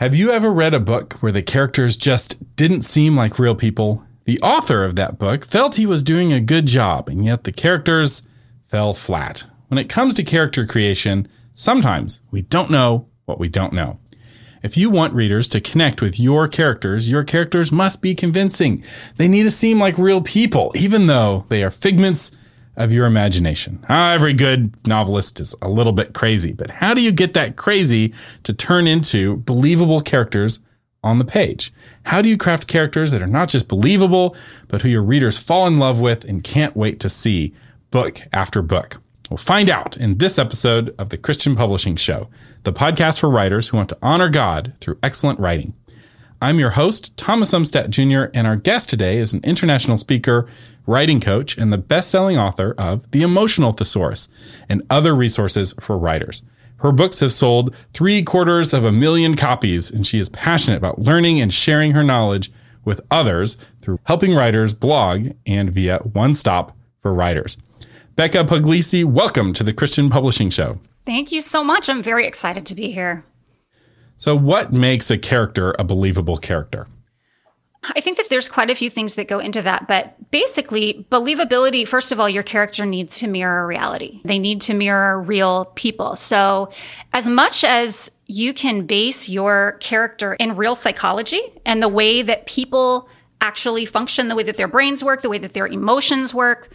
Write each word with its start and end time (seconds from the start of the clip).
Have 0.00 0.14
you 0.14 0.32
ever 0.32 0.50
read 0.50 0.72
a 0.72 0.80
book 0.80 1.12
where 1.20 1.30
the 1.30 1.42
characters 1.42 1.94
just 1.94 2.56
didn't 2.56 2.86
seem 2.86 3.16
like 3.18 3.38
real 3.38 3.54
people? 3.54 4.02
The 4.24 4.40
author 4.40 4.82
of 4.82 4.96
that 4.96 5.18
book 5.18 5.44
felt 5.44 5.74
he 5.74 5.84
was 5.84 6.02
doing 6.02 6.32
a 6.32 6.40
good 6.40 6.64
job, 6.64 7.10
and 7.10 7.22
yet 7.22 7.44
the 7.44 7.52
characters 7.52 8.22
fell 8.66 8.94
flat. 8.94 9.44
When 9.68 9.76
it 9.76 9.90
comes 9.90 10.14
to 10.14 10.22
character 10.22 10.64
creation, 10.64 11.28
sometimes 11.52 12.22
we 12.30 12.40
don't 12.40 12.70
know 12.70 13.08
what 13.26 13.38
we 13.38 13.50
don't 13.50 13.74
know. 13.74 13.98
If 14.62 14.78
you 14.78 14.88
want 14.88 15.12
readers 15.12 15.48
to 15.48 15.60
connect 15.60 16.00
with 16.00 16.18
your 16.18 16.48
characters, 16.48 17.10
your 17.10 17.22
characters 17.22 17.70
must 17.70 18.00
be 18.00 18.14
convincing. 18.14 18.82
They 19.16 19.28
need 19.28 19.42
to 19.42 19.50
seem 19.50 19.78
like 19.78 19.98
real 19.98 20.22
people, 20.22 20.72
even 20.76 21.08
though 21.08 21.44
they 21.50 21.62
are 21.62 21.70
figments 21.70 22.32
of 22.80 22.90
your 22.90 23.04
imagination. 23.06 23.84
Every 23.88 24.32
good 24.32 24.74
novelist 24.86 25.38
is 25.38 25.54
a 25.60 25.68
little 25.68 25.92
bit 25.92 26.14
crazy, 26.14 26.52
but 26.52 26.70
how 26.70 26.94
do 26.94 27.02
you 27.02 27.12
get 27.12 27.34
that 27.34 27.56
crazy 27.56 28.14
to 28.44 28.54
turn 28.54 28.86
into 28.86 29.36
believable 29.36 30.00
characters 30.00 30.60
on 31.04 31.18
the 31.18 31.24
page? 31.26 31.72
How 32.04 32.22
do 32.22 32.30
you 32.30 32.38
craft 32.38 32.68
characters 32.68 33.10
that 33.10 33.20
are 33.20 33.26
not 33.26 33.50
just 33.50 33.68
believable, 33.68 34.34
but 34.68 34.80
who 34.80 34.88
your 34.88 35.02
readers 35.02 35.36
fall 35.36 35.66
in 35.66 35.78
love 35.78 36.00
with 36.00 36.24
and 36.24 36.42
can't 36.42 36.74
wait 36.74 37.00
to 37.00 37.10
see 37.10 37.52
book 37.90 38.22
after 38.32 38.62
book? 38.62 38.98
We'll 39.28 39.36
find 39.36 39.68
out 39.68 39.98
in 39.98 40.16
this 40.16 40.38
episode 40.38 40.94
of 40.98 41.10
the 41.10 41.18
Christian 41.18 41.54
Publishing 41.54 41.96
Show, 41.96 42.30
the 42.62 42.72
podcast 42.72 43.20
for 43.20 43.28
writers 43.28 43.68
who 43.68 43.76
want 43.76 43.90
to 43.90 43.98
honor 44.02 44.30
God 44.30 44.72
through 44.80 44.98
excellent 45.02 45.38
writing. 45.38 45.74
I'm 46.42 46.58
your 46.58 46.70
host, 46.70 47.14
Thomas 47.18 47.52
Umstattd 47.52 47.90
Jr., 47.90 48.30
and 48.32 48.46
our 48.46 48.56
guest 48.56 48.88
today 48.88 49.18
is 49.18 49.34
an 49.34 49.42
international 49.44 49.98
speaker, 49.98 50.46
writing 50.86 51.20
coach, 51.20 51.56
and 51.56 51.72
the 51.72 51.78
best-selling 51.78 52.38
author 52.38 52.74
of 52.78 53.10
The 53.10 53.22
Emotional 53.22 53.72
Thesaurus 53.72 54.28
and 54.68 54.82
other 54.90 55.14
resources 55.14 55.74
for 55.80 55.96
writers. 55.98 56.42
Her 56.78 56.92
books 56.92 57.20
have 57.20 57.32
sold 57.32 57.74
three 57.92 58.22
quarters 58.22 58.72
of 58.72 58.84
a 58.84 58.92
million 58.92 59.36
copies, 59.36 59.90
and 59.90 60.06
she 60.06 60.18
is 60.18 60.30
passionate 60.30 60.78
about 60.78 60.98
learning 60.98 61.40
and 61.40 61.52
sharing 61.52 61.92
her 61.92 62.02
knowledge 62.02 62.50
with 62.84 63.00
others 63.10 63.56
through 63.82 63.98
helping 64.04 64.34
writers 64.34 64.72
blog 64.72 65.32
and 65.46 65.70
via 65.70 65.98
One 65.98 66.34
Stop 66.34 66.76
for 67.02 67.12
Writers. 67.12 67.58
Becca 68.16 68.44
Puglisi, 68.44 69.04
welcome 69.04 69.52
to 69.52 69.62
the 69.62 69.72
Christian 69.72 70.10
Publishing 70.10 70.50
Show. 70.50 70.80
Thank 71.04 71.32
you 71.32 71.40
so 71.40 71.62
much. 71.62 71.88
I'm 71.88 72.02
very 72.02 72.26
excited 72.26 72.66
to 72.66 72.74
be 72.74 72.90
here. 72.90 73.24
So, 74.16 74.34
what 74.34 74.72
makes 74.72 75.10
a 75.10 75.18
character 75.18 75.74
a 75.78 75.84
believable 75.84 76.36
character? 76.36 76.86
I 77.96 78.00
think 78.00 78.16
that 78.16 78.28
there's 78.28 78.48
quite 78.48 78.70
a 78.70 78.74
few 78.74 78.90
things 78.90 79.14
that 79.14 79.28
go 79.28 79.38
into 79.38 79.62
that, 79.62 79.86
but 79.86 80.30
basically, 80.30 81.06
believability, 81.10 81.86
first 81.86 82.12
of 82.12 82.20
all, 82.20 82.28
your 82.28 82.42
character 82.42 82.86
needs 82.86 83.18
to 83.18 83.28
mirror 83.28 83.66
reality. 83.66 84.20
They 84.24 84.38
need 84.38 84.60
to 84.62 84.74
mirror 84.74 85.20
real 85.20 85.66
people. 85.74 86.16
So, 86.16 86.70
as 87.12 87.26
much 87.26 87.64
as 87.64 88.10
you 88.26 88.54
can 88.54 88.86
base 88.86 89.28
your 89.28 89.72
character 89.80 90.34
in 90.34 90.56
real 90.56 90.76
psychology 90.76 91.40
and 91.66 91.82
the 91.82 91.88
way 91.88 92.22
that 92.22 92.46
people 92.46 93.08
actually 93.40 93.86
function, 93.86 94.28
the 94.28 94.36
way 94.36 94.44
that 94.44 94.56
their 94.56 94.68
brains 94.68 95.02
work, 95.02 95.22
the 95.22 95.28
way 95.28 95.38
that 95.38 95.54
their 95.54 95.66
emotions 95.66 96.32
work, 96.32 96.70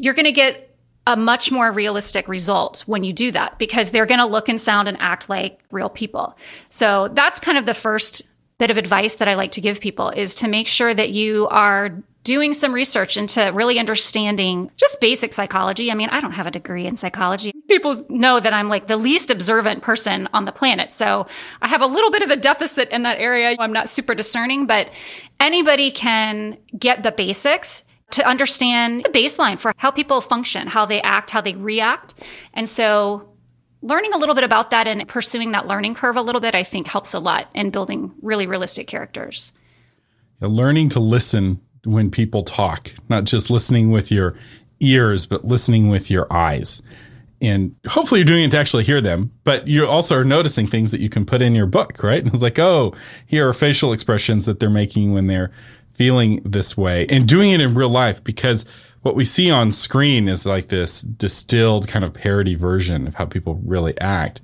you're 0.00 0.14
going 0.14 0.24
to 0.24 0.32
get 0.32 0.74
a 1.06 1.16
much 1.16 1.52
more 1.52 1.70
realistic 1.70 2.26
result 2.28 2.82
when 2.86 3.04
you 3.04 3.12
do 3.12 3.30
that 3.30 3.58
because 3.58 3.90
they're 3.90 4.06
going 4.06 4.20
to 4.20 4.26
look 4.26 4.48
and 4.48 4.60
sound 4.60 4.88
and 4.88 4.96
act 5.00 5.28
like 5.28 5.60
real 5.70 5.90
people. 5.90 6.36
So 6.70 7.08
that's 7.08 7.38
kind 7.38 7.58
of 7.58 7.66
the 7.66 7.74
first 7.74 8.22
bit 8.58 8.70
of 8.70 8.78
advice 8.78 9.14
that 9.14 9.28
I 9.28 9.34
like 9.34 9.52
to 9.52 9.60
give 9.60 9.80
people 9.80 10.10
is 10.10 10.34
to 10.36 10.48
make 10.48 10.68
sure 10.68 10.94
that 10.94 11.10
you 11.10 11.48
are 11.48 12.02
doing 12.22 12.54
some 12.54 12.72
research 12.72 13.16
into 13.18 13.50
really 13.52 13.78
understanding 13.78 14.70
just 14.76 14.98
basic 15.00 15.32
psychology. 15.32 15.90
I 15.90 15.94
mean, 15.94 16.08
I 16.08 16.20
don't 16.20 16.32
have 16.32 16.46
a 16.46 16.50
degree 16.50 16.86
in 16.86 16.96
psychology. 16.96 17.52
People 17.68 18.02
know 18.08 18.40
that 18.40 18.54
I'm 18.54 18.68
like 18.70 18.86
the 18.86 18.96
least 18.96 19.30
observant 19.30 19.82
person 19.82 20.28
on 20.32 20.46
the 20.46 20.52
planet. 20.52 20.92
So 20.92 21.26
I 21.60 21.68
have 21.68 21.82
a 21.82 21.86
little 21.86 22.10
bit 22.10 22.22
of 22.22 22.30
a 22.30 22.36
deficit 22.36 22.88
in 22.90 23.02
that 23.02 23.18
area. 23.18 23.54
I'm 23.58 23.72
not 23.72 23.90
super 23.90 24.14
discerning, 24.14 24.66
but 24.66 24.88
anybody 25.38 25.90
can 25.90 26.56
get 26.78 27.02
the 27.02 27.12
basics 27.12 27.84
to 28.12 28.26
understand 28.26 29.04
the 29.04 29.10
baseline 29.10 29.58
for 29.58 29.74
how 29.76 29.90
people 29.90 30.20
function, 30.20 30.68
how 30.68 30.86
they 30.86 31.02
act, 31.02 31.30
how 31.30 31.42
they 31.42 31.54
react. 31.54 32.14
And 32.54 32.68
so 32.68 33.28
learning 33.84 34.14
a 34.14 34.18
little 34.18 34.34
bit 34.34 34.44
about 34.44 34.70
that 34.70 34.88
and 34.88 35.06
pursuing 35.06 35.52
that 35.52 35.66
learning 35.66 35.94
curve 35.94 36.16
a 36.16 36.22
little 36.22 36.40
bit, 36.40 36.54
I 36.54 36.64
think 36.64 36.88
helps 36.88 37.14
a 37.14 37.18
lot 37.18 37.48
in 37.54 37.70
building 37.70 38.12
really 38.22 38.46
realistic 38.46 38.86
characters. 38.88 39.52
learning 40.40 40.88
to 40.90 41.00
listen 41.00 41.60
when 41.84 42.10
people 42.10 42.42
talk, 42.42 42.90
not 43.08 43.24
just 43.24 43.50
listening 43.50 43.90
with 43.90 44.10
your 44.10 44.34
ears, 44.80 45.26
but 45.26 45.44
listening 45.44 45.88
with 45.88 46.10
your 46.10 46.30
eyes. 46.32 46.82
And 47.42 47.76
hopefully 47.86 48.20
you're 48.20 48.26
doing 48.26 48.44
it 48.44 48.50
to 48.52 48.58
actually 48.58 48.84
hear 48.84 49.02
them, 49.02 49.30
but 49.44 49.68
you 49.68 49.86
also 49.86 50.16
are 50.16 50.24
noticing 50.24 50.66
things 50.66 50.92
that 50.92 51.00
you 51.00 51.10
can 51.10 51.26
put 51.26 51.42
in 51.42 51.54
your 51.54 51.66
book, 51.66 52.02
right? 52.02 52.22
And 52.22 52.32
it's 52.32 52.42
like, 52.42 52.58
oh, 52.58 52.94
here 53.26 53.48
are 53.48 53.52
facial 53.52 53.92
expressions 53.92 54.46
that 54.46 54.60
they're 54.60 54.70
making 54.70 55.12
when 55.12 55.26
they're 55.26 55.50
feeling 55.92 56.40
this 56.44 56.76
way 56.76 57.06
and 57.08 57.28
doing 57.28 57.52
it 57.52 57.60
in 57.60 57.74
real 57.74 57.90
life 57.90 58.24
because 58.24 58.64
what 59.04 59.14
we 59.14 59.24
see 59.24 59.50
on 59.50 59.70
screen 59.70 60.28
is 60.28 60.46
like 60.46 60.68
this 60.68 61.02
distilled 61.02 61.86
kind 61.86 62.06
of 62.06 62.14
parody 62.14 62.54
version 62.54 63.06
of 63.06 63.14
how 63.14 63.26
people 63.26 63.60
really 63.64 63.98
act. 64.00 64.40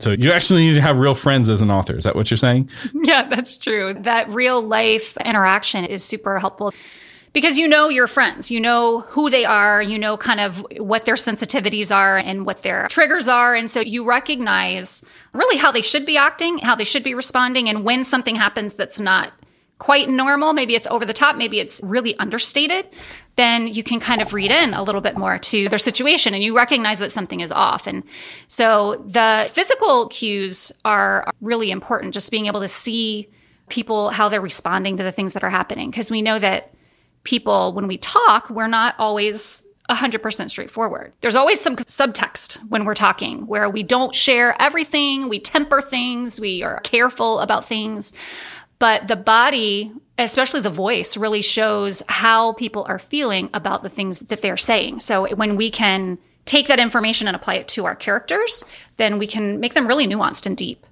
So 0.00 0.10
you 0.10 0.32
actually 0.32 0.66
need 0.66 0.74
to 0.74 0.80
have 0.80 0.98
real 0.98 1.14
friends 1.14 1.48
as 1.48 1.62
an 1.62 1.70
author. 1.70 1.96
Is 1.96 2.02
that 2.02 2.16
what 2.16 2.30
you're 2.30 2.38
saying? 2.38 2.68
Yeah, 3.04 3.28
that's 3.28 3.56
true. 3.56 3.94
That 3.94 4.28
real 4.28 4.60
life 4.60 5.16
interaction 5.18 5.84
is 5.84 6.02
super 6.02 6.40
helpful 6.40 6.74
because 7.32 7.58
you 7.58 7.68
know 7.68 7.88
your 7.88 8.08
friends, 8.08 8.50
you 8.50 8.60
know 8.60 9.02
who 9.02 9.30
they 9.30 9.44
are, 9.44 9.80
you 9.80 9.98
know 9.98 10.16
kind 10.16 10.40
of 10.40 10.66
what 10.78 11.04
their 11.04 11.14
sensitivities 11.14 11.94
are 11.94 12.18
and 12.18 12.44
what 12.44 12.62
their 12.62 12.88
triggers 12.88 13.28
are. 13.28 13.54
And 13.54 13.70
so 13.70 13.80
you 13.80 14.04
recognize 14.04 15.04
really 15.32 15.58
how 15.58 15.70
they 15.70 15.82
should 15.82 16.06
be 16.06 16.16
acting, 16.16 16.58
how 16.58 16.74
they 16.74 16.84
should 16.84 17.04
be 17.04 17.14
responding. 17.14 17.68
And 17.68 17.84
when 17.84 18.02
something 18.02 18.34
happens 18.34 18.74
that's 18.74 18.98
not 18.98 19.32
quite 19.82 20.08
normal, 20.08 20.52
maybe 20.52 20.76
it's 20.76 20.86
over 20.86 21.04
the 21.04 21.12
top, 21.12 21.36
maybe 21.36 21.58
it's 21.58 21.80
really 21.82 22.16
understated, 22.18 22.86
then 23.36 23.66
you 23.66 23.82
can 23.82 23.98
kind 24.00 24.20
of 24.20 24.32
read 24.34 24.50
in 24.50 24.74
a 24.74 24.82
little 24.82 25.00
bit 25.00 25.16
more 25.16 25.38
to 25.38 25.68
their 25.68 25.78
situation 25.78 26.34
and 26.34 26.42
you 26.42 26.54
recognize 26.54 26.98
that 26.98 27.12
something 27.12 27.40
is 27.40 27.50
off. 27.50 27.86
And 27.86 28.02
so 28.46 29.02
the 29.06 29.50
physical 29.52 30.08
cues 30.08 30.70
are 30.84 31.30
really 31.40 31.70
important, 31.70 32.14
just 32.14 32.30
being 32.30 32.46
able 32.46 32.60
to 32.60 32.68
see 32.68 33.28
people, 33.68 34.10
how 34.10 34.28
they're 34.28 34.40
responding 34.40 34.98
to 34.98 35.02
the 35.02 35.12
things 35.12 35.32
that 35.32 35.42
are 35.42 35.50
happening. 35.50 35.90
Cause 35.92 36.10
we 36.10 36.20
know 36.20 36.38
that 36.38 36.74
people, 37.24 37.72
when 37.72 37.86
we 37.86 37.96
talk, 37.96 38.50
we're 38.50 38.68
not 38.68 38.94
always 38.98 39.62
100% 39.88 40.50
straightforward. 40.50 41.12
There's 41.20 41.34
always 41.34 41.60
some 41.60 41.76
subtext 41.76 42.58
when 42.68 42.84
we're 42.84 42.94
talking 42.94 43.46
where 43.46 43.68
we 43.68 43.82
don't 43.82 44.14
share 44.14 44.60
everything, 44.60 45.28
we 45.28 45.40
temper 45.40 45.80
things, 45.80 46.38
we 46.38 46.62
are 46.62 46.80
careful 46.80 47.40
about 47.40 47.64
things. 47.64 48.12
But 48.78 49.08
the 49.08 49.16
body, 49.16 49.92
especially 50.18 50.60
the 50.60 50.70
voice, 50.70 51.16
really 51.16 51.42
shows 51.42 52.02
how 52.08 52.52
people 52.54 52.84
are 52.88 52.98
feeling 52.98 53.50
about 53.54 53.82
the 53.82 53.88
things 53.88 54.20
that 54.20 54.42
they're 54.42 54.56
saying. 54.56 55.00
So 55.00 55.34
when 55.34 55.56
we 55.56 55.70
can 55.70 56.18
take 56.44 56.68
that 56.68 56.80
information 56.80 57.28
and 57.28 57.36
apply 57.36 57.54
it 57.54 57.68
to 57.68 57.84
our 57.84 57.94
characters, 57.94 58.64
then 58.96 59.18
we 59.18 59.26
can 59.26 59.60
make 59.60 59.74
them 59.74 59.86
really 59.86 60.06
nuanced 60.06 60.46
and 60.46 60.56
deep. 60.56 60.86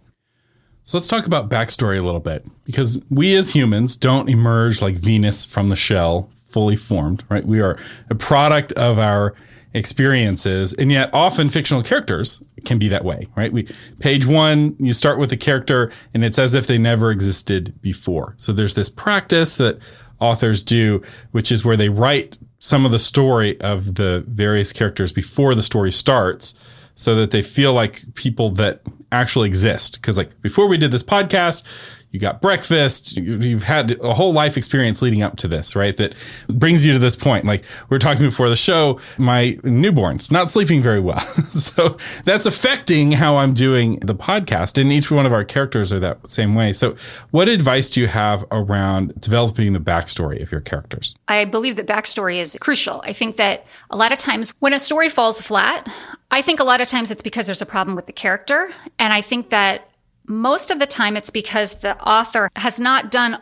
So 0.84 0.96
let's 0.96 1.08
talk 1.08 1.26
about 1.26 1.50
backstory 1.50 1.98
a 1.98 2.02
little 2.02 2.20
bit 2.20 2.44
because 2.64 3.00
we 3.10 3.36
as 3.36 3.50
humans 3.50 3.96
don't 3.96 4.28
emerge 4.28 4.80
like 4.80 4.96
Venus 4.96 5.44
from 5.44 5.68
the 5.68 5.76
shell 5.76 6.30
fully 6.46 6.76
formed, 6.76 7.22
right? 7.28 7.44
We 7.44 7.60
are 7.60 7.78
a 8.08 8.14
product 8.14 8.72
of 8.72 8.98
our 8.98 9.34
experiences. 9.74 10.72
And 10.74 10.90
yet 10.90 11.10
often 11.12 11.48
fictional 11.48 11.82
characters 11.82 12.42
can 12.64 12.78
be 12.78 12.88
that 12.88 13.04
way 13.04 13.28
right? 13.36 13.52
We 13.52 13.68
page 13.98 14.26
one 14.26 14.76
you 14.78 14.92
start 14.92 15.18
with 15.18 15.32
a 15.32 15.36
character 15.36 15.92
and 16.14 16.24
it's 16.24 16.38
as 16.38 16.54
if 16.54 16.66
they 16.66 16.78
never 16.78 17.10
existed 17.10 17.74
before. 17.80 18.34
So 18.36 18.52
there's 18.52 18.74
this 18.74 18.88
practice 18.88 19.56
that 19.56 19.78
authors 20.20 20.62
do 20.62 21.02
which 21.30 21.52
is 21.52 21.64
where 21.64 21.76
they 21.76 21.88
write 21.88 22.38
some 22.58 22.84
of 22.84 22.92
the 22.92 22.98
story 22.98 23.60
of 23.60 23.94
the 23.94 24.24
various 24.28 24.72
characters 24.72 25.12
before 25.12 25.54
the 25.54 25.62
story 25.62 25.92
starts 25.92 26.54
so 26.94 27.14
that 27.14 27.30
they 27.30 27.42
feel 27.42 27.72
like 27.72 28.02
people 28.14 28.50
that 28.50 28.82
actually 29.12 29.48
exist. 29.48 29.94
Because 29.94 30.18
like 30.18 30.40
before 30.42 30.66
we 30.66 30.76
did 30.76 30.90
this 30.90 31.02
podcast 31.02 31.62
you 32.12 32.18
got 32.18 32.42
breakfast, 32.42 33.16
you've 33.16 33.62
had 33.62 33.92
a 34.00 34.12
whole 34.12 34.32
life 34.32 34.56
experience 34.56 35.00
leading 35.00 35.22
up 35.22 35.36
to 35.36 35.48
this, 35.48 35.76
right? 35.76 35.96
That 35.96 36.14
brings 36.48 36.84
you 36.84 36.92
to 36.92 36.98
this 36.98 37.14
point. 37.14 37.44
Like 37.44 37.64
we 37.88 37.96
are 37.96 38.00
talking 38.00 38.24
before 38.24 38.48
the 38.48 38.56
show, 38.56 39.00
my 39.16 39.58
newborn's 39.62 40.30
not 40.30 40.50
sleeping 40.50 40.82
very 40.82 40.98
well. 40.98 41.20
so 41.50 41.96
that's 42.24 42.46
affecting 42.46 43.12
how 43.12 43.36
I'm 43.36 43.54
doing 43.54 44.00
the 44.00 44.14
podcast. 44.14 44.80
And 44.80 44.92
each 44.92 45.10
one 45.10 45.24
of 45.24 45.32
our 45.32 45.44
characters 45.44 45.92
are 45.92 46.00
that 46.00 46.28
same 46.28 46.54
way. 46.54 46.72
So 46.72 46.96
what 47.30 47.48
advice 47.48 47.90
do 47.90 48.00
you 48.00 48.08
have 48.08 48.44
around 48.50 49.14
developing 49.20 49.72
the 49.72 49.78
backstory 49.78 50.42
of 50.42 50.50
your 50.50 50.60
characters? 50.60 51.14
I 51.28 51.44
believe 51.44 51.76
that 51.76 51.86
backstory 51.86 52.36
is 52.36 52.58
crucial. 52.60 53.02
I 53.06 53.12
think 53.12 53.36
that 53.36 53.66
a 53.90 53.96
lot 53.96 54.10
of 54.10 54.18
times 54.18 54.52
when 54.58 54.72
a 54.72 54.80
story 54.80 55.10
falls 55.10 55.40
flat, 55.40 55.88
I 56.32 56.42
think 56.42 56.58
a 56.58 56.64
lot 56.64 56.80
of 56.80 56.88
times 56.88 57.12
it's 57.12 57.22
because 57.22 57.46
there's 57.46 57.62
a 57.62 57.66
problem 57.66 57.94
with 57.94 58.06
the 58.06 58.12
character. 58.12 58.72
And 58.98 59.12
I 59.12 59.20
think 59.20 59.50
that 59.50 59.89
most 60.30 60.70
of 60.70 60.78
the 60.78 60.86
time 60.86 61.16
it's 61.16 61.30
because 61.30 61.80
the 61.80 62.00
author 62.02 62.50
has 62.56 62.78
not 62.78 63.10
done 63.10 63.38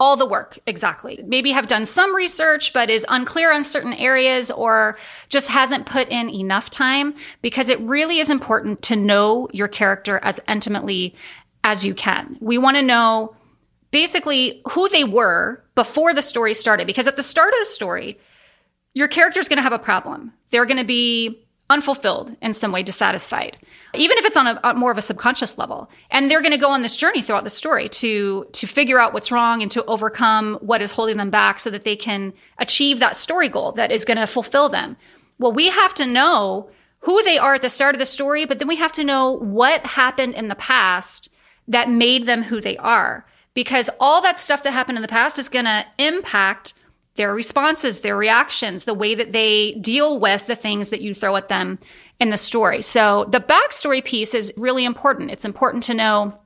all 0.00 0.16
the 0.16 0.26
work 0.26 0.58
exactly. 0.66 1.22
Maybe 1.24 1.52
have 1.52 1.68
done 1.68 1.86
some 1.86 2.14
research, 2.14 2.72
but 2.72 2.90
is 2.90 3.06
unclear 3.08 3.54
on 3.54 3.64
certain 3.64 3.92
areas 3.92 4.50
or 4.50 4.98
just 5.28 5.48
hasn't 5.48 5.86
put 5.86 6.08
in 6.08 6.28
enough 6.28 6.70
time 6.70 7.14
because 7.40 7.68
it 7.68 7.78
really 7.80 8.18
is 8.18 8.28
important 8.28 8.82
to 8.82 8.96
know 8.96 9.48
your 9.52 9.68
character 9.68 10.18
as 10.24 10.40
intimately 10.48 11.14
as 11.62 11.84
you 11.84 11.94
can. 11.94 12.36
We 12.40 12.58
want 12.58 12.76
to 12.76 12.82
know 12.82 13.36
basically 13.92 14.60
who 14.72 14.88
they 14.88 15.04
were 15.04 15.62
before 15.76 16.12
the 16.12 16.22
story 16.22 16.54
started. 16.54 16.88
Because 16.88 17.06
at 17.06 17.14
the 17.14 17.22
start 17.22 17.52
of 17.52 17.60
the 17.60 17.66
story, 17.66 18.18
your 18.94 19.06
character 19.06 19.38
is 19.38 19.48
going 19.48 19.58
to 19.58 19.62
have 19.62 19.72
a 19.72 19.78
problem. 19.78 20.32
They're 20.50 20.66
going 20.66 20.78
to 20.78 20.84
be 20.84 21.46
unfulfilled 21.72 22.36
in 22.42 22.52
some 22.52 22.70
way, 22.70 22.82
dissatisfied, 22.82 23.56
even 23.94 24.18
if 24.18 24.24
it's 24.24 24.36
on 24.36 24.46
a, 24.46 24.60
a 24.62 24.74
more 24.74 24.90
of 24.90 24.98
a 24.98 25.02
subconscious 25.02 25.56
level. 25.56 25.90
And 26.10 26.30
they're 26.30 26.42
going 26.42 26.52
to 26.52 26.58
go 26.58 26.70
on 26.70 26.82
this 26.82 26.96
journey 26.96 27.22
throughout 27.22 27.44
the 27.44 27.50
story 27.50 27.88
to, 27.88 28.46
to 28.52 28.66
figure 28.66 29.00
out 29.00 29.14
what's 29.14 29.32
wrong 29.32 29.62
and 29.62 29.70
to 29.70 29.84
overcome 29.86 30.58
what 30.60 30.82
is 30.82 30.92
holding 30.92 31.16
them 31.16 31.30
back 31.30 31.58
so 31.58 31.70
that 31.70 31.84
they 31.84 31.96
can 31.96 32.32
achieve 32.58 32.98
that 32.98 33.16
story 33.16 33.48
goal 33.48 33.72
that 33.72 33.90
is 33.90 34.04
going 34.04 34.18
to 34.18 34.26
fulfill 34.26 34.68
them. 34.68 34.96
Well, 35.38 35.52
we 35.52 35.70
have 35.70 35.94
to 35.94 36.06
know 36.06 36.68
who 37.00 37.22
they 37.22 37.38
are 37.38 37.54
at 37.54 37.62
the 37.62 37.68
start 37.68 37.94
of 37.94 37.98
the 37.98 38.06
story, 38.06 38.44
but 38.44 38.58
then 38.58 38.68
we 38.68 38.76
have 38.76 38.92
to 38.92 39.04
know 39.04 39.32
what 39.32 39.84
happened 39.86 40.34
in 40.34 40.48
the 40.48 40.54
past 40.54 41.30
that 41.66 41.90
made 41.90 42.26
them 42.26 42.44
who 42.44 42.60
they 42.60 42.76
are. 42.76 43.26
Because 43.54 43.90
all 43.98 44.22
that 44.22 44.38
stuff 44.38 44.62
that 44.62 44.72
happened 44.72 44.98
in 44.98 45.02
the 45.02 45.08
past 45.08 45.38
is 45.38 45.48
going 45.48 45.64
to 45.64 45.84
impact 45.98 46.74
their 47.14 47.34
responses, 47.34 48.00
their 48.00 48.16
reactions, 48.16 48.84
the 48.84 48.94
way 48.94 49.14
that 49.14 49.32
they 49.32 49.72
deal 49.74 50.18
with 50.18 50.46
the 50.46 50.56
things 50.56 50.88
that 50.88 51.02
you 51.02 51.12
throw 51.12 51.36
at 51.36 51.48
them 51.48 51.78
in 52.20 52.30
the 52.30 52.38
story. 52.38 52.80
So 52.82 53.26
the 53.30 53.40
backstory 53.40 54.04
piece 54.04 54.34
is 54.34 54.52
really 54.56 54.84
important. 54.84 55.30
It's 55.30 55.44
important 55.44 55.82
to 55.84 55.94
know 55.94 56.38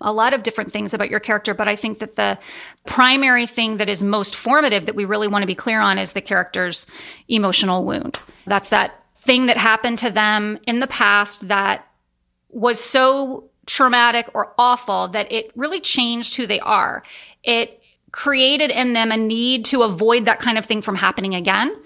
a 0.00 0.12
lot 0.12 0.34
of 0.34 0.42
different 0.42 0.72
things 0.72 0.92
about 0.92 1.10
your 1.10 1.20
character, 1.20 1.54
but 1.54 1.68
I 1.68 1.76
think 1.76 1.98
that 2.00 2.16
the 2.16 2.38
primary 2.86 3.46
thing 3.46 3.78
that 3.78 3.88
is 3.88 4.02
most 4.02 4.34
formative 4.34 4.86
that 4.86 4.94
we 4.94 5.04
really 5.04 5.28
want 5.28 5.42
to 5.42 5.46
be 5.46 5.54
clear 5.54 5.80
on 5.80 5.98
is 5.98 6.12
the 6.12 6.20
character's 6.20 6.86
emotional 7.28 7.84
wound. 7.84 8.18
That's 8.46 8.68
that 8.68 9.02
thing 9.16 9.46
that 9.46 9.56
happened 9.56 9.98
to 10.00 10.10
them 10.10 10.58
in 10.66 10.80
the 10.80 10.86
past 10.86 11.48
that 11.48 11.86
was 12.50 12.78
so 12.78 13.50
traumatic 13.64 14.28
or 14.34 14.54
awful 14.58 15.08
that 15.08 15.30
it 15.32 15.50
really 15.56 15.80
changed 15.80 16.36
who 16.36 16.46
they 16.46 16.60
are. 16.60 17.02
It 17.42 17.80
created 18.16 18.70
in 18.70 18.94
them 18.94 19.12
a 19.12 19.16
need 19.16 19.66
to 19.66 19.82
avoid 19.82 20.24
that 20.24 20.40
kind 20.40 20.56
of 20.56 20.64
thing 20.64 20.80
from 20.80 20.96
happening 20.96 21.34
again. 21.34 21.76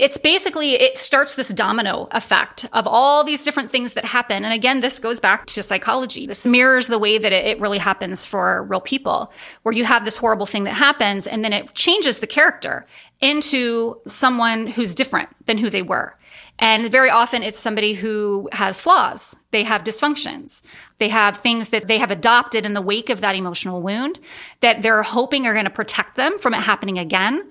It's 0.00 0.16
basically, 0.16 0.72
it 0.80 0.96
starts 0.96 1.34
this 1.34 1.50
domino 1.50 2.08
effect 2.12 2.64
of 2.72 2.86
all 2.86 3.22
these 3.22 3.44
different 3.44 3.70
things 3.70 3.92
that 3.92 4.06
happen. 4.06 4.46
And 4.46 4.54
again, 4.54 4.80
this 4.80 4.98
goes 4.98 5.20
back 5.20 5.44
to 5.48 5.62
psychology. 5.62 6.26
This 6.26 6.46
mirrors 6.46 6.86
the 6.86 6.98
way 6.98 7.18
that 7.18 7.32
it, 7.32 7.60
really 7.60 7.76
happens 7.76 8.24
for 8.24 8.62
real 8.62 8.80
people, 8.80 9.30
where 9.62 9.74
you 9.74 9.84
have 9.84 10.06
this 10.06 10.16
horrible 10.16 10.46
thing 10.46 10.64
that 10.64 10.72
happens 10.72 11.26
and 11.26 11.44
then 11.44 11.52
it 11.52 11.74
changes 11.74 12.20
the 12.20 12.26
character 12.26 12.86
into 13.20 14.00
someone 14.06 14.68
who's 14.68 14.94
different 14.94 15.28
than 15.44 15.58
who 15.58 15.68
they 15.68 15.82
were. 15.82 16.16
And 16.58 16.90
very 16.90 17.10
often 17.10 17.42
it's 17.42 17.58
somebody 17.58 17.92
who 17.92 18.48
has 18.52 18.80
flaws. 18.80 19.36
They 19.50 19.64
have 19.64 19.84
dysfunctions. 19.84 20.62
They 20.98 21.10
have 21.10 21.36
things 21.36 21.68
that 21.68 21.88
they 21.88 21.98
have 21.98 22.10
adopted 22.10 22.64
in 22.64 22.72
the 22.72 22.80
wake 22.80 23.10
of 23.10 23.20
that 23.20 23.36
emotional 23.36 23.82
wound 23.82 24.18
that 24.60 24.80
they're 24.80 25.02
hoping 25.02 25.46
are 25.46 25.52
going 25.52 25.66
to 25.66 25.70
protect 25.70 26.16
them 26.16 26.38
from 26.38 26.54
it 26.54 26.62
happening 26.62 26.98
again. 26.98 27.50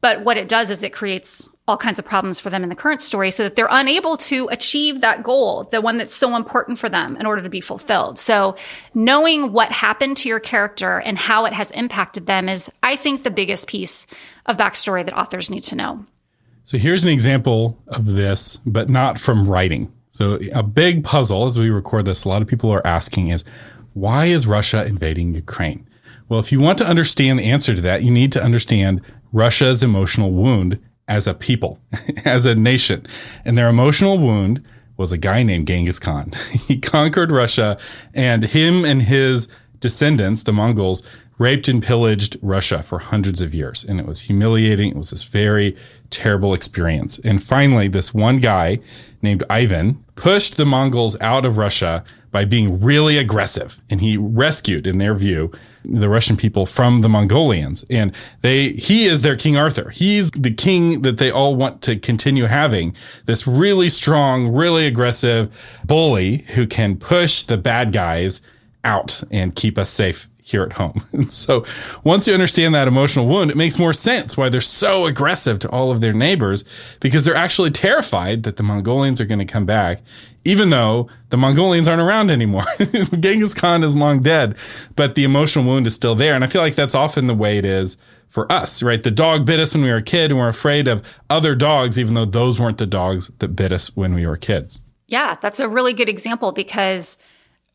But 0.00 0.22
what 0.22 0.36
it 0.36 0.48
does 0.48 0.70
is 0.70 0.84
it 0.84 0.92
creates 0.92 1.48
all 1.68 1.76
kinds 1.76 1.98
of 1.98 2.04
problems 2.04 2.40
for 2.40 2.50
them 2.50 2.64
in 2.64 2.68
the 2.68 2.74
current 2.74 3.00
story 3.00 3.30
so 3.30 3.44
that 3.44 3.54
they're 3.54 3.68
unable 3.70 4.16
to 4.16 4.48
achieve 4.50 5.00
that 5.00 5.22
goal, 5.22 5.64
the 5.70 5.80
one 5.80 5.96
that's 5.96 6.14
so 6.14 6.34
important 6.34 6.76
for 6.78 6.88
them 6.88 7.16
in 7.16 7.24
order 7.24 7.40
to 7.40 7.48
be 7.48 7.60
fulfilled. 7.60 8.18
So 8.18 8.56
knowing 8.94 9.52
what 9.52 9.70
happened 9.70 10.16
to 10.18 10.28
your 10.28 10.40
character 10.40 10.98
and 10.98 11.16
how 11.16 11.44
it 11.44 11.52
has 11.52 11.70
impacted 11.70 12.26
them 12.26 12.48
is, 12.48 12.70
I 12.82 12.96
think, 12.96 13.22
the 13.22 13.30
biggest 13.30 13.68
piece 13.68 14.08
of 14.46 14.56
backstory 14.56 15.04
that 15.04 15.16
authors 15.16 15.50
need 15.50 15.62
to 15.64 15.76
know. 15.76 16.04
So 16.64 16.78
here's 16.78 17.04
an 17.04 17.10
example 17.10 17.78
of 17.88 18.06
this, 18.06 18.56
but 18.66 18.88
not 18.88 19.18
from 19.18 19.48
writing. 19.48 19.92
So 20.10 20.40
a 20.52 20.64
big 20.64 21.04
puzzle 21.04 21.44
as 21.44 21.58
we 21.58 21.70
record 21.70 22.06
this, 22.06 22.24
a 22.24 22.28
lot 22.28 22.42
of 22.42 22.48
people 22.48 22.72
are 22.72 22.86
asking 22.86 23.28
is, 23.28 23.44
why 23.94 24.26
is 24.26 24.46
Russia 24.46 24.84
invading 24.84 25.34
Ukraine? 25.34 25.88
Well, 26.28 26.40
if 26.40 26.50
you 26.50 26.60
want 26.60 26.78
to 26.78 26.86
understand 26.86 27.38
the 27.38 27.44
answer 27.44 27.74
to 27.74 27.80
that, 27.82 28.02
you 28.02 28.10
need 28.10 28.32
to 28.32 28.42
understand 28.42 29.00
Russia's 29.32 29.82
emotional 29.82 30.32
wound 30.32 30.78
as 31.12 31.26
a 31.26 31.34
people, 31.34 31.78
as 32.24 32.46
a 32.46 32.54
nation. 32.54 33.06
And 33.44 33.58
their 33.58 33.68
emotional 33.68 34.18
wound 34.18 34.64
was 34.96 35.12
a 35.12 35.18
guy 35.18 35.42
named 35.42 35.66
Genghis 35.66 35.98
Khan. 35.98 36.32
he 36.66 36.78
conquered 36.78 37.30
Russia 37.30 37.78
and 38.14 38.42
him 38.42 38.84
and 38.86 39.02
his 39.02 39.48
descendants, 39.80 40.44
the 40.44 40.54
Mongols, 40.54 41.02
raped 41.38 41.68
and 41.68 41.82
pillaged 41.82 42.38
Russia 42.40 42.82
for 42.82 42.98
hundreds 42.98 43.42
of 43.42 43.52
years. 43.52 43.84
And 43.84 44.00
it 44.00 44.06
was 44.06 44.22
humiliating. 44.22 44.90
It 44.90 44.96
was 44.96 45.10
this 45.10 45.24
very 45.24 45.76
terrible 46.08 46.54
experience. 46.54 47.18
And 47.18 47.42
finally, 47.42 47.88
this 47.88 48.14
one 48.14 48.38
guy 48.38 48.78
named 49.20 49.44
Ivan 49.50 50.02
pushed 50.14 50.56
the 50.56 50.66
Mongols 50.66 51.20
out 51.20 51.44
of 51.44 51.58
Russia 51.58 52.04
by 52.30 52.46
being 52.46 52.80
really 52.80 53.18
aggressive. 53.18 53.82
And 53.90 54.00
he 54.00 54.16
rescued, 54.16 54.86
in 54.86 54.96
their 54.98 55.14
view, 55.14 55.52
the 55.84 56.08
Russian 56.08 56.36
people 56.36 56.66
from 56.66 57.00
the 57.00 57.08
Mongolians. 57.08 57.84
And 57.90 58.12
they, 58.40 58.72
he 58.72 59.06
is 59.06 59.22
their 59.22 59.36
King 59.36 59.56
Arthur. 59.56 59.90
He's 59.90 60.30
the 60.30 60.52
king 60.52 61.02
that 61.02 61.18
they 61.18 61.30
all 61.30 61.56
want 61.56 61.82
to 61.82 61.96
continue 61.96 62.44
having. 62.44 62.94
This 63.26 63.46
really 63.46 63.88
strong, 63.88 64.52
really 64.52 64.86
aggressive 64.86 65.52
bully 65.84 66.38
who 66.54 66.66
can 66.66 66.96
push 66.96 67.44
the 67.44 67.56
bad 67.56 67.92
guys 67.92 68.42
out 68.84 69.22
and 69.30 69.54
keep 69.54 69.78
us 69.78 69.90
safe 69.90 70.28
here 70.42 70.62
at 70.62 70.72
home. 70.72 71.00
And 71.12 71.32
so 71.32 71.64
once 72.04 72.26
you 72.26 72.34
understand 72.34 72.74
that 72.74 72.88
emotional 72.88 73.26
wound, 73.26 73.50
it 73.50 73.56
makes 73.56 73.78
more 73.78 73.92
sense 73.92 74.36
why 74.36 74.48
they're 74.48 74.60
so 74.60 75.06
aggressive 75.06 75.58
to 75.60 75.70
all 75.70 75.90
of 75.90 76.00
their 76.00 76.12
neighbors 76.12 76.64
because 77.00 77.24
they're 77.24 77.36
actually 77.36 77.70
terrified 77.70 78.42
that 78.42 78.56
the 78.56 78.62
Mongolians 78.62 79.20
are 79.20 79.24
going 79.24 79.38
to 79.38 79.44
come 79.44 79.66
back, 79.66 80.02
even 80.44 80.70
though 80.70 81.08
the 81.28 81.36
Mongolians 81.36 81.86
aren't 81.86 82.02
around 82.02 82.30
anymore. 82.30 82.64
Genghis 83.20 83.54
Khan 83.54 83.84
is 83.84 83.94
long 83.94 84.20
dead, 84.22 84.56
but 84.96 85.14
the 85.14 85.24
emotional 85.24 85.64
wound 85.64 85.86
is 85.86 85.94
still 85.94 86.14
there. 86.14 86.34
And 86.34 86.42
I 86.42 86.48
feel 86.48 86.62
like 86.62 86.74
that's 86.74 86.94
often 86.94 87.26
the 87.26 87.34
way 87.34 87.58
it 87.58 87.64
is 87.64 87.96
for 88.28 88.50
us, 88.50 88.82
right? 88.82 89.02
The 89.02 89.10
dog 89.10 89.44
bit 89.44 89.60
us 89.60 89.74
when 89.74 89.84
we 89.84 89.90
were 89.90 89.98
a 89.98 90.02
kid 90.02 90.30
and 90.30 90.40
we're 90.40 90.48
afraid 90.48 90.88
of 90.88 91.04
other 91.28 91.54
dogs, 91.54 91.98
even 91.98 92.14
though 92.14 92.24
those 92.24 92.58
weren't 92.58 92.78
the 92.78 92.86
dogs 92.86 93.30
that 93.38 93.48
bit 93.48 93.72
us 93.72 93.94
when 93.94 94.14
we 94.14 94.26
were 94.26 94.38
kids. 94.38 94.80
Yeah, 95.06 95.36
that's 95.40 95.60
a 95.60 95.68
really 95.68 95.92
good 95.92 96.08
example 96.08 96.52
because 96.52 97.18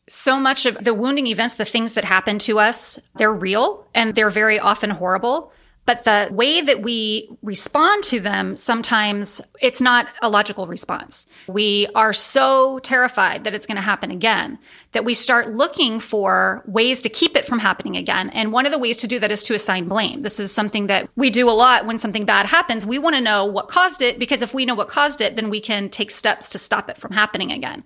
so 0.08 0.40
much 0.40 0.66
of 0.66 0.76
the 0.82 0.94
wounding 0.94 1.26
events, 1.26 1.54
the 1.54 1.64
things 1.64 1.92
that 1.92 2.04
happen 2.04 2.38
to 2.40 2.58
us, 2.58 2.98
they're 3.16 3.32
real 3.32 3.86
and 3.94 4.14
they're 4.14 4.30
very 4.30 4.58
often 4.58 4.90
horrible. 4.90 5.52
But 5.88 6.04
the 6.04 6.28
way 6.30 6.60
that 6.60 6.82
we 6.82 7.30
respond 7.40 8.04
to 8.04 8.20
them, 8.20 8.56
sometimes 8.56 9.40
it's 9.62 9.80
not 9.80 10.06
a 10.20 10.28
logical 10.28 10.66
response. 10.66 11.26
We 11.46 11.86
are 11.94 12.12
so 12.12 12.78
terrified 12.80 13.44
that 13.44 13.54
it's 13.54 13.66
going 13.66 13.76
to 13.76 13.82
happen 13.82 14.10
again 14.10 14.58
that 14.92 15.06
we 15.06 15.14
start 15.14 15.56
looking 15.56 15.98
for 15.98 16.62
ways 16.66 17.00
to 17.00 17.08
keep 17.08 17.36
it 17.36 17.46
from 17.46 17.58
happening 17.58 17.96
again. 17.96 18.28
And 18.30 18.52
one 18.52 18.66
of 18.66 18.72
the 18.72 18.78
ways 18.78 18.98
to 18.98 19.06
do 19.06 19.18
that 19.18 19.32
is 19.32 19.42
to 19.44 19.54
assign 19.54 19.88
blame. 19.88 20.20
This 20.20 20.38
is 20.38 20.52
something 20.52 20.88
that 20.88 21.08
we 21.16 21.30
do 21.30 21.48
a 21.48 21.52
lot 21.52 21.86
when 21.86 21.96
something 21.96 22.26
bad 22.26 22.44
happens. 22.44 22.84
We 22.84 22.98
want 22.98 23.16
to 23.16 23.22
know 23.22 23.46
what 23.46 23.68
caused 23.68 24.02
it 24.02 24.18
because 24.18 24.42
if 24.42 24.52
we 24.52 24.66
know 24.66 24.74
what 24.74 24.88
caused 24.88 25.22
it, 25.22 25.36
then 25.36 25.48
we 25.48 25.58
can 25.58 25.88
take 25.88 26.10
steps 26.10 26.50
to 26.50 26.58
stop 26.58 26.90
it 26.90 26.98
from 26.98 27.12
happening 27.12 27.50
again. 27.50 27.82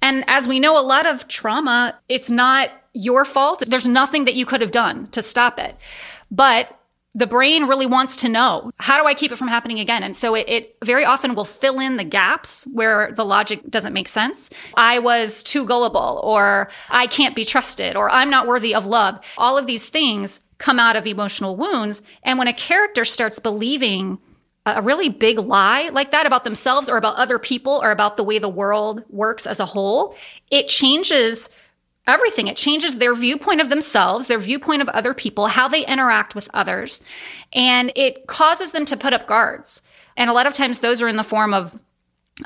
And 0.00 0.22
as 0.28 0.46
we 0.46 0.60
know, 0.60 0.80
a 0.80 0.86
lot 0.86 1.04
of 1.04 1.26
trauma, 1.26 1.98
it's 2.08 2.30
not 2.30 2.70
your 2.92 3.24
fault. 3.24 3.64
There's 3.66 3.88
nothing 3.88 4.24
that 4.26 4.36
you 4.36 4.46
could 4.46 4.60
have 4.60 4.70
done 4.70 5.08
to 5.08 5.20
stop 5.20 5.58
it. 5.58 5.76
But 6.30 6.76
the 7.14 7.26
brain 7.26 7.64
really 7.64 7.86
wants 7.86 8.16
to 8.16 8.28
know 8.28 8.70
how 8.78 9.00
do 9.00 9.06
I 9.06 9.14
keep 9.14 9.32
it 9.32 9.36
from 9.36 9.48
happening 9.48 9.80
again? 9.80 10.02
And 10.02 10.14
so 10.14 10.34
it, 10.34 10.48
it, 10.48 10.76
very 10.84 11.04
often 11.04 11.34
will 11.34 11.44
fill 11.44 11.80
in 11.80 11.96
the 11.96 12.04
gaps 12.04 12.66
where 12.72 13.12
the 13.12 13.24
logic 13.24 13.68
doesn't 13.68 13.92
make 13.92 14.08
sense. 14.08 14.48
I 14.76 15.00
was 15.00 15.42
too 15.42 15.66
gullible 15.66 16.20
or 16.22 16.70
I 16.88 17.06
can't 17.08 17.34
be 17.34 17.44
trusted 17.44 17.96
or 17.96 18.08
I'm 18.10 18.30
not 18.30 18.46
worthy 18.46 18.74
of 18.74 18.86
love. 18.86 19.18
All 19.36 19.58
of 19.58 19.66
these 19.66 19.88
things 19.88 20.40
come 20.58 20.78
out 20.78 20.94
of 20.94 21.06
emotional 21.06 21.56
wounds. 21.56 22.02
And 22.22 22.38
when 22.38 22.48
a 22.48 22.52
character 22.52 23.04
starts 23.04 23.38
believing 23.38 24.18
a 24.66 24.82
really 24.82 25.08
big 25.08 25.38
lie 25.38 25.88
like 25.88 26.10
that 26.12 26.26
about 26.26 26.44
themselves 26.44 26.88
or 26.88 26.96
about 26.96 27.16
other 27.16 27.38
people 27.38 27.80
or 27.82 27.90
about 27.90 28.16
the 28.16 28.22
way 28.22 28.38
the 28.38 28.48
world 28.48 29.02
works 29.08 29.46
as 29.46 29.58
a 29.58 29.66
whole, 29.66 30.14
it 30.50 30.68
changes 30.68 31.48
everything. 32.10 32.48
It 32.48 32.56
changes 32.56 32.96
their 32.96 33.14
viewpoint 33.14 33.60
of 33.60 33.70
themselves, 33.70 34.26
their 34.26 34.38
viewpoint 34.38 34.82
of 34.82 34.88
other 34.90 35.14
people, 35.14 35.46
how 35.46 35.68
they 35.68 35.86
interact 35.86 36.34
with 36.34 36.50
others. 36.52 37.02
And 37.52 37.92
it 37.96 38.26
causes 38.26 38.72
them 38.72 38.84
to 38.86 38.96
put 38.96 39.12
up 39.12 39.26
guards. 39.26 39.82
And 40.16 40.28
a 40.28 40.32
lot 40.32 40.46
of 40.46 40.52
times 40.52 40.80
those 40.80 41.00
are 41.00 41.08
in 41.08 41.16
the 41.16 41.24
form 41.24 41.54
of 41.54 41.78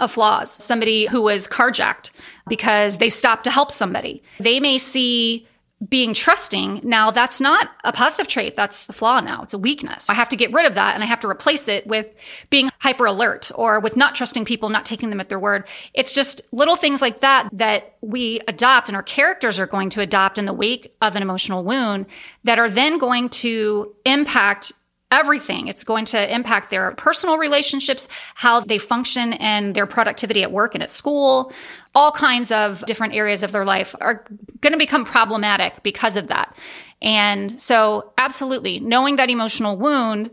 of 0.00 0.10
flaws. 0.10 0.50
Somebody 0.50 1.06
who 1.06 1.22
was 1.22 1.46
carjacked 1.46 2.10
because 2.48 2.96
they 2.96 3.08
stopped 3.08 3.44
to 3.44 3.50
help 3.50 3.70
somebody. 3.70 4.22
They 4.40 4.58
may 4.58 4.76
see 4.76 5.46
being 5.88 6.14
trusting. 6.14 6.80
Now 6.84 7.10
that's 7.10 7.40
not 7.40 7.70
a 7.82 7.92
positive 7.92 8.28
trait. 8.28 8.54
That's 8.54 8.86
the 8.86 8.92
flaw 8.92 9.20
now. 9.20 9.42
It's 9.42 9.54
a 9.54 9.58
weakness. 9.58 10.08
I 10.08 10.14
have 10.14 10.28
to 10.30 10.36
get 10.36 10.52
rid 10.52 10.66
of 10.66 10.74
that 10.76 10.94
and 10.94 11.02
I 11.02 11.06
have 11.06 11.20
to 11.20 11.28
replace 11.28 11.68
it 11.68 11.86
with 11.86 12.14
being 12.48 12.70
hyper 12.78 13.06
alert 13.06 13.50
or 13.54 13.80
with 13.80 13.96
not 13.96 14.14
trusting 14.14 14.44
people, 14.44 14.68
not 14.68 14.86
taking 14.86 15.10
them 15.10 15.20
at 15.20 15.28
their 15.28 15.38
word. 15.38 15.66
It's 15.92 16.12
just 16.12 16.40
little 16.52 16.76
things 16.76 17.02
like 17.02 17.20
that 17.20 17.48
that 17.52 17.96
we 18.00 18.40
adopt 18.46 18.88
and 18.88 18.96
our 18.96 19.02
characters 19.02 19.58
are 19.58 19.66
going 19.66 19.90
to 19.90 20.00
adopt 20.00 20.38
in 20.38 20.46
the 20.46 20.52
wake 20.52 20.94
of 21.02 21.16
an 21.16 21.22
emotional 21.22 21.64
wound 21.64 22.06
that 22.44 22.58
are 22.58 22.70
then 22.70 22.98
going 22.98 23.28
to 23.28 23.94
impact 24.04 24.72
everything. 25.10 25.68
It's 25.68 25.84
going 25.84 26.06
to 26.06 26.34
impact 26.34 26.70
their 26.70 26.90
personal 26.92 27.38
relationships, 27.38 28.08
how 28.34 28.60
they 28.60 28.78
function 28.78 29.34
and 29.34 29.74
their 29.74 29.86
productivity 29.86 30.42
at 30.42 30.50
work 30.50 30.74
and 30.74 30.82
at 30.82 30.90
school. 30.90 31.52
All 31.94 32.10
kinds 32.10 32.50
of 32.50 32.84
different 32.86 33.14
areas 33.14 33.42
of 33.42 33.52
their 33.52 33.64
life 33.64 33.94
are 34.00 34.24
going 34.60 34.72
to 34.72 34.78
become 34.78 35.04
problematic 35.04 35.82
because 35.82 36.16
of 36.16 36.28
that. 36.28 36.56
And 37.00 37.52
so 37.52 38.12
absolutely 38.18 38.80
knowing 38.80 39.16
that 39.16 39.30
emotional 39.30 39.76
wound, 39.76 40.30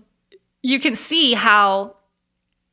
you 0.64 0.80
can 0.80 0.96
see 0.96 1.34
how 1.34 1.96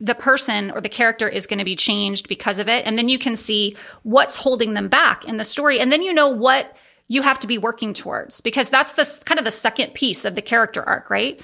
the 0.01 0.15
person 0.15 0.71
or 0.71 0.81
the 0.81 0.89
character 0.89 1.29
is 1.29 1.47
going 1.47 1.59
to 1.59 1.65
be 1.65 1.77
changed 1.77 2.29
because 2.29 2.59
of 2.59 2.69
it. 2.69 2.87
And 2.87 2.97
then 2.97 3.09
you 3.09 3.19
can 3.19 3.37
see 3.37 3.77
what's 4.05 4.37
holding 4.37 4.75
them 4.75 4.89
back 4.89 5.25
in 5.25 5.37
the 5.37 5.45
story. 5.45 5.81
And 5.81 5.93
then 5.93 6.03
you 6.03 6.15
know 6.15 6.29
what 6.29 6.77
you 7.09 7.23
have 7.23 7.41
to 7.41 7.47
be 7.47 7.59
working 7.59 7.93
towards 7.93 8.41
because 8.41 8.69
that's 8.69 8.93
the 8.93 9.25
kind 9.25 9.39
of 9.39 9.45
the 9.45 9.51
second 9.51 9.95
piece 9.95 10.25
of 10.25 10.35
the 10.35 10.43
character 10.43 10.83
arc, 10.83 11.11
right? 11.11 11.41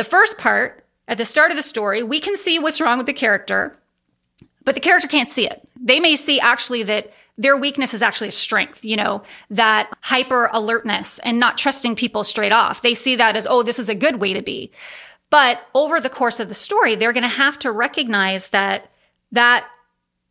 The 0.00 0.04
first 0.04 0.38
part, 0.38 0.86
at 1.08 1.18
the 1.18 1.26
start 1.26 1.50
of 1.50 1.58
the 1.58 1.62
story, 1.62 2.02
we 2.02 2.20
can 2.20 2.34
see 2.34 2.58
what's 2.58 2.80
wrong 2.80 2.96
with 2.96 3.06
the 3.06 3.12
character, 3.12 3.78
but 4.64 4.74
the 4.74 4.80
character 4.80 5.06
can't 5.06 5.28
see 5.28 5.46
it. 5.46 5.68
They 5.78 6.00
may 6.00 6.16
see 6.16 6.40
actually 6.40 6.84
that 6.84 7.12
their 7.36 7.54
weakness 7.54 7.92
is 7.92 8.00
actually 8.00 8.28
a 8.28 8.32
strength, 8.32 8.82
you 8.82 8.96
know, 8.96 9.22
that 9.50 9.90
hyper 10.00 10.48
alertness 10.54 11.18
and 11.18 11.38
not 11.38 11.58
trusting 11.58 11.96
people 11.96 12.24
straight 12.24 12.50
off. 12.50 12.80
They 12.80 12.94
see 12.94 13.14
that 13.16 13.36
as, 13.36 13.46
oh, 13.46 13.62
this 13.62 13.78
is 13.78 13.90
a 13.90 13.94
good 13.94 14.22
way 14.22 14.32
to 14.32 14.40
be. 14.40 14.72
But 15.28 15.60
over 15.74 16.00
the 16.00 16.08
course 16.08 16.40
of 16.40 16.48
the 16.48 16.54
story, 16.54 16.94
they're 16.94 17.12
going 17.12 17.22
to 17.22 17.28
have 17.28 17.58
to 17.58 17.70
recognize 17.70 18.48
that 18.48 18.90
that 19.32 19.68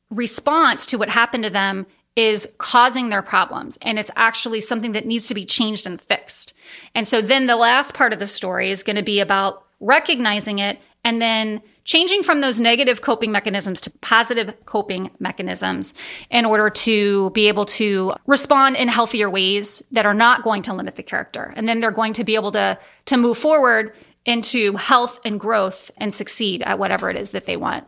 response 0.09 0.87
to 0.87 0.97
what 0.97 1.09
happened 1.09 1.43
to 1.43 1.51
them 1.51 1.85
is 2.19 2.53
causing 2.57 3.07
their 3.07 3.21
problems 3.21 3.77
and 3.81 3.97
it's 3.97 4.11
actually 4.17 4.59
something 4.59 4.91
that 4.91 5.05
needs 5.05 5.25
to 5.25 5.33
be 5.33 5.45
changed 5.45 5.87
and 5.87 6.01
fixed. 6.01 6.53
And 6.93 7.07
so 7.07 7.21
then 7.21 7.45
the 7.45 7.55
last 7.55 7.93
part 7.93 8.11
of 8.11 8.19
the 8.19 8.27
story 8.27 8.71
is 8.71 8.83
going 8.83 8.97
to 8.97 9.01
be 9.01 9.21
about 9.21 9.63
recognizing 9.79 10.59
it 10.59 10.81
and 11.05 11.21
then 11.21 11.61
changing 11.85 12.21
from 12.21 12.41
those 12.41 12.59
negative 12.59 13.01
coping 13.01 13.31
mechanisms 13.31 13.79
to 13.79 13.91
positive 14.01 14.53
coping 14.65 15.09
mechanisms 15.19 15.93
in 16.29 16.43
order 16.43 16.69
to 16.69 17.29
be 17.29 17.47
able 17.47 17.65
to 17.65 18.13
respond 18.27 18.75
in 18.75 18.89
healthier 18.89 19.29
ways 19.29 19.81
that 19.93 20.05
are 20.05 20.13
not 20.13 20.43
going 20.43 20.61
to 20.61 20.73
limit 20.73 20.97
the 20.97 21.03
character. 21.03 21.53
And 21.55 21.69
then 21.69 21.79
they're 21.79 21.89
going 21.89 22.11
to 22.13 22.25
be 22.25 22.35
able 22.35 22.51
to, 22.51 22.77
to 23.05 23.15
move 23.15 23.37
forward 23.37 23.95
into 24.25 24.75
health 24.75 25.21
and 25.23 25.39
growth 25.39 25.89
and 25.95 26.13
succeed 26.13 26.63
at 26.63 26.79
whatever 26.79 27.09
it 27.09 27.15
is 27.15 27.29
that 27.29 27.45
they 27.45 27.55
want. 27.55 27.87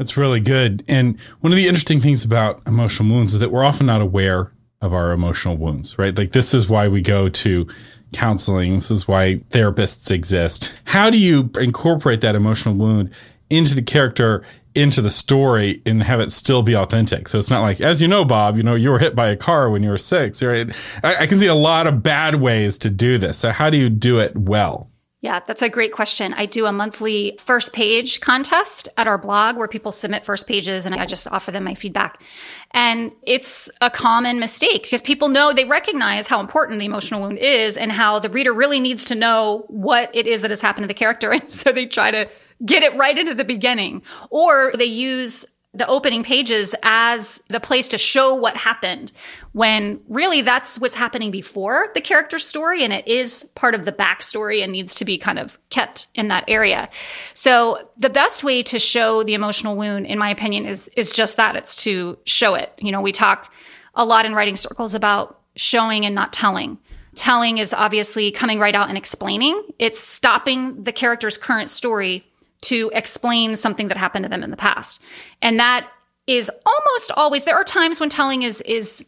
That's 0.00 0.16
really 0.16 0.40
good. 0.40 0.82
And 0.88 1.18
one 1.40 1.52
of 1.52 1.58
the 1.58 1.68
interesting 1.68 2.00
things 2.00 2.24
about 2.24 2.62
emotional 2.66 3.14
wounds 3.14 3.34
is 3.34 3.38
that 3.40 3.50
we're 3.50 3.62
often 3.62 3.84
not 3.84 4.00
aware 4.00 4.50
of 4.80 4.94
our 4.94 5.12
emotional 5.12 5.58
wounds, 5.58 5.98
right? 5.98 6.16
Like 6.16 6.32
this 6.32 6.54
is 6.54 6.70
why 6.70 6.88
we 6.88 7.02
go 7.02 7.28
to 7.28 7.68
counseling. 8.14 8.76
This 8.76 8.90
is 8.90 9.06
why 9.06 9.42
therapists 9.50 10.10
exist. 10.10 10.80
How 10.84 11.10
do 11.10 11.18
you 11.18 11.50
incorporate 11.60 12.22
that 12.22 12.34
emotional 12.34 12.76
wound 12.76 13.10
into 13.50 13.74
the 13.74 13.82
character, 13.82 14.42
into 14.74 15.02
the 15.02 15.10
story, 15.10 15.82
and 15.84 16.02
have 16.02 16.20
it 16.20 16.32
still 16.32 16.62
be 16.62 16.74
authentic? 16.74 17.28
So 17.28 17.38
it's 17.38 17.50
not 17.50 17.60
like, 17.60 17.82
as 17.82 18.00
you 18.00 18.08
know, 18.08 18.24
Bob, 18.24 18.56
you 18.56 18.62
know, 18.62 18.76
you 18.76 18.88
were 18.88 18.98
hit 18.98 19.14
by 19.14 19.28
a 19.28 19.36
car 19.36 19.68
when 19.68 19.82
you 19.82 19.90
were 19.90 19.98
six, 19.98 20.42
right? 20.42 20.74
I, 21.04 21.16
I 21.16 21.26
can 21.26 21.38
see 21.38 21.46
a 21.46 21.54
lot 21.54 21.86
of 21.86 22.02
bad 22.02 22.36
ways 22.36 22.78
to 22.78 22.88
do 22.88 23.18
this. 23.18 23.36
So 23.36 23.50
how 23.50 23.68
do 23.68 23.76
you 23.76 23.90
do 23.90 24.18
it 24.18 24.34
well? 24.34 24.89
Yeah, 25.22 25.40
that's 25.46 25.60
a 25.60 25.68
great 25.68 25.92
question. 25.92 26.32
I 26.32 26.46
do 26.46 26.64
a 26.64 26.72
monthly 26.72 27.36
first 27.38 27.74
page 27.74 28.22
contest 28.22 28.88
at 28.96 29.06
our 29.06 29.18
blog 29.18 29.56
where 29.56 29.68
people 29.68 29.92
submit 29.92 30.24
first 30.24 30.46
pages 30.46 30.86
and 30.86 30.94
I 30.94 31.04
just 31.04 31.30
offer 31.30 31.50
them 31.50 31.64
my 31.64 31.74
feedback. 31.74 32.22
And 32.70 33.12
it's 33.22 33.68
a 33.82 33.90
common 33.90 34.40
mistake 34.40 34.84
because 34.84 35.02
people 35.02 35.28
know 35.28 35.52
they 35.52 35.66
recognize 35.66 36.26
how 36.26 36.40
important 36.40 36.80
the 36.80 36.86
emotional 36.86 37.20
wound 37.20 37.36
is 37.36 37.76
and 37.76 37.92
how 37.92 38.18
the 38.18 38.30
reader 38.30 38.54
really 38.54 38.80
needs 38.80 39.04
to 39.06 39.14
know 39.14 39.66
what 39.68 40.10
it 40.14 40.26
is 40.26 40.40
that 40.40 40.50
has 40.50 40.62
happened 40.62 40.84
to 40.84 40.88
the 40.88 40.94
character. 40.94 41.30
And 41.40 41.50
so 41.50 41.70
they 41.70 41.84
try 41.84 42.10
to 42.10 42.28
get 42.64 42.82
it 42.82 42.94
right 42.94 43.16
into 43.16 43.34
the 43.34 43.44
beginning 43.44 44.02
or 44.30 44.72
they 44.74 44.84
use 44.84 45.44
the 45.72 45.86
opening 45.86 46.24
pages 46.24 46.74
as 46.82 47.40
the 47.48 47.60
place 47.60 47.86
to 47.86 47.96
show 47.96 48.34
what 48.34 48.56
happened 48.56 49.12
when 49.52 50.00
really 50.08 50.42
that's 50.42 50.80
what's 50.80 50.94
happening 50.94 51.30
before 51.30 51.90
the 51.94 52.00
character 52.00 52.40
story 52.40 52.82
and 52.82 52.92
it 52.92 53.06
is 53.06 53.44
part 53.54 53.74
of 53.74 53.84
the 53.84 53.92
backstory 53.92 54.62
and 54.62 54.72
needs 54.72 54.96
to 54.96 55.04
be 55.04 55.16
kind 55.16 55.38
of 55.38 55.58
kept 55.70 56.08
in 56.14 56.26
that 56.26 56.42
area. 56.48 56.88
So 57.34 57.88
the 57.96 58.10
best 58.10 58.42
way 58.42 58.64
to 58.64 58.80
show 58.80 59.22
the 59.22 59.34
emotional 59.34 59.76
wound, 59.76 60.06
in 60.06 60.18
my 60.18 60.30
opinion, 60.30 60.66
is, 60.66 60.90
is 60.96 61.12
just 61.12 61.36
that. 61.36 61.54
It's 61.54 61.76
to 61.84 62.18
show 62.26 62.54
it. 62.56 62.72
You 62.78 62.90
know, 62.90 63.00
we 63.00 63.12
talk 63.12 63.52
a 63.94 64.04
lot 64.04 64.26
in 64.26 64.34
writing 64.34 64.56
circles 64.56 64.94
about 64.94 65.40
showing 65.54 66.04
and 66.04 66.14
not 66.14 66.32
telling. 66.32 66.78
Telling 67.14 67.58
is 67.58 67.72
obviously 67.72 68.32
coming 68.32 68.58
right 68.58 68.74
out 68.74 68.88
and 68.88 68.98
explaining. 68.98 69.62
It's 69.78 70.00
stopping 70.00 70.82
the 70.82 70.92
character's 70.92 71.36
current 71.36 71.70
story 71.70 72.29
to 72.62 72.90
explain 72.94 73.56
something 73.56 73.88
that 73.88 73.96
happened 73.96 74.24
to 74.24 74.28
them 74.28 74.42
in 74.42 74.50
the 74.50 74.56
past. 74.56 75.02
And 75.40 75.58
that 75.58 75.88
is 76.26 76.50
almost 76.64 77.10
always 77.16 77.44
there 77.44 77.56
are 77.56 77.64
times 77.64 77.98
when 77.98 78.10
telling 78.10 78.42
is 78.42 78.60
is 78.62 79.04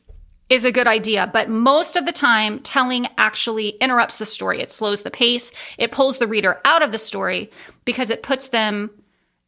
is 0.48 0.64
a 0.66 0.72
good 0.72 0.86
idea, 0.86 1.30
but 1.32 1.48
most 1.48 1.96
of 1.96 2.04
the 2.04 2.12
time 2.12 2.58
telling 2.60 3.08
actually 3.16 3.70
interrupts 3.80 4.18
the 4.18 4.26
story. 4.26 4.60
It 4.60 4.70
slows 4.70 5.02
the 5.02 5.10
pace. 5.10 5.50
It 5.78 5.92
pulls 5.92 6.18
the 6.18 6.26
reader 6.26 6.60
out 6.66 6.82
of 6.82 6.92
the 6.92 6.98
story 6.98 7.50
because 7.86 8.10
it 8.10 8.22
puts 8.22 8.48
them 8.48 8.90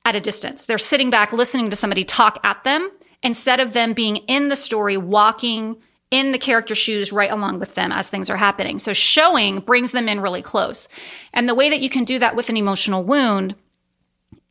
at 0.06 0.16
a 0.16 0.20
distance. 0.20 0.64
They're 0.64 0.78
sitting 0.78 1.10
back 1.10 1.32
listening 1.32 1.68
to 1.70 1.76
somebody 1.76 2.04
talk 2.04 2.38
at 2.42 2.64
them 2.64 2.90
instead 3.22 3.60
of 3.60 3.74
them 3.74 3.92
being 3.92 4.16
in 4.16 4.48
the 4.48 4.56
story 4.56 4.96
walking 4.96 5.76
in 6.10 6.30
the 6.32 6.38
character 6.38 6.74
shoes 6.74 7.12
right 7.12 7.30
along 7.30 7.58
with 7.58 7.74
them 7.74 7.90
as 7.90 8.08
things 8.08 8.30
are 8.30 8.36
happening. 8.36 8.78
So 8.78 8.92
showing 8.92 9.58
brings 9.58 9.90
them 9.90 10.08
in 10.08 10.20
really 10.20 10.42
close. 10.42 10.88
And 11.32 11.48
the 11.48 11.54
way 11.54 11.68
that 11.70 11.80
you 11.80 11.90
can 11.90 12.04
do 12.04 12.18
that 12.18 12.36
with 12.36 12.48
an 12.48 12.56
emotional 12.56 13.02
wound 13.02 13.56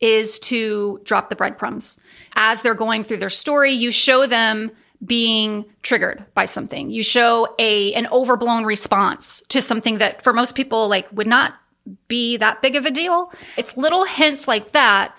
is 0.04 0.38
to 0.38 1.00
drop 1.02 1.30
the 1.30 1.36
breadcrumbs. 1.36 1.98
As 2.36 2.60
they're 2.60 2.74
going 2.74 3.02
through 3.02 3.16
their 3.16 3.30
story, 3.30 3.72
you 3.72 3.90
show 3.90 4.26
them 4.26 4.70
being 5.04 5.64
triggered 5.82 6.24
by 6.34 6.44
something. 6.44 6.90
You 6.90 7.02
show 7.02 7.54
a 7.58 7.92
an 7.94 8.06
overblown 8.12 8.64
response 8.64 9.42
to 9.48 9.62
something 9.62 9.98
that 9.98 10.22
for 10.22 10.32
most 10.32 10.54
people 10.54 10.88
like 10.88 11.10
would 11.10 11.26
not 11.26 11.54
be 12.06 12.36
that 12.36 12.60
big 12.62 12.76
of 12.76 12.84
a 12.84 12.90
deal. 12.90 13.32
It's 13.56 13.76
little 13.76 14.04
hints 14.04 14.46
like 14.46 14.72
that 14.72 15.14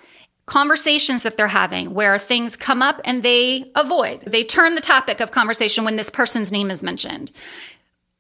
conversations 0.46 1.24
that 1.24 1.38
they're 1.38 1.48
having 1.48 1.94
where 1.96 2.20
things 2.20 2.56
come 2.56 2.84
up 2.84 3.02
and 3.04 3.24
they 3.24 3.72
avoid. 3.76 4.22
They 4.28 4.44
turn 4.44 4.76
the 4.76 4.82
topic 4.82 5.20
of 5.20 5.32
conversation 5.32 5.84
when 5.84 5.96
this 5.96 6.12
person's 6.12 6.52
name 6.52 6.70
is 6.70 6.84
mentioned. 6.84 7.32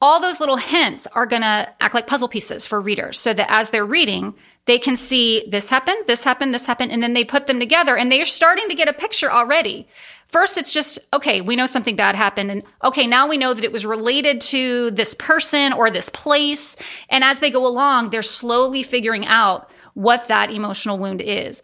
All 0.02 0.20
those 0.20 0.40
little 0.40 0.58
hints 0.58 1.08
are 1.08 1.28
going 1.28 1.44
to 1.44 1.70
act 1.80 1.94
like 1.94 2.08
puzzle 2.08 2.28
pieces 2.28 2.66
for 2.66 2.82
readers 2.82 3.20
so 3.20 3.34
that 3.34 3.52
as 3.52 3.70
they're 3.70 3.86
reading, 3.86 4.34
they 4.66 4.80
can 4.80 4.98
see 4.98 5.48
this 5.48 5.70
happened, 5.70 6.06
this 6.08 6.24
happened, 6.24 6.54
this 6.54 6.66
happened, 6.66 6.92
and 6.92 7.02
then 7.02 7.14
they 7.14 7.24
put 7.24 7.48
them 7.48 7.60
together 7.60 7.96
and 7.96 8.12
they're 8.12 8.26
starting 8.26 8.68
to 8.68 8.76
get 8.76 8.88
a 8.88 8.94
picture 8.94 9.32
already. 9.32 9.88
First, 10.28 10.58
it's 10.58 10.74
just, 10.74 10.98
okay, 11.14 11.40
we 11.42 11.56
know 11.56 11.68
something 11.68 11.96
bad 11.96 12.16
happened. 12.16 12.50
And 12.50 12.64
okay, 12.84 13.06
now 13.06 13.28
we 13.28 13.38
know 13.38 13.54
that 13.54 13.64
it 13.64 13.72
was 13.72 13.86
related 13.86 14.42
to 14.42 14.90
this 14.92 15.14
person 15.14 15.72
or 15.72 15.92
this 15.92 16.10
place. 16.10 16.76
And 17.10 17.24
as 17.24 17.40
they 17.40 17.52
go 17.52 17.66
along, 17.68 18.10
they're 18.10 18.24
slowly 18.24 18.82
figuring 18.82 19.26
out 19.28 19.70
what 19.94 20.28
that 20.28 20.52
emotional 20.52 20.98
wound 20.98 21.22
is. 21.22 21.62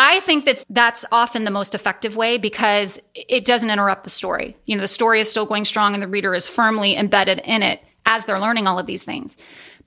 I 0.00 0.20
think 0.20 0.44
that 0.44 0.64
that's 0.70 1.04
often 1.10 1.42
the 1.42 1.50
most 1.50 1.74
effective 1.74 2.14
way 2.14 2.38
because 2.38 3.00
it 3.14 3.44
doesn't 3.44 3.68
interrupt 3.68 4.04
the 4.04 4.10
story. 4.10 4.56
You 4.64 4.76
know, 4.76 4.82
the 4.82 4.88
story 4.88 5.18
is 5.18 5.28
still 5.28 5.44
going 5.44 5.64
strong 5.64 5.92
and 5.92 6.02
the 6.02 6.06
reader 6.06 6.36
is 6.36 6.48
firmly 6.48 6.96
embedded 6.96 7.40
in 7.40 7.64
it 7.64 7.82
as 8.06 8.24
they're 8.24 8.38
learning 8.38 8.68
all 8.68 8.78
of 8.78 8.86
these 8.86 9.02
things. 9.02 9.36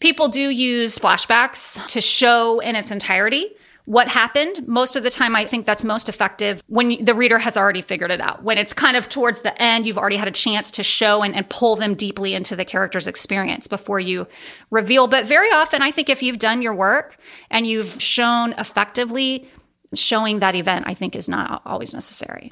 People 0.02 0.30
do 0.30 0.50
use 0.50 0.98
flashbacks 0.98 1.86
to 1.90 2.02
show 2.02 2.60
in 2.60 2.76
its 2.76 2.90
entirety 2.90 3.56
what 3.86 4.08
happened. 4.08 4.68
Most 4.68 4.96
of 4.96 5.04
the 5.04 5.12
time, 5.12 5.36
I 5.36 5.46
think 5.46 5.68
that's 5.68 5.84
most 5.84 6.10
effective 6.10 6.64
when 6.66 7.06
the 7.06 7.14
reader 7.14 7.38
has 7.38 7.56
already 7.56 7.84
figured 7.84 8.10
it 8.10 8.20
out. 8.20 8.44
When 8.44 8.58
it's 8.58 8.74
kind 8.74 8.98
of 8.98 9.10
towards 9.10 9.42
the 9.42 9.60
end, 9.62 9.86
you've 9.86 10.00
already 10.00 10.18
had 10.18 10.28
a 10.28 10.32
chance 10.32 10.72
to 10.72 10.84
show 10.84 11.22
and, 11.22 11.36
and, 11.36 11.48
pull 11.52 11.76
them 11.76 11.94
deeply 11.94 12.34
into 12.34 12.56
the 12.56 12.66
character's 12.66 13.06
experience 13.06 13.68
before 13.68 14.00
you 14.00 14.28
reveal. 14.72 15.06
But 15.06 15.28
very 15.28 15.50
often, 15.50 15.84
I 15.84 15.92
think 15.92 16.10
if 16.10 16.24
you've 16.24 16.40
done 16.40 16.64
your 16.64 16.74
work 16.74 17.18
and 17.52 17.68
you've 17.68 18.02
shown 18.02 18.54
effectively, 18.54 19.48
showing 19.94 20.40
that 20.40 20.56
event, 20.56 20.86
I 20.88 20.96
think 20.96 21.16
is 21.16 21.30
not 21.30 21.62
always 21.64 21.94
necessary. 21.94 22.52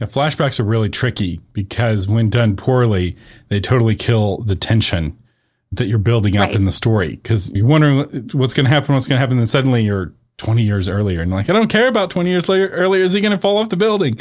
Yeah, 0.00 0.08
flashbacks 0.08 0.58
are 0.58 0.64
really 0.64 0.88
tricky 0.88 1.40
because 1.52 2.08
when 2.08 2.30
done 2.30 2.56
poorly, 2.56 3.16
they 3.48 3.60
totally 3.60 3.94
kill 3.94 4.38
the 4.38 4.56
tension 4.56 5.16
that 5.72 5.86
you're 5.86 5.98
building 5.98 6.36
up 6.36 6.48
right. 6.48 6.56
in 6.56 6.64
the 6.64 6.72
story 6.72 7.16
because 7.16 7.50
you're 7.52 7.66
wondering 7.66 8.30
what's 8.32 8.54
going 8.54 8.64
to 8.64 8.70
happen, 8.70 8.94
what's 8.94 9.06
going 9.06 9.16
to 9.16 9.20
happen, 9.20 9.34
and 9.34 9.40
then 9.40 9.46
suddenly 9.46 9.84
you're 9.84 10.12
20 10.38 10.62
years 10.62 10.88
earlier 10.88 11.20
and 11.20 11.30
like, 11.30 11.50
I 11.50 11.52
don't 11.52 11.68
care 11.68 11.86
about 11.86 12.10
20 12.10 12.28
years 12.28 12.48
later, 12.48 12.68
earlier. 12.70 13.04
Is 13.04 13.12
he 13.12 13.20
going 13.20 13.32
to 13.32 13.38
fall 13.38 13.58
off 13.58 13.68
the 13.68 13.76
building? 13.76 14.18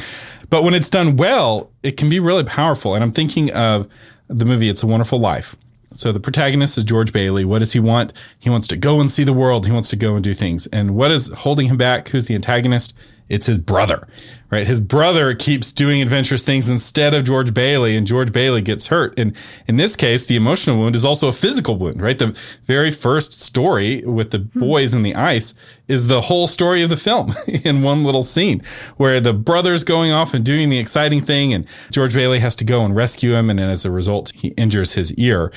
But 0.50 0.64
when 0.64 0.74
it's 0.74 0.90
done 0.90 1.16
well, 1.16 1.72
it 1.82 1.98
can 1.98 2.10
be 2.10 2.20
really 2.20 2.44
powerful. 2.44 2.94
And 2.94 3.04
I'm 3.04 3.14
thinking 3.14 3.52
of 3.52 3.88
the 4.28 4.46
movie 4.46 4.70
It's 4.70 4.84
a 4.84 4.88
Wonderful 4.88 5.20
Life. 5.20 5.56
So 5.92 6.12
the 6.12 6.20
protagonist 6.20 6.78
is 6.78 6.84
George 6.84 7.12
Bailey. 7.12 7.46
What 7.46 7.60
does 7.60 7.74
he 7.74 7.80
want? 7.80 8.14
He 8.38 8.50
wants 8.50 8.68
to 8.68 8.78
go 8.78 9.00
and 9.02 9.12
see 9.12 9.24
the 9.24 9.34
world. 9.34 9.66
He 9.66 9.72
wants 9.72 9.90
to 9.90 9.96
go 9.96 10.16
and 10.16 10.24
do 10.24 10.36
things. 10.36 10.68
And 10.68 10.96
what 10.96 11.10
is 11.10 11.30
holding 11.30 11.68
him 11.68 11.78
back? 11.78 12.10
Who's 12.10 12.26
the 12.26 12.36
antagonist? 12.36 12.94
It's 13.30 13.46
his 13.46 13.60
brother, 13.60 14.08
right? 14.50 14.66
His 14.66 14.80
brother 14.80 15.36
keeps 15.36 15.72
doing 15.72 16.02
adventurous 16.02 16.44
things 16.44 16.68
instead 16.68 17.14
of 17.14 17.24
George 17.24 17.54
Bailey 17.54 17.96
and 17.96 18.08
George 18.08 18.32
Bailey 18.32 18.62
gets 18.62 18.88
hurt. 18.88 19.18
And 19.18 19.36
in 19.68 19.76
this 19.76 19.96
case, 19.96 20.26
the 20.26 20.36
emotional 20.36 20.80
wound 20.80 20.96
is 20.96 21.06
also 21.06 21.28
a 21.28 21.34
physical 21.34 21.78
wound, 21.78 22.02
right? 22.02 22.18
The 22.18 22.36
very 22.64 22.90
first 22.90 23.40
story 23.40 24.02
with 24.02 24.32
the 24.32 24.40
hmm. 24.40 24.60
boys 24.60 24.94
in 24.96 25.04
the 25.04 25.16
ice 25.16 25.54
is 25.88 26.08
the 26.08 26.22
whole 26.22 26.48
story 26.48 26.82
of 26.82 26.90
the 26.90 26.98
film 26.98 27.34
in 27.48 27.84
one 27.84 28.04
little 28.04 28.24
scene 28.24 28.64
where 28.98 29.20
the 29.20 29.34
brother's 29.34 29.84
going 29.84 30.12
off 30.12 30.34
and 30.34 30.44
doing 30.44 30.70
the 30.70 30.80
exciting 30.80 31.22
thing 31.22 31.54
and 31.54 31.66
George 31.92 32.14
Bailey 32.14 32.40
has 32.40 32.56
to 32.58 32.64
go 32.64 32.84
and 32.84 32.96
rescue 32.96 33.34
him. 33.34 33.50
And 33.50 33.60
as 33.60 33.86
a 33.86 33.92
result, 33.92 34.32
he 34.36 34.50
injures 34.50 34.94
his 34.94 35.14
ear. 35.14 35.52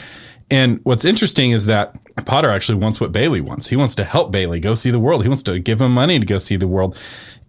And 0.52 0.80
what's 0.82 1.06
interesting 1.06 1.52
is 1.52 1.64
that 1.64 1.96
Potter 2.26 2.50
actually 2.50 2.76
wants 2.76 3.00
what 3.00 3.10
Bailey 3.10 3.40
wants. 3.40 3.68
He 3.68 3.76
wants 3.76 3.94
to 3.94 4.04
help 4.04 4.30
Bailey 4.30 4.60
go 4.60 4.74
see 4.74 4.90
the 4.90 4.98
world. 4.98 5.22
He 5.22 5.28
wants 5.28 5.42
to 5.44 5.58
give 5.58 5.80
him 5.80 5.92
money 5.92 6.18
to 6.18 6.26
go 6.26 6.36
see 6.36 6.56
the 6.56 6.68
world. 6.68 6.94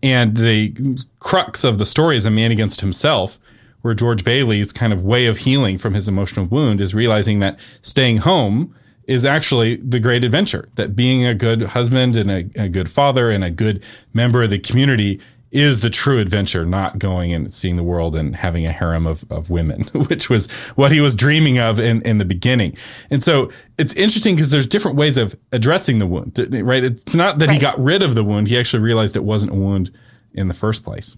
And 0.03 0.36
the 0.36 0.75
crux 1.19 1.63
of 1.63 1.79
the 1.79 1.86
story 1.86 2.17
is 2.17 2.25
a 2.25 2.31
man 2.31 2.51
against 2.51 2.81
himself, 2.81 3.39
where 3.81 3.93
George 3.93 4.24
Bailey's 4.24 4.72
kind 4.72 4.93
of 4.93 5.01
way 5.01 5.25
of 5.25 5.38
healing 5.38 5.77
from 5.77 5.93
his 5.93 6.07
emotional 6.07 6.45
wound 6.45 6.81
is 6.81 6.93
realizing 6.93 7.39
that 7.39 7.60
staying 7.81 8.17
home 8.17 8.75
is 9.07 9.25
actually 9.25 9.77
the 9.77 10.00
great 10.00 10.24
adventure, 10.24 10.69
that 10.75 10.95
being 10.95 11.25
a 11.25 11.33
good 11.33 11.63
husband 11.63 12.15
and 12.15 12.31
a, 12.31 12.50
a 12.55 12.69
good 12.69 12.89
father 12.89 13.29
and 13.29 13.43
a 13.43 13.51
good 13.51 13.83
member 14.13 14.43
of 14.43 14.50
the 14.50 14.60
community 14.60 15.19
is 15.53 15.81
the 15.81 15.89
true 15.89 16.19
adventure, 16.19 16.65
not 16.65 16.98
going 16.98 17.31
and 17.31 17.53
seeing 17.53 17.75
the 17.75 17.83
world 17.83 18.15
and 18.15 18.36
having 18.36 18.65
a 18.65 18.72
harem 18.72 19.05
of, 19.05 19.24
of 19.29 19.51
women, 19.51 19.83
which 20.07 20.29
was 20.29 20.51
what 20.75 20.91
he 20.91 21.00
was 21.00 21.13
dreaming 21.13 21.60
of 21.60 21.79
in, 21.79 22.01
in 22.01 22.17
the 22.17 22.25
beginning. 22.25 22.75
And 23.12 23.24
so 23.24 23.51
it's 23.77 23.93
interesting 23.93 24.36
because 24.36 24.50
there's 24.50 24.65
different 24.65 24.98
ways 24.98 25.15
of 25.15 25.36
addressing 25.51 26.00
the 26.00 26.07
wound, 26.07 26.38
right? 26.51 26.83
It's 26.83 27.13
not 27.13 27.38
that 27.39 27.50
right. 27.50 27.53
he 27.53 27.60
got 27.60 27.79
rid 27.79 28.01
of 28.01 28.15
the 28.15 28.24
wound. 28.24 28.48
He 28.48 28.57
actually 28.57 28.81
realized 28.81 29.15
it 29.15 29.24
wasn't 29.24 29.51
a 29.51 29.55
wound 29.55 29.91
in 30.33 30.48
the 30.48 30.53
first 30.55 30.83
place. 30.83 31.15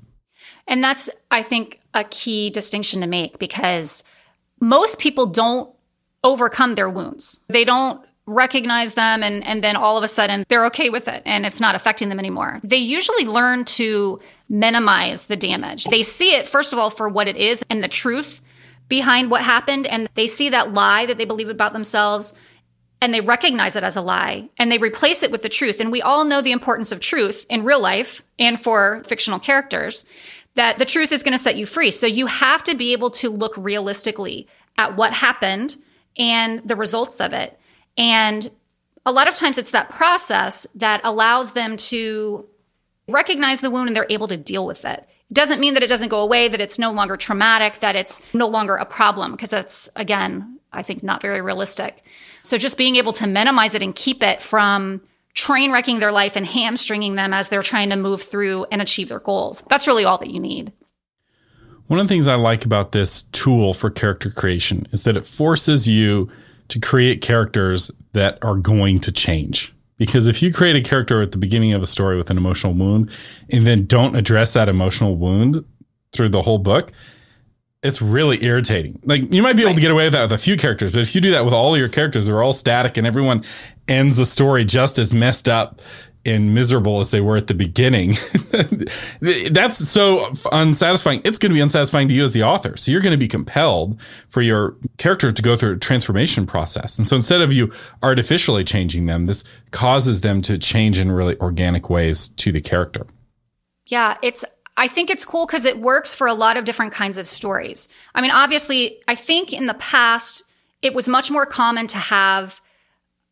And 0.67 0.83
that's, 0.83 1.09
I 1.31 1.41
think, 1.41 1.79
a 1.93 2.03
key 2.03 2.49
distinction 2.49 2.99
to 3.01 3.07
make 3.07 3.39
because 3.39 4.03
most 4.59 4.99
people 4.99 5.27
don't 5.27 5.73
overcome 6.25 6.75
their 6.75 6.89
wounds. 6.89 7.39
They 7.47 7.63
don't 7.63 8.05
recognize 8.27 8.95
them 8.95 9.21
and, 9.21 9.45
and 9.45 9.63
then 9.63 9.75
all 9.75 9.97
of 9.97 10.03
a 10.03 10.07
sudden 10.07 10.45
they're 10.49 10.65
okay 10.65 10.89
with 10.89 11.07
it 11.07 11.21
and 11.25 11.45
it's 11.45 11.59
not 11.59 11.75
affecting 11.75 12.09
them 12.09 12.19
anymore. 12.19 12.59
They 12.63 12.77
usually 12.77 13.25
learn 13.25 13.65
to 13.65 14.19
minimize 14.49 15.25
the 15.25 15.35
damage. 15.35 15.85
They 15.85 16.03
see 16.03 16.35
it, 16.35 16.47
first 16.47 16.73
of 16.73 16.79
all, 16.79 16.89
for 16.89 17.07
what 17.07 17.27
it 17.27 17.37
is 17.37 17.63
and 17.69 17.83
the 17.83 17.87
truth 17.87 18.41
behind 18.87 19.29
what 19.29 19.43
happened. 19.43 19.85
And 19.85 20.09
they 20.15 20.27
see 20.27 20.49
that 20.49 20.73
lie 20.73 21.05
that 21.05 21.17
they 21.17 21.25
believe 21.25 21.49
about 21.49 21.73
themselves 21.73 22.33
and 23.01 23.13
they 23.13 23.21
recognize 23.21 23.75
it 23.75 23.83
as 23.83 23.95
a 23.95 24.01
lie 24.01 24.49
and 24.57 24.71
they 24.71 24.77
replace 24.79 25.21
it 25.21 25.31
with 25.31 25.43
the 25.43 25.49
truth. 25.49 25.79
And 25.79 25.91
we 25.91 26.01
all 26.01 26.25
know 26.25 26.41
the 26.41 26.51
importance 26.51 26.91
of 26.91 26.99
truth 26.99 27.45
in 27.49 27.63
real 27.63 27.81
life 27.81 28.23
and 28.39 28.59
for 28.59 29.03
fictional 29.05 29.39
characters 29.39 30.05
that 30.55 30.77
the 30.77 30.85
truth 30.85 31.11
is 31.11 31.21
going 31.21 31.37
to 31.37 31.43
set 31.43 31.57
you 31.57 31.65
free. 31.65 31.91
So 31.91 32.07
you 32.07 32.25
have 32.25 32.63
to 32.63 32.75
be 32.75 32.93
able 32.93 33.11
to 33.11 33.29
look 33.29 33.53
realistically 33.57 34.47
at 34.77 34.95
what 34.95 35.13
happened 35.13 35.77
and 36.17 36.67
the 36.67 36.75
results 36.75 37.19
of 37.21 37.33
it 37.33 37.59
and 37.97 38.49
a 39.05 39.11
lot 39.11 39.27
of 39.27 39.35
times 39.35 39.57
it's 39.57 39.71
that 39.71 39.89
process 39.89 40.65
that 40.75 41.01
allows 41.03 41.51
them 41.51 41.77
to 41.77 42.45
recognize 43.07 43.61
the 43.61 43.69
wound 43.69 43.87
and 43.87 43.95
they're 43.95 44.07
able 44.09 44.27
to 44.27 44.37
deal 44.37 44.65
with 44.65 44.83
it. 44.83 45.07
It 45.29 45.33
doesn't 45.33 45.59
mean 45.59 45.75
that 45.75 45.83
it 45.83 45.89
doesn't 45.89 46.09
go 46.09 46.21
away, 46.21 46.47
that 46.47 46.61
it's 46.61 46.79
no 46.79 46.91
longer 46.91 47.17
traumatic, 47.17 47.79
that 47.79 47.95
it's 47.95 48.21
no 48.33 48.47
longer 48.47 48.75
a 48.75 48.85
problem, 48.85 49.31
because 49.31 49.49
that's, 49.49 49.89
again, 49.95 50.59
I 50.73 50.83
think 50.83 51.03
not 51.03 51.21
very 51.21 51.41
realistic. 51.41 52.03
So 52.41 52.57
just 52.57 52.77
being 52.77 52.95
able 52.95 53.13
to 53.13 53.27
minimize 53.27 53.73
it 53.73 53.83
and 53.83 53.95
keep 53.95 54.23
it 54.23 54.41
from 54.41 55.01
train 55.33 55.71
wrecking 55.71 55.99
their 55.99 56.11
life 56.11 56.35
and 56.35 56.45
hamstringing 56.45 57.15
them 57.15 57.33
as 57.33 57.49
they're 57.49 57.61
trying 57.61 57.89
to 57.89 57.95
move 57.95 58.21
through 58.21 58.65
and 58.71 58.81
achieve 58.81 59.09
their 59.09 59.19
goals. 59.19 59.63
That's 59.67 59.87
really 59.87 60.05
all 60.05 60.17
that 60.19 60.29
you 60.29 60.39
need. 60.39 60.71
One 61.87 61.99
of 61.99 62.07
the 62.07 62.13
things 62.13 62.27
I 62.27 62.35
like 62.35 62.65
about 62.65 62.91
this 62.93 63.23
tool 63.23 63.73
for 63.73 63.89
character 63.91 64.31
creation 64.31 64.87
is 64.91 65.03
that 65.03 65.17
it 65.17 65.25
forces 65.25 65.87
you 65.87 66.31
to 66.69 66.79
create 66.79 67.21
characters 67.21 67.91
that 68.13 68.37
are 68.43 68.55
going 68.55 68.99
to 69.01 69.11
change. 69.11 69.73
Because 69.97 70.27
if 70.27 70.41
you 70.41 70.51
create 70.51 70.75
a 70.75 70.81
character 70.81 71.21
at 71.21 71.31
the 71.31 71.37
beginning 71.37 71.73
of 71.73 71.81
a 71.81 71.85
story 71.85 72.17
with 72.17 72.29
an 72.29 72.37
emotional 72.37 72.73
wound 72.73 73.09
and 73.49 73.65
then 73.65 73.85
don't 73.85 74.15
address 74.15 74.53
that 74.53 74.67
emotional 74.67 75.15
wound 75.15 75.63
through 76.11 76.29
the 76.29 76.41
whole 76.41 76.57
book, 76.57 76.91
it's 77.81 78.01
really 78.01 78.43
irritating. 78.43 78.99
Like 79.05 79.31
you 79.31 79.41
might 79.41 79.55
be 79.55 79.63
able 79.63 79.75
to 79.75 79.81
get 79.81 79.91
away 79.91 80.05
with 80.05 80.13
that 80.13 80.23
with 80.23 80.33
a 80.33 80.37
few 80.37 80.57
characters, 80.57 80.91
but 80.91 81.01
if 81.01 81.15
you 81.15 81.21
do 81.21 81.31
that 81.31 81.45
with 81.45 81.53
all 81.53 81.77
your 81.77 81.87
characters, 81.87 82.25
they're 82.25 82.43
all 82.43 82.53
static 82.53 82.97
and 82.97 83.05
everyone 83.07 83.43
ends 83.87 84.17
the 84.17 84.25
story 84.25 84.65
just 84.65 84.97
as 84.97 85.13
messed 85.13 85.47
up 85.47 85.81
and 86.25 86.53
miserable 86.53 86.99
as 86.99 87.11
they 87.11 87.21
were 87.21 87.37
at 87.37 87.47
the 87.47 87.53
beginning. 87.53 88.15
That's 89.51 89.77
so 89.87 90.33
unsatisfying. 90.51 91.21
It's 91.23 91.37
going 91.37 91.51
to 91.51 91.55
be 91.55 91.61
unsatisfying 91.61 92.07
to 92.07 92.13
you 92.13 92.23
as 92.23 92.33
the 92.33 92.43
author. 92.43 92.75
So 92.77 92.91
you're 92.91 93.01
going 93.01 93.11
to 93.11 93.17
be 93.17 93.27
compelled 93.27 93.99
for 94.29 94.41
your 94.41 94.75
character 94.97 95.31
to 95.31 95.41
go 95.41 95.55
through 95.55 95.73
a 95.73 95.77
transformation 95.77 96.45
process. 96.45 96.97
And 96.97 97.07
so 97.07 97.15
instead 97.15 97.41
of 97.41 97.53
you 97.53 97.71
artificially 98.03 98.63
changing 98.63 99.05
them, 99.05 99.25
this 99.25 99.43
causes 99.71 100.21
them 100.21 100.41
to 100.43 100.57
change 100.57 100.99
in 100.99 101.11
really 101.11 101.37
organic 101.39 101.89
ways 101.89 102.29
to 102.29 102.51
the 102.51 102.61
character. 102.61 103.05
Yeah, 103.87 104.17
it's 104.21 104.43
I 104.77 104.87
think 104.87 105.09
it's 105.09 105.23
cool 105.23 105.45
because 105.45 105.65
it 105.65 105.79
works 105.79 106.13
for 106.13 106.27
a 106.27 106.33
lot 106.33 106.57
of 106.57 106.65
different 106.65 106.91
kinds 106.91 107.17
of 107.17 107.27
stories. 107.27 107.87
I 108.13 108.21
mean, 108.21 108.31
obviously, 108.31 108.99
I 109.07 109.15
think 109.15 109.53
in 109.53 109.67
the 109.67 109.73
past, 109.75 110.43
it 110.81 110.93
was 110.93 111.07
much 111.07 111.31
more 111.31 111.45
common 111.45 111.87
to 111.87 111.97
have 111.97 112.59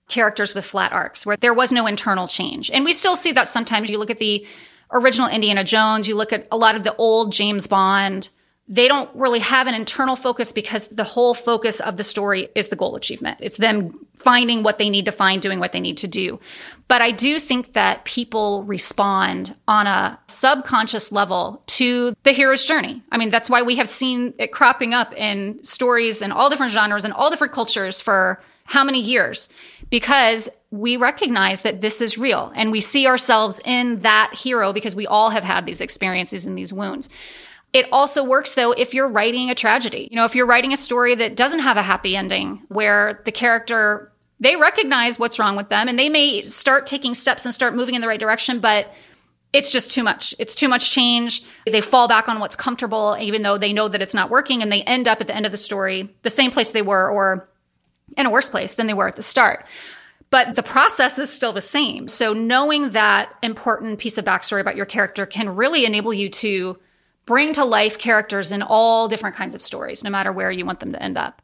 characters 0.09 0.53
with 0.53 0.65
flat 0.65 0.91
arcs 0.91 1.25
where 1.25 1.37
there 1.37 1.53
was 1.53 1.71
no 1.71 1.87
internal 1.87 2.27
change. 2.27 2.69
And 2.71 2.85
we 2.85 2.93
still 2.93 3.15
see 3.15 3.31
that 3.33 3.49
sometimes. 3.49 3.89
You 3.89 3.97
look 3.97 4.11
at 4.11 4.17
the 4.17 4.45
original 4.91 5.27
Indiana 5.27 5.63
Jones, 5.63 6.07
you 6.07 6.15
look 6.15 6.33
at 6.33 6.47
a 6.51 6.57
lot 6.57 6.75
of 6.75 6.83
the 6.83 6.95
old 6.95 7.31
James 7.31 7.67
Bond, 7.67 8.29
they 8.67 8.87
don't 8.87 9.09
really 9.13 9.39
have 9.39 9.67
an 9.67 9.73
internal 9.73 10.15
focus 10.15 10.53
because 10.53 10.87
the 10.87 11.03
whole 11.03 11.33
focus 11.33 11.81
of 11.81 11.97
the 11.97 12.03
story 12.03 12.47
is 12.55 12.69
the 12.69 12.77
goal 12.77 12.95
achievement. 12.95 13.41
It's 13.41 13.57
them 13.57 14.07
finding 14.15 14.63
what 14.63 14.77
they 14.77 14.89
need 14.89 15.03
to 15.05 15.11
find, 15.11 15.41
doing 15.41 15.59
what 15.59 15.73
they 15.73 15.81
need 15.81 15.97
to 15.97 16.07
do. 16.07 16.39
But 16.87 17.01
I 17.01 17.11
do 17.11 17.39
think 17.39 17.73
that 17.73 18.05
people 18.05 18.63
respond 18.63 19.55
on 19.67 19.85
a 19.85 20.17
subconscious 20.27 21.11
level 21.11 21.61
to 21.67 22.15
the 22.23 22.31
hero's 22.31 22.63
journey. 22.63 23.03
I 23.11 23.17
mean, 23.17 23.31
that's 23.31 23.49
why 23.49 23.63
we 23.63 23.75
have 23.75 23.89
seen 23.89 24.33
it 24.37 24.53
cropping 24.53 24.93
up 24.93 25.13
in 25.13 25.61
stories 25.61 26.21
in 26.21 26.31
all 26.31 26.49
different 26.49 26.71
genres 26.71 27.03
and 27.03 27.13
all 27.13 27.29
different 27.29 27.51
cultures 27.51 27.99
for 27.99 28.41
how 28.65 28.83
many 28.83 28.99
years? 28.99 29.49
Because 29.89 30.49
we 30.71 30.97
recognize 30.97 31.61
that 31.61 31.81
this 31.81 32.01
is 32.01 32.17
real 32.17 32.51
and 32.55 32.71
we 32.71 32.79
see 32.79 33.05
ourselves 33.05 33.61
in 33.63 34.01
that 34.01 34.33
hero 34.33 34.73
because 34.73 34.95
we 34.95 35.05
all 35.05 35.29
have 35.29 35.43
had 35.43 35.65
these 35.65 35.81
experiences 35.81 36.45
and 36.45 36.57
these 36.57 36.73
wounds. 36.73 37.09
It 37.73 37.87
also 37.91 38.23
works 38.23 38.55
though 38.55 38.71
if 38.71 38.93
you're 38.93 39.07
writing 39.07 39.49
a 39.49 39.55
tragedy. 39.55 40.07
You 40.09 40.15
know, 40.15 40.25
if 40.25 40.35
you're 40.35 40.45
writing 40.45 40.73
a 40.73 40.77
story 40.77 41.15
that 41.15 41.35
doesn't 41.35 41.59
have 41.59 41.77
a 41.77 41.81
happy 41.81 42.15
ending 42.15 42.61
where 42.69 43.21
the 43.25 43.31
character 43.31 44.11
they 44.39 44.55
recognize 44.55 45.17
what's 45.17 45.39
wrong 45.39 45.55
with 45.55 45.69
them 45.69 45.87
and 45.87 45.97
they 45.97 46.09
may 46.09 46.41
start 46.41 46.85
taking 46.85 47.13
steps 47.13 47.45
and 47.45 47.53
start 47.53 47.75
moving 47.75 47.95
in 47.95 48.01
the 48.01 48.07
right 48.07 48.19
direction, 48.19 48.59
but 48.59 48.93
it's 49.53 49.71
just 49.71 49.91
too 49.91 50.03
much. 50.03 50.33
It's 50.39 50.55
too 50.55 50.67
much 50.67 50.91
change. 50.91 51.43
They 51.65 51.79
fall 51.79 52.07
back 52.07 52.27
on 52.27 52.39
what's 52.39 52.55
comfortable, 52.55 53.15
even 53.21 53.43
though 53.43 53.57
they 53.57 53.71
know 53.71 53.87
that 53.87 54.01
it's 54.01 54.15
not 54.15 54.31
working, 54.31 54.63
and 54.63 54.71
they 54.71 54.81
end 54.83 55.07
up 55.07 55.21
at 55.21 55.27
the 55.27 55.35
end 55.35 55.45
of 55.45 55.51
the 55.51 55.57
story 55.57 56.13
the 56.23 56.31
same 56.31 56.49
place 56.49 56.71
they 56.71 56.81
were 56.81 57.09
or 57.09 57.47
in 58.17 58.25
a 58.25 58.29
worse 58.29 58.49
place 58.49 58.75
than 58.75 58.87
they 58.87 58.93
were 58.93 59.07
at 59.07 59.15
the 59.15 59.21
start. 59.21 59.65
But 60.29 60.55
the 60.55 60.63
process 60.63 61.19
is 61.19 61.29
still 61.29 61.53
the 61.53 61.61
same. 61.61 62.07
So 62.07 62.33
knowing 62.33 62.89
that 62.89 63.31
important 63.43 63.99
piece 63.99 64.17
of 64.17 64.25
backstory 64.25 64.61
about 64.61 64.75
your 64.75 64.85
character 64.85 65.25
can 65.25 65.55
really 65.55 65.85
enable 65.85 66.13
you 66.13 66.29
to 66.29 66.77
bring 67.25 67.53
to 67.53 67.63
life 67.63 67.97
characters 67.97 68.51
in 68.51 68.61
all 68.61 69.07
different 69.07 69.35
kinds 69.35 69.55
of 69.55 69.61
stories, 69.61 70.03
no 70.03 70.09
matter 70.09 70.31
where 70.31 70.51
you 70.51 70.65
want 70.65 70.79
them 70.79 70.91
to 70.91 71.01
end 71.01 71.17
up. 71.17 71.41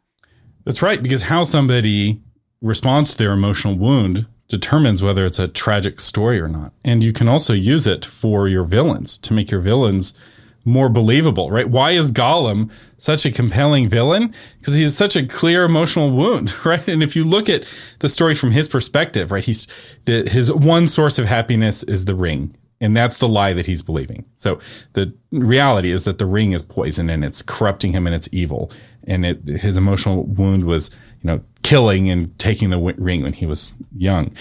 That's 0.65 0.81
right, 0.81 1.01
because 1.01 1.23
how 1.23 1.43
somebody 1.43 2.21
responds 2.61 3.11
to 3.11 3.17
their 3.17 3.31
emotional 3.31 3.75
wound 3.75 4.25
determines 4.47 5.03
whether 5.03 5.25
it's 5.25 5.39
a 5.39 5.47
tragic 5.47 6.01
story 6.01 6.41
or 6.41 6.47
not. 6.47 6.73
And 6.83 7.03
you 7.03 7.13
can 7.13 7.27
also 7.27 7.53
use 7.53 7.85
it 7.87 8.03
for 8.03 8.47
your 8.47 8.63
villains 8.63 9.17
to 9.19 9.33
make 9.33 9.51
your 9.51 9.61
villains 9.61 10.17
more 10.69 10.89
believable, 10.89 11.51
right? 11.51 11.69
Why 11.69 11.91
is 11.91 12.11
Gollum 12.11 12.71
such 12.97 13.25
a 13.25 13.31
compelling 13.31 13.89
villain? 13.89 14.33
Because 14.59 14.73
he's 14.73 14.95
such 14.95 15.15
a 15.15 15.25
clear 15.25 15.65
emotional 15.65 16.11
wound, 16.11 16.53
right? 16.65 16.87
And 16.87 17.03
if 17.03 17.15
you 17.15 17.23
look 17.23 17.49
at 17.49 17.65
the 17.99 18.09
story 18.09 18.35
from 18.35 18.51
his 18.51 18.69
perspective, 18.69 19.31
right, 19.31 19.43
he's 19.43 19.67
the, 20.05 20.29
his 20.29 20.51
one 20.51 20.87
source 20.87 21.19
of 21.19 21.25
happiness 21.25 21.83
is 21.83 22.05
the 22.05 22.15
ring. 22.15 22.55
And 22.81 22.95
that's 22.95 23.17
the 23.17 23.27
lie 23.27 23.51
that 23.53 23.65
he's 23.65 23.81
believing. 23.81 24.23
So 24.35 24.59
the 24.93 25.13
reality 25.31 25.91
is 25.91 26.05
that 26.05 26.17
the 26.17 26.25
ring 26.25 26.53
is 26.53 26.61
poison 26.61 27.09
and 27.09 27.25
it's 27.25 27.41
corrupting 27.41 27.91
him 27.91 28.07
and 28.07 28.15
it's 28.15 28.29
evil. 28.31 28.71
And 29.05 29.25
it, 29.25 29.45
his 29.45 29.75
emotional 29.75 30.23
wound 30.23 30.63
was, 30.63 30.89
you 31.21 31.27
know, 31.27 31.41
killing 31.63 32.09
and 32.09 32.37
taking 32.39 32.69
the 32.69 32.79
ring 32.79 33.23
when 33.23 33.33
he 33.33 33.45
was 33.45 33.73
young. 33.97 34.33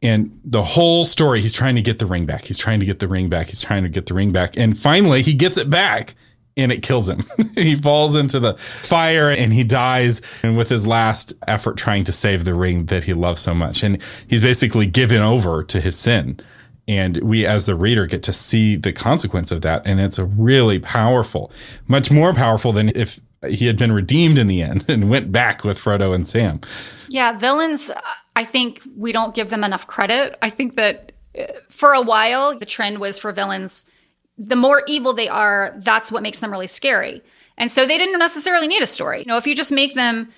And 0.00 0.40
the 0.44 0.62
whole 0.62 1.04
story, 1.04 1.40
he's 1.40 1.52
trying 1.52 1.74
to 1.76 1.82
get 1.82 1.98
the 1.98 2.06
ring 2.06 2.24
back. 2.24 2.44
He's 2.44 2.58
trying 2.58 2.80
to 2.80 2.86
get 2.86 3.00
the 3.00 3.08
ring 3.08 3.28
back. 3.28 3.48
He's 3.48 3.62
trying 3.62 3.82
to 3.82 3.88
get 3.88 4.06
the 4.06 4.14
ring 4.14 4.30
back. 4.30 4.56
And 4.56 4.78
finally, 4.78 5.22
he 5.22 5.34
gets 5.34 5.56
it 5.56 5.68
back 5.68 6.14
and 6.56 6.70
it 6.70 6.82
kills 6.82 7.08
him. 7.08 7.26
he 7.54 7.74
falls 7.74 8.14
into 8.14 8.38
the 8.38 8.54
fire 8.54 9.30
and 9.30 9.52
he 9.52 9.64
dies 9.64 10.20
and 10.42 10.56
with 10.56 10.68
his 10.68 10.86
last 10.86 11.32
effort 11.46 11.76
trying 11.76 12.04
to 12.04 12.12
save 12.12 12.44
the 12.44 12.54
ring 12.54 12.86
that 12.86 13.04
he 13.04 13.14
loves 13.14 13.40
so 13.40 13.54
much. 13.54 13.82
And 13.82 14.02
he's 14.28 14.42
basically 14.42 14.86
given 14.86 15.22
over 15.22 15.64
to 15.64 15.80
his 15.80 15.98
sin. 15.98 16.40
And 16.86 17.18
we, 17.18 17.44
as 17.44 17.66
the 17.66 17.74
reader, 17.74 18.06
get 18.06 18.22
to 18.24 18.32
see 18.32 18.76
the 18.76 18.92
consequence 18.92 19.52
of 19.52 19.60
that. 19.62 19.82
And 19.84 20.00
it's 20.00 20.18
a 20.18 20.24
really 20.24 20.78
powerful, 20.78 21.52
much 21.86 22.10
more 22.10 22.32
powerful 22.32 22.72
than 22.72 22.90
if 22.94 23.20
he 23.46 23.66
had 23.66 23.76
been 23.76 23.92
redeemed 23.92 24.38
in 24.38 24.48
the 24.48 24.62
end 24.62 24.84
and 24.88 25.08
went 25.08 25.30
back 25.30 25.64
with 25.64 25.78
Frodo 25.78 26.14
and 26.14 26.26
Sam. 26.26 26.60
Yeah, 27.08 27.32
villains, 27.32 27.90
I 28.36 28.44
think 28.44 28.82
we 28.96 29.12
don't 29.12 29.34
give 29.34 29.50
them 29.50 29.64
enough 29.64 29.86
credit. 29.86 30.36
I 30.42 30.50
think 30.50 30.76
that 30.76 31.12
uh, 31.38 31.44
for 31.68 31.92
a 31.92 32.00
while, 32.00 32.58
the 32.58 32.66
trend 32.66 32.98
was 32.98 33.18
for 33.18 33.32
villains, 33.32 33.90
the 34.36 34.56
more 34.56 34.82
evil 34.86 35.12
they 35.12 35.28
are, 35.28 35.74
that's 35.78 36.12
what 36.12 36.22
makes 36.22 36.38
them 36.38 36.50
really 36.50 36.66
scary. 36.66 37.22
And 37.56 37.72
so 37.72 37.86
they 37.86 37.98
didn't 37.98 38.18
necessarily 38.18 38.68
need 38.68 38.82
a 38.82 38.86
story. 38.86 39.20
You 39.20 39.26
know, 39.26 39.36
if 39.36 39.46
you 39.46 39.54
just 39.54 39.72
make 39.72 39.94
them 39.94 40.30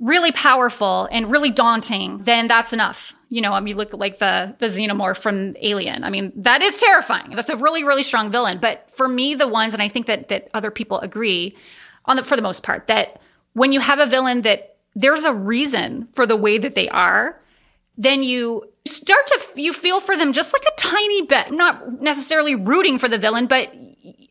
really 0.00 0.32
powerful 0.32 1.08
and 1.10 1.30
really 1.30 1.50
daunting, 1.50 2.18
then 2.18 2.46
that's 2.46 2.72
enough. 2.72 3.14
You 3.30 3.40
know, 3.40 3.52
I 3.52 3.60
mean, 3.60 3.76
look 3.76 3.92
like 3.92 4.18
the 4.18 4.54
the 4.58 4.66
xenomorph 4.66 5.18
from 5.18 5.56
Alien. 5.60 6.04
I 6.04 6.10
mean, 6.10 6.32
that 6.36 6.62
is 6.62 6.78
terrifying. 6.78 7.34
That's 7.34 7.50
a 7.50 7.56
really 7.56 7.84
really 7.84 8.02
strong 8.02 8.30
villain. 8.30 8.58
But 8.58 8.90
for 8.90 9.08
me, 9.08 9.34
the 9.34 9.48
ones, 9.48 9.72
and 9.72 9.82
I 9.82 9.88
think 9.88 10.06
that 10.06 10.28
that 10.28 10.48
other 10.54 10.70
people 10.70 10.98
agree 11.00 11.56
on 12.08 12.16
the 12.16 12.24
for 12.24 12.36
the 12.36 12.42
most 12.42 12.62
part 12.62 12.86
that 12.88 13.20
when 13.52 13.72
you 13.72 13.80
have 13.80 13.98
a 13.98 14.06
villain 14.06 14.42
that 14.42 14.76
there's 14.94 15.24
a 15.24 15.32
reason 15.32 16.08
for 16.12 16.26
the 16.26 16.36
way 16.36 16.58
that 16.58 16.74
they 16.74 16.88
are, 16.88 17.40
then 17.96 18.22
you 18.22 18.64
start 18.86 19.26
to 19.26 19.62
you 19.62 19.72
feel 19.72 20.00
for 20.00 20.16
them 20.16 20.32
just 20.32 20.52
like 20.52 20.64
a 20.64 20.76
tiny 20.76 21.22
bit. 21.22 21.52
Not 21.52 22.00
necessarily 22.00 22.54
rooting 22.54 22.98
for 22.98 23.08
the 23.08 23.18
villain, 23.18 23.46
but 23.46 23.72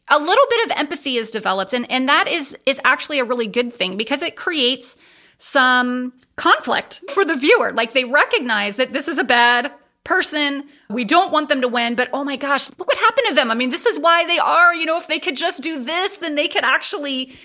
a 0.09 0.19
little 0.19 0.45
bit 0.49 0.65
of 0.65 0.77
empathy 0.77 1.17
is 1.17 1.29
developed, 1.29 1.73
and 1.73 1.89
and 1.91 2.09
that 2.09 2.27
is 2.27 2.57
is 2.65 2.81
actually 2.83 3.19
a 3.19 3.25
really 3.25 3.47
good 3.47 3.73
thing 3.73 3.97
because 3.97 4.21
it 4.21 4.35
creates 4.35 4.97
some 5.37 6.13
conflict 6.35 7.01
for 7.11 7.23
the 7.23 7.35
viewer. 7.35 7.71
Like 7.71 7.93
they 7.93 8.05
recognize 8.05 8.77
that 8.77 8.91
this 8.91 9.07
is 9.07 9.17
a 9.17 9.23
bad 9.23 9.71
person. 10.03 10.63
We 10.89 11.03
don't 11.03 11.31
want 11.31 11.49
them 11.49 11.61
to 11.61 11.67
win, 11.67 11.95
but 11.95 12.09
oh 12.13 12.23
my 12.23 12.37
gosh, 12.37 12.69
look 12.77 12.87
what 12.87 12.97
happened 12.97 13.27
to 13.29 13.35
them. 13.35 13.51
I 13.51 13.55
mean, 13.55 13.69
this 13.69 13.85
is 13.85 13.99
why 13.99 14.25
they 14.25 14.39
are, 14.39 14.73
you 14.73 14.85
know, 14.85 14.97
if 14.97 15.07
they 15.07 15.19
could 15.19 15.35
just 15.35 15.61
do 15.61 15.83
this, 15.83 16.17
then 16.17 16.35
they 16.35 16.47
could 16.47 16.63
actually 16.63 17.35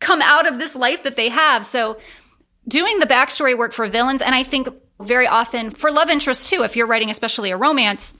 come 0.00 0.22
out 0.22 0.46
of 0.46 0.58
this 0.58 0.74
life 0.74 1.02
that 1.02 1.16
they 1.16 1.28
have. 1.28 1.64
So 1.64 1.98
doing 2.66 2.98
the 2.98 3.06
backstory 3.06 3.56
work 3.56 3.72
for 3.72 3.86
villains, 3.88 4.22
and 4.22 4.34
I 4.34 4.42
think 4.42 4.68
very 5.00 5.26
often 5.26 5.70
for 5.70 5.90
love 5.90 6.08
interests 6.08 6.50
too, 6.50 6.62
if 6.62 6.76
you're 6.76 6.86
writing 6.86 7.10
especially 7.10 7.50
a 7.50 7.56
romance, 7.56 8.16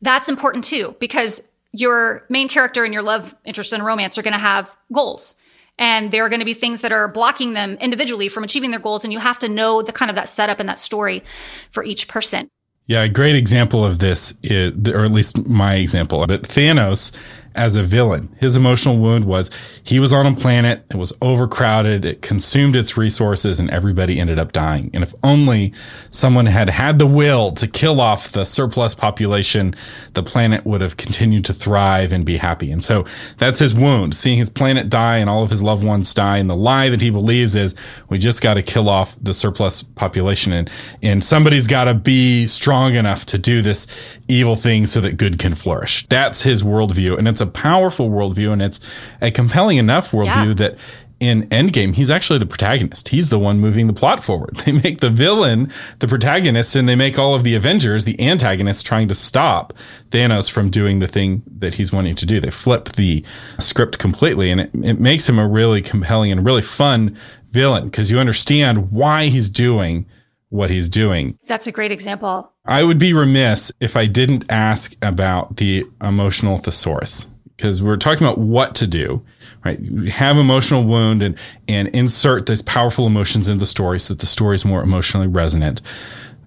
that's 0.00 0.28
important 0.28 0.64
too, 0.64 0.96
because 1.00 1.42
your 1.72 2.24
main 2.28 2.48
character 2.48 2.84
and 2.84 2.94
your 2.94 3.02
love 3.02 3.34
interest 3.44 3.72
in 3.72 3.80
a 3.80 3.84
romance 3.84 4.16
are 4.16 4.22
going 4.22 4.32
to 4.32 4.38
have 4.38 4.76
goals 4.92 5.34
and 5.78 6.12
there 6.12 6.24
are 6.24 6.28
going 6.28 6.40
to 6.40 6.46
be 6.46 6.54
things 6.54 6.82
that 6.82 6.92
are 6.92 7.08
blocking 7.08 7.52
them 7.52 7.76
individually 7.80 8.28
from 8.28 8.44
achieving 8.44 8.70
their 8.70 8.80
goals 8.80 9.04
and 9.04 9.12
you 9.12 9.18
have 9.18 9.38
to 9.40 9.48
know 9.48 9.82
the 9.82 9.92
kind 9.92 10.10
of 10.10 10.14
that 10.14 10.28
setup 10.28 10.60
and 10.60 10.68
that 10.68 10.78
story 10.78 11.22
for 11.70 11.84
each 11.84 12.06
person 12.06 12.48
yeah 12.86 13.02
a 13.02 13.08
great 13.08 13.34
example 13.34 13.84
of 13.84 13.98
this 13.98 14.34
is 14.42 14.72
or 14.88 15.04
at 15.04 15.10
least 15.10 15.44
my 15.46 15.74
example 15.74 16.24
but 16.26 16.42
Thanos 16.42 17.12
as 17.54 17.76
a 17.76 17.82
villain. 17.82 18.34
His 18.38 18.56
emotional 18.56 18.98
wound 18.98 19.24
was 19.24 19.50
he 19.84 20.00
was 20.00 20.12
on 20.12 20.26
a 20.26 20.34
planet, 20.34 20.84
it 20.90 20.96
was 20.96 21.12
overcrowded, 21.22 22.04
it 22.04 22.22
consumed 22.22 22.76
its 22.76 22.96
resources, 22.96 23.60
and 23.60 23.70
everybody 23.70 24.18
ended 24.18 24.38
up 24.38 24.52
dying. 24.52 24.90
And 24.92 25.02
if 25.02 25.14
only 25.22 25.72
someone 26.10 26.46
had 26.46 26.68
had 26.68 26.98
the 26.98 27.06
will 27.06 27.52
to 27.52 27.66
kill 27.66 28.00
off 28.00 28.32
the 28.32 28.44
surplus 28.44 28.94
population, 28.94 29.74
the 30.14 30.22
planet 30.22 30.64
would 30.64 30.80
have 30.80 30.96
continued 30.96 31.44
to 31.46 31.52
thrive 31.52 32.12
and 32.12 32.24
be 32.24 32.36
happy. 32.36 32.70
And 32.70 32.82
so 32.82 33.04
that's 33.38 33.58
his 33.58 33.74
wound, 33.74 34.14
seeing 34.14 34.38
his 34.38 34.50
planet 34.50 34.88
die 34.88 35.18
and 35.18 35.30
all 35.30 35.42
of 35.42 35.50
his 35.50 35.62
loved 35.62 35.84
ones 35.84 36.12
die. 36.14 36.38
And 36.38 36.50
the 36.50 36.56
lie 36.56 36.88
that 36.88 37.00
he 37.00 37.10
believes 37.10 37.54
is 37.54 37.74
we 38.08 38.18
just 38.18 38.40
got 38.40 38.54
to 38.54 38.62
kill 38.62 38.88
off 38.88 39.16
the 39.20 39.34
surplus 39.34 39.82
population 39.82 40.52
and, 40.52 40.70
and 41.02 41.22
somebody's 41.22 41.66
got 41.66 41.84
to 41.84 41.94
be 41.94 42.46
strong 42.46 42.94
enough 42.94 43.26
to 43.26 43.38
do 43.38 43.62
this 43.62 43.86
evil 44.28 44.56
thing 44.56 44.86
so 44.86 45.00
that 45.00 45.16
good 45.16 45.38
can 45.38 45.54
flourish. 45.54 46.06
That's 46.08 46.42
his 46.42 46.62
worldview. 46.62 47.18
And 47.18 47.28
it's 47.28 47.40
a 47.40 47.43
powerful 47.46 48.10
worldview 48.10 48.52
and 48.52 48.62
it's 48.62 48.80
a 49.20 49.30
compelling 49.30 49.78
enough 49.78 50.10
worldview 50.10 50.48
yeah. 50.48 50.54
that 50.54 50.78
in 51.20 51.48
Endgame, 51.48 51.94
he's 51.94 52.10
actually 52.10 52.38
the 52.38 52.46
protagonist. 52.46 53.08
He's 53.08 53.30
the 53.30 53.38
one 53.38 53.58
moving 53.58 53.86
the 53.86 53.92
plot 53.92 54.22
forward. 54.22 54.58
They 54.64 54.72
make 54.72 55.00
the 55.00 55.10
villain 55.10 55.70
the 55.98 56.08
protagonist 56.08 56.74
and 56.74 56.88
they 56.88 56.96
make 56.96 57.18
all 57.18 57.34
of 57.34 57.44
the 57.44 57.54
Avengers 57.54 58.06
the 58.06 58.18
antagonists 58.20 58.82
trying 58.82 59.08
to 59.08 59.14
stop 59.14 59.74
Thanos 60.10 60.50
from 60.50 60.70
doing 60.70 61.00
the 61.00 61.06
thing 61.06 61.42
that 61.58 61.74
he's 61.74 61.92
wanting 61.92 62.14
to 62.16 62.26
do. 62.26 62.40
They 62.40 62.50
flip 62.50 62.90
the 62.90 63.22
script 63.58 63.98
completely 63.98 64.50
and 64.50 64.62
it, 64.62 64.70
it 64.82 65.00
makes 65.00 65.28
him 65.28 65.38
a 65.38 65.46
really 65.46 65.82
compelling 65.82 66.32
and 66.32 66.44
really 66.44 66.62
fun 66.62 67.16
villain 67.50 67.84
because 67.84 68.10
you 68.10 68.18
understand 68.18 68.90
why 68.90 69.26
he's 69.26 69.50
doing 69.50 70.06
what 70.48 70.70
he's 70.70 70.88
doing. 70.88 71.38
That's 71.46 71.66
a 71.66 71.72
great 71.72 71.92
example. 71.92 72.52
I 72.64 72.82
would 72.82 72.98
be 72.98 73.12
remiss 73.12 73.70
if 73.80 73.96
I 73.96 74.06
didn't 74.06 74.50
ask 74.50 74.94
about 75.02 75.56
the 75.58 75.84
emotional 76.00 76.56
thesaurus 76.56 77.28
because 77.56 77.82
we're 77.82 77.96
talking 77.96 78.26
about 78.26 78.38
what 78.38 78.74
to 78.76 78.86
do, 78.86 79.22
right? 79.64 79.78
Have 80.08 80.36
emotional 80.36 80.84
wound 80.84 81.22
and, 81.22 81.38
and 81.68 81.88
insert 81.88 82.46
these 82.46 82.62
powerful 82.62 83.06
emotions 83.06 83.48
into 83.48 83.60
the 83.60 83.66
story 83.66 84.00
so 84.00 84.14
that 84.14 84.20
the 84.20 84.26
story 84.26 84.56
is 84.56 84.64
more 84.64 84.82
emotionally 84.82 85.28
resonant. 85.28 85.80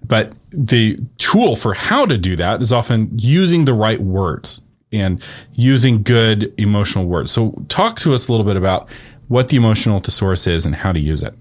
But 0.06 0.32
the 0.50 0.98
tool 1.18 1.56
for 1.56 1.74
how 1.74 2.06
to 2.06 2.16
do 2.16 2.36
that 2.36 2.62
is 2.62 2.72
often 2.72 3.10
using 3.18 3.64
the 3.64 3.74
right 3.74 4.00
words 4.00 4.62
and 4.92 5.22
using 5.52 6.02
good 6.02 6.52
emotional 6.58 7.06
words. 7.06 7.30
So 7.30 7.62
talk 7.68 7.98
to 8.00 8.14
us 8.14 8.28
a 8.28 8.32
little 8.32 8.46
bit 8.46 8.56
about 8.56 8.88
what 9.28 9.50
the 9.50 9.56
emotional 9.56 10.00
thesaurus 10.00 10.46
is 10.46 10.64
and 10.64 10.74
how 10.74 10.92
to 10.92 11.00
use 11.00 11.22
it. 11.22 11.34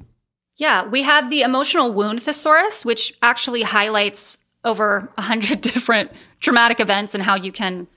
Yeah, 0.58 0.86
we 0.86 1.03
have 1.03 1.30
the 1.30 1.43
emotional 1.43 1.93
wound 1.93 2.21
thesaurus, 2.21 2.84
which 2.84 3.13
actually 3.21 3.62
highlights 3.62 4.39
over 4.63 5.12
a 5.17 5.21
hundred 5.21 5.62
different 5.62 6.12
traumatic 6.39 6.80
events 6.80 7.13
and 7.13 7.23
how 7.23 7.36
you 7.36 7.51
can 7.51 7.88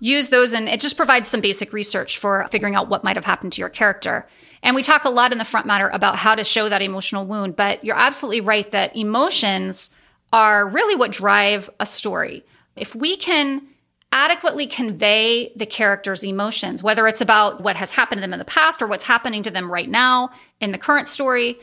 use 0.00 0.28
those. 0.28 0.52
And 0.52 0.68
it 0.68 0.80
just 0.80 0.96
provides 0.96 1.28
some 1.28 1.40
basic 1.40 1.72
research 1.72 2.18
for 2.18 2.46
figuring 2.50 2.74
out 2.74 2.88
what 2.88 3.04
might 3.04 3.16
have 3.16 3.24
happened 3.24 3.52
to 3.54 3.60
your 3.60 3.68
character. 3.68 4.26
And 4.62 4.74
we 4.74 4.82
talk 4.82 5.04
a 5.04 5.10
lot 5.10 5.32
in 5.32 5.38
the 5.38 5.44
front 5.44 5.66
matter 5.66 5.88
about 5.88 6.16
how 6.16 6.34
to 6.34 6.44
show 6.44 6.68
that 6.68 6.82
emotional 6.82 7.26
wound, 7.26 7.56
but 7.56 7.84
you're 7.84 7.96
absolutely 7.96 8.40
right 8.40 8.70
that 8.70 8.96
emotions 8.96 9.90
are 10.32 10.68
really 10.68 10.96
what 10.96 11.12
drive 11.12 11.70
a 11.78 11.86
story. 11.86 12.44
If 12.76 12.94
we 12.94 13.16
can 13.16 13.62
adequately 14.10 14.66
convey 14.66 15.52
the 15.56 15.66
character's 15.66 16.24
emotions, 16.24 16.82
whether 16.82 17.06
it's 17.06 17.20
about 17.20 17.62
what 17.62 17.76
has 17.76 17.90
happened 17.90 18.18
to 18.18 18.20
them 18.20 18.32
in 18.32 18.38
the 18.38 18.44
past 18.44 18.80
or 18.80 18.86
what's 18.86 19.04
happening 19.04 19.42
to 19.42 19.50
them 19.50 19.70
right 19.70 19.90
now 19.90 20.30
in 20.60 20.72
the 20.72 20.78
current 20.78 21.08
story, 21.08 21.58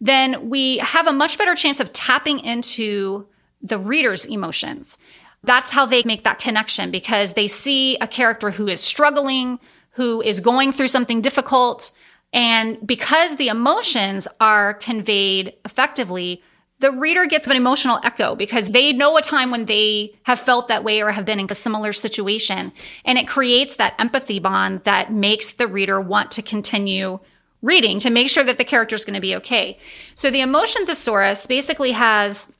then 0.00 0.50
we 0.50 0.78
have 0.78 1.06
a 1.06 1.12
much 1.12 1.38
better 1.38 1.54
chance 1.54 1.80
of 1.80 1.92
tapping 1.92 2.38
into 2.40 3.26
the 3.62 3.78
reader's 3.78 4.26
emotions. 4.26 4.98
That's 5.44 5.70
how 5.70 5.86
they 5.86 6.02
make 6.04 6.24
that 6.24 6.38
connection 6.38 6.90
because 6.90 7.34
they 7.34 7.48
see 7.48 7.96
a 7.98 8.08
character 8.08 8.50
who 8.50 8.66
is 8.68 8.80
struggling, 8.80 9.58
who 9.90 10.22
is 10.22 10.40
going 10.40 10.72
through 10.72 10.88
something 10.88 11.20
difficult. 11.20 11.92
And 12.32 12.84
because 12.84 13.36
the 13.36 13.48
emotions 13.48 14.26
are 14.40 14.74
conveyed 14.74 15.52
effectively, 15.64 16.42
the 16.80 16.90
reader 16.90 17.26
gets 17.26 17.46
an 17.46 17.56
emotional 17.56 18.00
echo 18.02 18.34
because 18.34 18.70
they 18.70 18.92
know 18.92 19.16
a 19.16 19.22
time 19.22 19.50
when 19.50 19.66
they 19.66 20.14
have 20.24 20.40
felt 20.40 20.68
that 20.68 20.82
way 20.82 21.02
or 21.02 21.12
have 21.12 21.24
been 21.24 21.38
in 21.38 21.46
a 21.48 21.54
similar 21.54 21.92
situation. 21.92 22.72
And 23.04 23.16
it 23.16 23.28
creates 23.28 23.76
that 23.76 23.94
empathy 23.98 24.38
bond 24.38 24.82
that 24.84 25.12
makes 25.12 25.52
the 25.52 25.66
reader 25.66 26.00
want 26.00 26.30
to 26.32 26.42
continue 26.42 27.20
reading 27.62 27.98
to 28.00 28.10
make 28.10 28.28
sure 28.28 28.44
that 28.44 28.58
the 28.58 28.64
character 28.64 28.94
is 28.94 29.04
going 29.04 29.14
to 29.14 29.20
be 29.20 29.36
okay. 29.36 29.78
So 30.14 30.30
the 30.30 30.40
emotion 30.40 30.84
thesaurus 30.84 31.46
basically 31.46 31.92
has 31.92 32.52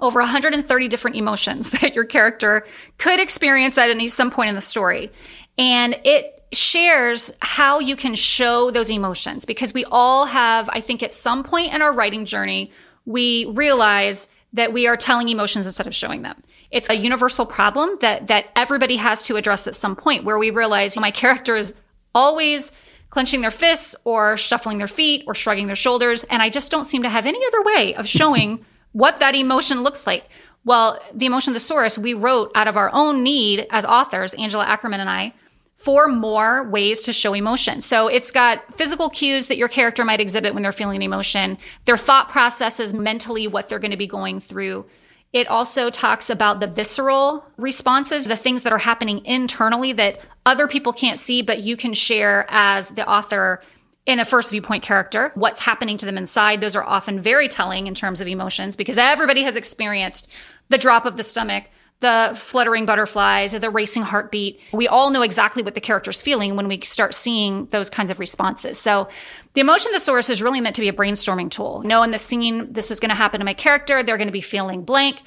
over 0.00 0.20
130 0.20 0.88
different 0.88 1.16
emotions 1.16 1.70
that 1.80 1.94
your 1.94 2.04
character 2.04 2.66
could 2.98 3.20
experience 3.20 3.78
at 3.78 3.90
any 3.90 4.08
some 4.08 4.30
point 4.30 4.48
in 4.48 4.54
the 4.54 4.60
story. 4.60 5.10
And 5.56 5.98
it 6.04 6.42
shares 6.52 7.32
how 7.40 7.78
you 7.80 7.96
can 7.96 8.14
show 8.14 8.70
those 8.70 8.90
emotions 8.90 9.44
because 9.44 9.74
we 9.74 9.84
all 9.86 10.26
have, 10.26 10.68
I 10.72 10.80
think 10.80 11.02
at 11.02 11.12
some 11.12 11.42
point 11.42 11.74
in 11.74 11.82
our 11.82 11.92
writing 11.92 12.24
journey, 12.24 12.70
we 13.04 13.46
realize 13.46 14.28
that 14.52 14.72
we 14.72 14.86
are 14.86 14.96
telling 14.96 15.28
emotions 15.28 15.66
instead 15.66 15.86
of 15.86 15.94
showing 15.94 16.22
them. 16.22 16.42
It's 16.70 16.88
a 16.88 16.96
universal 16.96 17.44
problem 17.44 17.98
that, 18.00 18.28
that 18.28 18.46
everybody 18.56 18.96
has 18.96 19.22
to 19.24 19.36
address 19.36 19.66
at 19.66 19.74
some 19.74 19.96
point 19.96 20.24
where 20.24 20.38
we 20.38 20.50
realize 20.50 20.96
my 20.96 21.10
character 21.10 21.56
is 21.56 21.74
always 22.14 22.72
clenching 23.10 23.42
their 23.42 23.50
fists 23.50 23.94
or 24.04 24.36
shuffling 24.36 24.78
their 24.78 24.88
feet 24.88 25.24
or 25.26 25.34
shrugging 25.34 25.66
their 25.66 25.76
shoulders. 25.76 26.24
And 26.24 26.40
I 26.40 26.50
just 26.50 26.70
don't 26.70 26.84
seem 26.84 27.02
to 27.02 27.08
have 27.08 27.26
any 27.26 27.40
other 27.46 27.62
way 27.62 27.94
of 27.94 28.08
showing 28.08 28.64
what 28.94 29.20
that 29.20 29.34
emotion 29.34 29.82
looks 29.82 30.06
like. 30.06 30.30
Well, 30.64 30.98
the 31.12 31.26
emotion 31.26 31.52
thesaurus 31.52 31.98
we 31.98 32.14
wrote 32.14 32.50
out 32.54 32.68
of 32.68 32.78
our 32.78 32.90
own 32.94 33.22
need 33.22 33.66
as 33.70 33.84
authors, 33.84 34.32
Angela 34.34 34.64
Ackerman 34.64 35.00
and 35.00 35.10
I, 35.10 35.34
for 35.76 36.08
more 36.08 36.68
ways 36.70 37.02
to 37.02 37.12
show 37.12 37.34
emotion. 37.34 37.82
So 37.82 38.08
it's 38.08 38.30
got 38.30 38.72
physical 38.72 39.10
cues 39.10 39.48
that 39.48 39.58
your 39.58 39.68
character 39.68 40.04
might 40.04 40.20
exhibit 40.20 40.54
when 40.54 40.62
they're 40.62 40.72
feeling 40.72 40.96
an 40.96 41.02
emotion, 41.02 41.58
their 41.84 41.98
thought 41.98 42.30
processes 42.30 42.94
mentally, 42.94 43.46
what 43.46 43.68
they're 43.68 43.80
going 43.80 43.90
to 43.90 43.96
be 43.96 44.06
going 44.06 44.40
through. 44.40 44.86
It 45.32 45.48
also 45.48 45.90
talks 45.90 46.30
about 46.30 46.60
the 46.60 46.68
visceral 46.68 47.44
responses, 47.56 48.24
the 48.24 48.36
things 48.36 48.62
that 48.62 48.72
are 48.72 48.78
happening 48.78 49.26
internally 49.26 49.92
that 49.94 50.20
other 50.46 50.68
people 50.68 50.92
can't 50.92 51.18
see, 51.18 51.42
but 51.42 51.58
you 51.58 51.76
can 51.76 51.92
share 51.92 52.46
as 52.48 52.90
the 52.90 53.06
author 53.06 53.60
in 54.06 54.20
a 54.20 54.24
first 54.24 54.50
viewpoint 54.50 54.82
character, 54.82 55.32
what's 55.34 55.60
happening 55.60 55.96
to 55.96 56.06
them 56.06 56.18
inside. 56.18 56.60
Those 56.60 56.76
are 56.76 56.84
often 56.84 57.20
very 57.20 57.48
telling 57.48 57.86
in 57.86 57.94
terms 57.94 58.20
of 58.20 58.28
emotions 58.28 58.76
because 58.76 58.98
everybody 58.98 59.42
has 59.42 59.56
experienced 59.56 60.30
the 60.68 60.78
drop 60.78 61.06
of 61.06 61.16
the 61.16 61.22
stomach, 61.22 61.64
the 62.00 62.32
fluttering 62.36 62.84
butterflies 62.84 63.54
or 63.54 63.58
the 63.58 63.70
racing 63.70 64.02
heartbeat. 64.02 64.60
We 64.72 64.88
all 64.88 65.10
know 65.10 65.22
exactly 65.22 65.62
what 65.62 65.74
the 65.74 65.80
character's 65.80 66.20
feeling 66.20 66.54
when 66.54 66.68
we 66.68 66.82
start 66.82 67.14
seeing 67.14 67.66
those 67.66 67.88
kinds 67.88 68.10
of 68.10 68.18
responses. 68.18 68.78
So 68.78 69.08
the 69.54 69.62
emotion 69.62 69.92
thesaurus 69.92 70.28
is 70.28 70.42
really 70.42 70.60
meant 70.60 70.76
to 70.76 70.82
be 70.82 70.88
a 70.88 70.92
brainstorming 70.92 71.50
tool. 71.50 71.80
You 71.82 71.88
know, 71.88 72.02
in 72.02 72.10
the 72.10 72.18
scene, 72.18 72.72
this 72.72 72.90
is 72.90 73.00
going 73.00 73.08
to 73.08 73.14
happen 73.14 73.40
to 73.40 73.44
my 73.46 73.54
character. 73.54 74.02
They're 74.02 74.18
going 74.18 74.28
to 74.28 74.32
be 74.32 74.42
feeling 74.42 74.84
blank. 74.84 75.22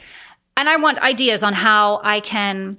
And 0.55 0.69
I 0.69 0.75
want 0.77 0.99
ideas 0.99 1.41
on 1.41 1.53
how 1.53 1.99
I 2.03 2.19
can 2.19 2.77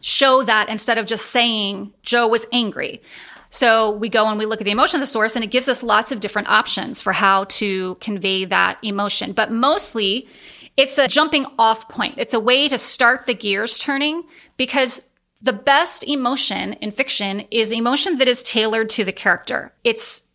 show 0.00 0.42
that 0.44 0.70
instead 0.70 0.96
of 0.96 1.04
just 1.04 1.26
saying 1.26 1.92
Joe 2.02 2.28
was 2.28 2.46
angry. 2.52 3.02
So 3.48 3.90
we 3.90 4.08
go 4.08 4.28
and 4.28 4.38
we 4.38 4.46
look 4.46 4.60
at 4.60 4.64
the 4.64 4.70
emotion 4.70 5.00
thesaurus, 5.00 5.36
and 5.36 5.44
it 5.44 5.50
gives 5.50 5.68
us 5.68 5.82
lots 5.82 6.12
of 6.12 6.20
different 6.20 6.48
options 6.48 7.00
for 7.00 7.12
how 7.12 7.44
to 7.44 7.96
convey 7.96 8.44
that 8.44 8.78
emotion. 8.82 9.32
But 9.32 9.50
mostly 9.50 10.28
it's 10.76 10.98
a 10.98 11.08
jumping 11.08 11.46
off 11.58 11.88
point. 11.88 12.14
It's 12.18 12.34
a 12.34 12.40
way 12.40 12.68
to 12.68 12.76
start 12.76 13.26
the 13.26 13.34
gears 13.34 13.78
turning 13.78 14.24
because 14.56 15.02
the 15.40 15.52
best 15.52 16.04
emotion 16.04 16.74
in 16.74 16.90
fiction 16.90 17.40
is 17.50 17.72
emotion 17.72 18.18
that 18.18 18.28
is 18.28 18.42
tailored 18.42 18.90
to 18.90 19.04
the 19.04 19.12
character. 19.12 19.72
It's 19.84 20.28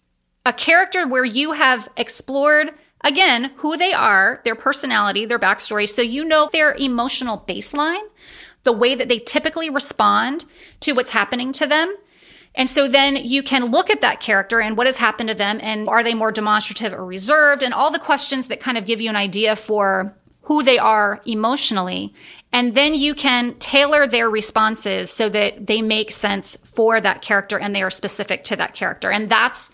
a 0.45 0.53
character 0.53 1.07
where 1.07 1.25
you 1.25 1.51
have 1.51 1.89
explored 1.97 2.71
again 3.03 3.51
who 3.57 3.77
they 3.77 3.93
are, 3.93 4.41
their 4.43 4.55
personality, 4.55 5.25
their 5.25 5.39
backstory, 5.39 5.87
so 5.87 6.01
you 6.01 6.23
know 6.23 6.49
their 6.51 6.73
emotional 6.73 7.43
baseline, 7.47 8.01
the 8.63 8.71
way 8.71 8.95
that 8.95 9.07
they 9.07 9.19
typically 9.19 9.69
respond 9.69 10.45
to 10.79 10.93
what's 10.93 11.11
happening 11.11 11.51
to 11.53 11.67
them. 11.67 11.95
And 12.53 12.69
so 12.69 12.87
then 12.87 13.15
you 13.15 13.43
can 13.43 13.65
look 13.65 13.89
at 13.89 14.01
that 14.01 14.19
character 14.19 14.59
and 14.59 14.75
what 14.75 14.87
has 14.87 14.97
happened 14.97 15.29
to 15.29 15.35
them 15.35 15.59
and 15.61 15.87
are 15.87 16.03
they 16.03 16.13
more 16.13 16.31
demonstrative 16.31 16.93
or 16.93 17.05
reserved 17.05 17.63
and 17.63 17.73
all 17.73 17.91
the 17.91 17.99
questions 17.99 18.47
that 18.47 18.59
kind 18.59 18.77
of 18.77 18.85
give 18.85 18.99
you 18.99 19.09
an 19.09 19.15
idea 19.15 19.55
for 19.55 20.15
who 20.41 20.63
they 20.63 20.77
are 20.77 21.21
emotionally. 21.25 22.13
And 22.51 22.75
then 22.75 22.93
you 22.93 23.15
can 23.15 23.55
tailor 23.59 24.05
their 24.05 24.29
responses 24.29 25.09
so 25.09 25.29
that 25.29 25.67
they 25.67 25.81
make 25.81 26.11
sense 26.11 26.57
for 26.65 26.99
that 26.99 27.21
character 27.21 27.57
and 27.57 27.73
they 27.73 27.83
are 27.83 27.89
specific 27.89 28.43
to 28.45 28.55
that 28.57 28.73
character. 28.73 29.09
And 29.09 29.29
that's 29.29 29.71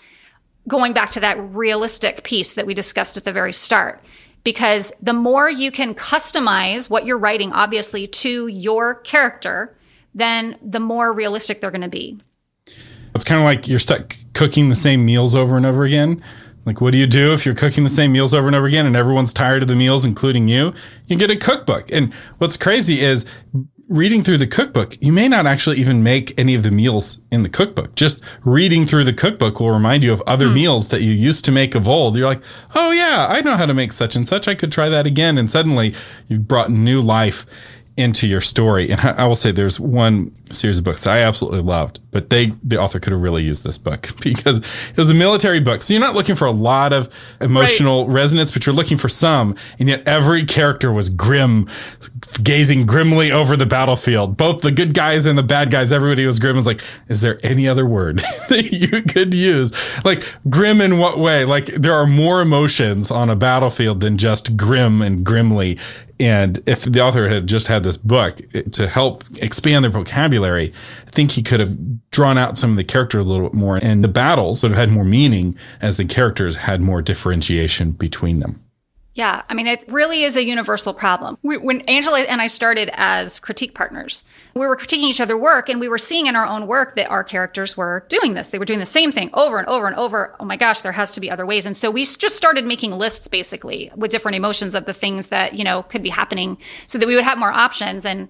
going 0.67 0.93
back 0.93 1.11
to 1.11 1.19
that 1.21 1.39
realistic 1.55 2.23
piece 2.23 2.53
that 2.53 2.67
we 2.67 2.73
discussed 2.73 3.17
at 3.17 3.23
the 3.23 3.33
very 3.33 3.53
start. 3.53 4.03
Because 4.43 4.93
the 5.01 5.13
more 5.13 5.49
you 5.49 5.71
can 5.71 5.95
customize 5.95 6.89
what 6.89 7.05
you're 7.05 7.17
writing, 7.17 7.51
obviously, 7.51 8.07
to 8.07 8.47
your 8.47 8.95
character, 8.95 9.75
then 10.13 10.57
the 10.61 10.79
more 10.79 11.11
realistic 11.11 11.59
they're 11.59 11.71
going 11.71 11.81
to 11.81 11.89
be. 11.89 12.19
It's 13.15 13.25
kind 13.25 13.39
of 13.39 13.45
like 13.45 13.67
you're 13.67 13.79
stuck 13.79 14.15
cooking 14.33 14.69
the 14.69 14.75
same 14.75 15.05
meals 15.05 15.35
over 15.35 15.57
and 15.57 15.65
over 15.65 15.83
again. 15.83 16.23
Like, 16.65 16.81
what 16.81 16.91
do 16.91 16.97
you 16.97 17.07
do 17.07 17.33
if 17.33 17.45
you're 17.45 17.55
cooking 17.55 17.85
the 17.85 17.89
same 17.89 18.11
meals 18.11 18.33
over 18.33 18.45
and 18.45 18.55
over 18.55 18.67
again 18.67 18.85
and 18.85 18.95
everyone's 18.95 19.31
tired 19.31 19.61
of 19.61 19.69
the 19.69 19.75
meals, 19.75 20.03
including 20.03 20.49
you? 20.49 20.73
You 21.07 21.15
get 21.15 21.31
a 21.31 21.37
cookbook. 21.37 21.91
And 21.93 22.13
what's 22.39 22.57
crazy 22.57 22.99
is 22.99 23.25
reading 23.87 24.21
through 24.21 24.37
the 24.37 24.47
cookbook, 24.47 25.01
you 25.01 25.13
may 25.13 25.29
not 25.29 25.45
actually 25.45 25.77
even 25.77 26.03
make 26.03 26.37
any 26.37 26.55
of 26.55 26.63
the 26.63 26.71
meals 26.71 27.21
in 27.31 27.43
the 27.43 27.49
cookbook. 27.49 27.95
Just 27.95 28.21
reading 28.43 28.85
through 28.85 29.05
the 29.05 29.13
cookbook 29.13 29.59
will 29.59 29.71
remind 29.71 30.03
you 30.03 30.11
of 30.11 30.21
other 30.27 30.49
hmm. 30.49 30.55
meals 30.55 30.89
that 30.89 31.01
you 31.01 31.11
used 31.11 31.45
to 31.45 31.51
make 31.51 31.73
of 31.73 31.87
old. 31.87 32.17
You're 32.17 32.27
like, 32.27 32.43
oh 32.75 32.91
yeah, 32.91 33.27
I 33.29 33.41
know 33.41 33.55
how 33.55 33.65
to 33.65 33.73
make 33.73 33.93
such 33.93 34.15
and 34.15 34.27
such. 34.27 34.47
I 34.47 34.55
could 34.55 34.71
try 34.71 34.89
that 34.89 35.07
again. 35.07 35.37
And 35.37 35.49
suddenly 35.49 35.95
you've 36.27 36.47
brought 36.47 36.69
new 36.69 37.01
life 37.01 37.45
into 37.97 38.27
your 38.27 38.41
story. 38.41 38.91
And 38.91 39.01
I 39.01 39.25
will 39.25 39.35
say 39.35 39.51
there's 39.51 39.79
one 39.79 40.31
series 40.51 40.77
of 40.77 40.83
books 40.83 41.07
I 41.07 41.19
absolutely 41.19 41.61
loved, 41.61 41.99
but 42.11 42.29
they, 42.29 42.53
the 42.63 42.79
author 42.79 42.99
could 42.99 43.11
have 43.11 43.21
really 43.21 43.43
used 43.43 43.63
this 43.63 43.77
book 43.77 44.09
because 44.21 44.59
it 44.89 44.97
was 44.97 45.09
a 45.09 45.13
military 45.13 45.59
book. 45.59 45.81
So 45.81 45.93
you're 45.93 46.01
not 46.01 46.15
looking 46.15 46.35
for 46.35 46.45
a 46.45 46.51
lot 46.51 46.93
of 46.93 47.09
emotional 47.41 48.05
right. 48.05 48.13
resonance, 48.13 48.51
but 48.51 48.65
you're 48.65 48.75
looking 48.75 48.97
for 48.97 49.09
some. 49.09 49.55
And 49.79 49.89
yet 49.89 50.07
every 50.07 50.45
character 50.45 50.91
was 50.91 51.09
grim, 51.09 51.67
gazing 52.41 52.85
grimly 52.85 53.31
over 53.31 53.57
the 53.57 53.65
battlefield. 53.65 54.37
Both 54.37 54.61
the 54.61 54.71
good 54.71 54.93
guys 54.93 55.25
and 55.25 55.37
the 55.37 55.43
bad 55.43 55.71
guys, 55.71 55.91
everybody 55.91 56.25
was 56.25 56.39
grim. 56.39 56.55
was 56.55 56.67
like, 56.67 56.81
is 57.07 57.21
there 57.21 57.39
any 57.43 57.67
other 57.67 57.85
word 57.85 58.19
that 58.49 58.71
you 58.71 59.01
could 59.01 59.33
use? 59.33 59.73
Like 60.05 60.23
grim 60.49 60.81
in 60.81 60.97
what 60.97 61.17
way? 61.19 61.45
Like 61.45 61.65
there 61.65 61.93
are 61.93 62.07
more 62.07 62.41
emotions 62.41 63.11
on 63.11 63.29
a 63.29 63.35
battlefield 63.35 63.99
than 63.99 64.17
just 64.17 64.55
grim 64.55 65.01
and 65.01 65.25
grimly. 65.25 65.79
And 66.19 66.61
if 66.65 66.83
the 66.83 67.01
author 67.01 67.29
had 67.29 67.47
just 67.47 67.67
had 67.67 67.83
this 67.83 67.97
book 67.97 68.41
to 68.71 68.87
help 68.87 69.23
expand 69.37 69.83
their 69.83 69.91
vocabulary, 69.91 70.73
I 71.05 71.09
think 71.09 71.31
he 71.31 71.43
could 71.43 71.59
have 71.59 72.09
drawn 72.11 72.37
out 72.37 72.57
some 72.57 72.71
of 72.71 72.77
the 72.77 72.83
character 72.83 73.19
a 73.19 73.23
little 73.23 73.49
bit 73.49 73.53
more 73.53 73.77
and 73.81 74.03
the 74.03 74.07
battles 74.07 74.61
that 74.61 74.69
have 74.69 74.77
had 74.77 74.89
more 74.89 75.03
meaning 75.03 75.55
as 75.81 75.97
the 75.97 76.05
characters 76.05 76.55
had 76.55 76.81
more 76.81 77.01
differentiation 77.01 77.91
between 77.91 78.39
them. 78.39 78.63
Yeah, 79.17 79.41
I 79.49 79.55
mean, 79.55 79.65
it 79.65 79.83
really 79.91 80.21
is 80.21 80.35
a 80.35 80.45
universal 80.45 80.93
problem. 80.93 81.39
We, 81.41 81.57
when 81.57 81.81
Angela 81.81 82.19
and 82.19 82.39
I 82.39 82.45
started 82.45 82.91
as 82.93 83.39
critique 83.39 83.73
partners, 83.73 84.25
we 84.53 84.67
were 84.67 84.77
critiquing 84.77 85.09
each 85.09 85.19
other's 85.19 85.39
work 85.39 85.69
and 85.69 85.79
we 85.79 85.87
were 85.87 85.97
seeing 85.97 86.27
in 86.27 86.35
our 86.35 86.45
own 86.45 86.67
work 86.67 86.95
that 86.97 87.09
our 87.09 87.23
characters 87.23 87.75
were 87.75 88.05
doing 88.09 88.35
this. 88.35 88.49
They 88.49 88.59
were 88.59 88.65
doing 88.65 88.77
the 88.77 88.85
same 88.85 89.11
thing 89.11 89.31
over 89.33 89.57
and 89.57 89.67
over 89.67 89.87
and 89.87 89.95
over. 89.95 90.35
Oh 90.39 90.45
my 90.45 90.55
gosh, 90.55 90.81
there 90.81 90.91
has 90.91 91.13
to 91.13 91.19
be 91.19 91.31
other 91.31 91.47
ways. 91.47 91.65
And 91.65 91.75
so 91.75 91.89
we 91.89 92.03
just 92.03 92.37
started 92.37 92.63
making 92.67 92.91
lists 92.91 93.27
basically 93.27 93.91
with 93.95 94.11
different 94.11 94.35
emotions 94.35 94.75
of 94.75 94.85
the 94.85 94.93
things 94.93 95.27
that, 95.27 95.53
you 95.53 95.63
know, 95.63 95.81
could 95.81 96.03
be 96.03 96.09
happening 96.09 96.59
so 96.85 96.99
that 96.99 97.07
we 97.07 97.15
would 97.15 97.23
have 97.23 97.39
more 97.39 97.51
options. 97.51 98.05
And 98.05 98.27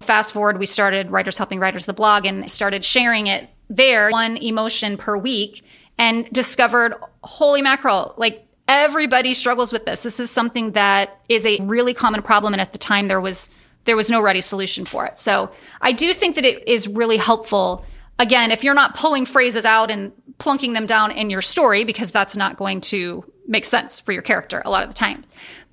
fast 0.00 0.32
forward, 0.32 0.58
we 0.58 0.66
started 0.66 1.10
Writers 1.10 1.38
Helping 1.38 1.60
Writers, 1.60 1.86
the 1.86 1.94
blog, 1.94 2.26
and 2.26 2.50
started 2.50 2.84
sharing 2.84 3.26
it 3.26 3.48
there, 3.70 4.10
one 4.10 4.36
emotion 4.36 4.98
per 4.98 5.16
week, 5.16 5.64
and 5.96 6.28
discovered, 6.30 6.94
holy 7.24 7.62
mackerel, 7.62 8.12
like 8.18 8.45
everybody 8.68 9.34
struggles 9.34 9.72
with 9.72 9.84
this. 9.84 10.00
This 10.00 10.20
is 10.20 10.30
something 10.30 10.72
that 10.72 11.20
is 11.28 11.46
a 11.46 11.58
really 11.60 11.94
common 11.94 12.22
problem. 12.22 12.52
And 12.54 12.60
at 12.60 12.72
the 12.72 12.78
time 12.78 13.08
there 13.08 13.20
was, 13.20 13.50
there 13.84 13.96
was 13.96 14.10
no 14.10 14.20
ready 14.20 14.40
solution 14.40 14.84
for 14.84 15.06
it. 15.06 15.18
So 15.18 15.50
I 15.80 15.92
do 15.92 16.12
think 16.12 16.34
that 16.34 16.44
it 16.44 16.66
is 16.66 16.88
really 16.88 17.16
helpful. 17.16 17.84
Again, 18.18 18.50
if 18.50 18.64
you're 18.64 18.74
not 18.74 18.96
pulling 18.96 19.26
phrases 19.26 19.64
out 19.64 19.90
and 19.90 20.12
plunking 20.38 20.72
them 20.72 20.86
down 20.86 21.12
in 21.12 21.30
your 21.30 21.42
story, 21.42 21.84
because 21.84 22.10
that's 22.10 22.36
not 22.36 22.56
going 22.56 22.80
to 22.82 23.24
make 23.46 23.64
sense 23.64 24.00
for 24.00 24.12
your 24.12 24.22
character 24.22 24.62
a 24.64 24.70
lot 24.70 24.82
of 24.82 24.88
the 24.88 24.94
time. 24.94 25.24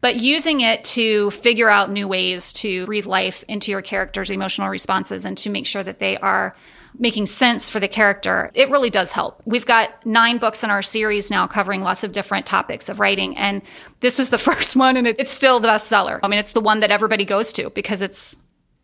But 0.02 0.18
using 0.18 0.60
it 0.60 0.84
to 0.86 1.32
figure 1.32 1.70
out 1.70 1.90
new 1.90 2.08
ways 2.08 2.52
to 2.54 2.86
breathe 2.86 3.06
life 3.06 3.44
into 3.48 3.72
your 3.72 3.82
character's 3.82 4.30
emotional 4.30 4.68
responses 4.68 5.26
and 5.26 5.38
to 5.40 5.50
make 5.50 5.66
sure 5.66 5.84
that 5.84 6.00
they 6.00 6.18
are 6.18 6.56
making 6.98 7.26
sense 7.26 7.70
for 7.70 7.80
the 7.80 7.88
character, 7.88 8.52
it 8.54 8.70
really 8.70 8.90
does 8.90 9.12
help. 9.12 9.42
We've 9.46 9.66
got 9.66 10.06
nine 10.06 10.38
books 10.38 10.64
in 10.64 10.70
our 10.70 10.82
series 10.82 11.32
now 11.32 11.48
covering 11.48 11.82
lots 11.82 12.04
of 12.04 12.12
different 12.12 12.46
topics 12.46 12.90
of 12.90 13.00
writing. 13.00 13.36
And 13.38 13.62
this 14.00 14.18
was 14.18 14.30
the 14.30 14.38
first 14.50 14.76
one 14.76 14.98
and 14.98 15.08
it's 15.08 15.32
still 15.32 15.60
the 15.60 15.68
bestseller. 15.68 16.20
I 16.24 16.28
mean, 16.28 16.40
it's 16.40 16.54
the 16.54 16.62
one 16.62 16.82
that 16.82 16.92
everybody 16.92 17.26
goes 17.26 17.54
to 17.54 17.70
because 17.72 18.02
it's, 18.02 18.38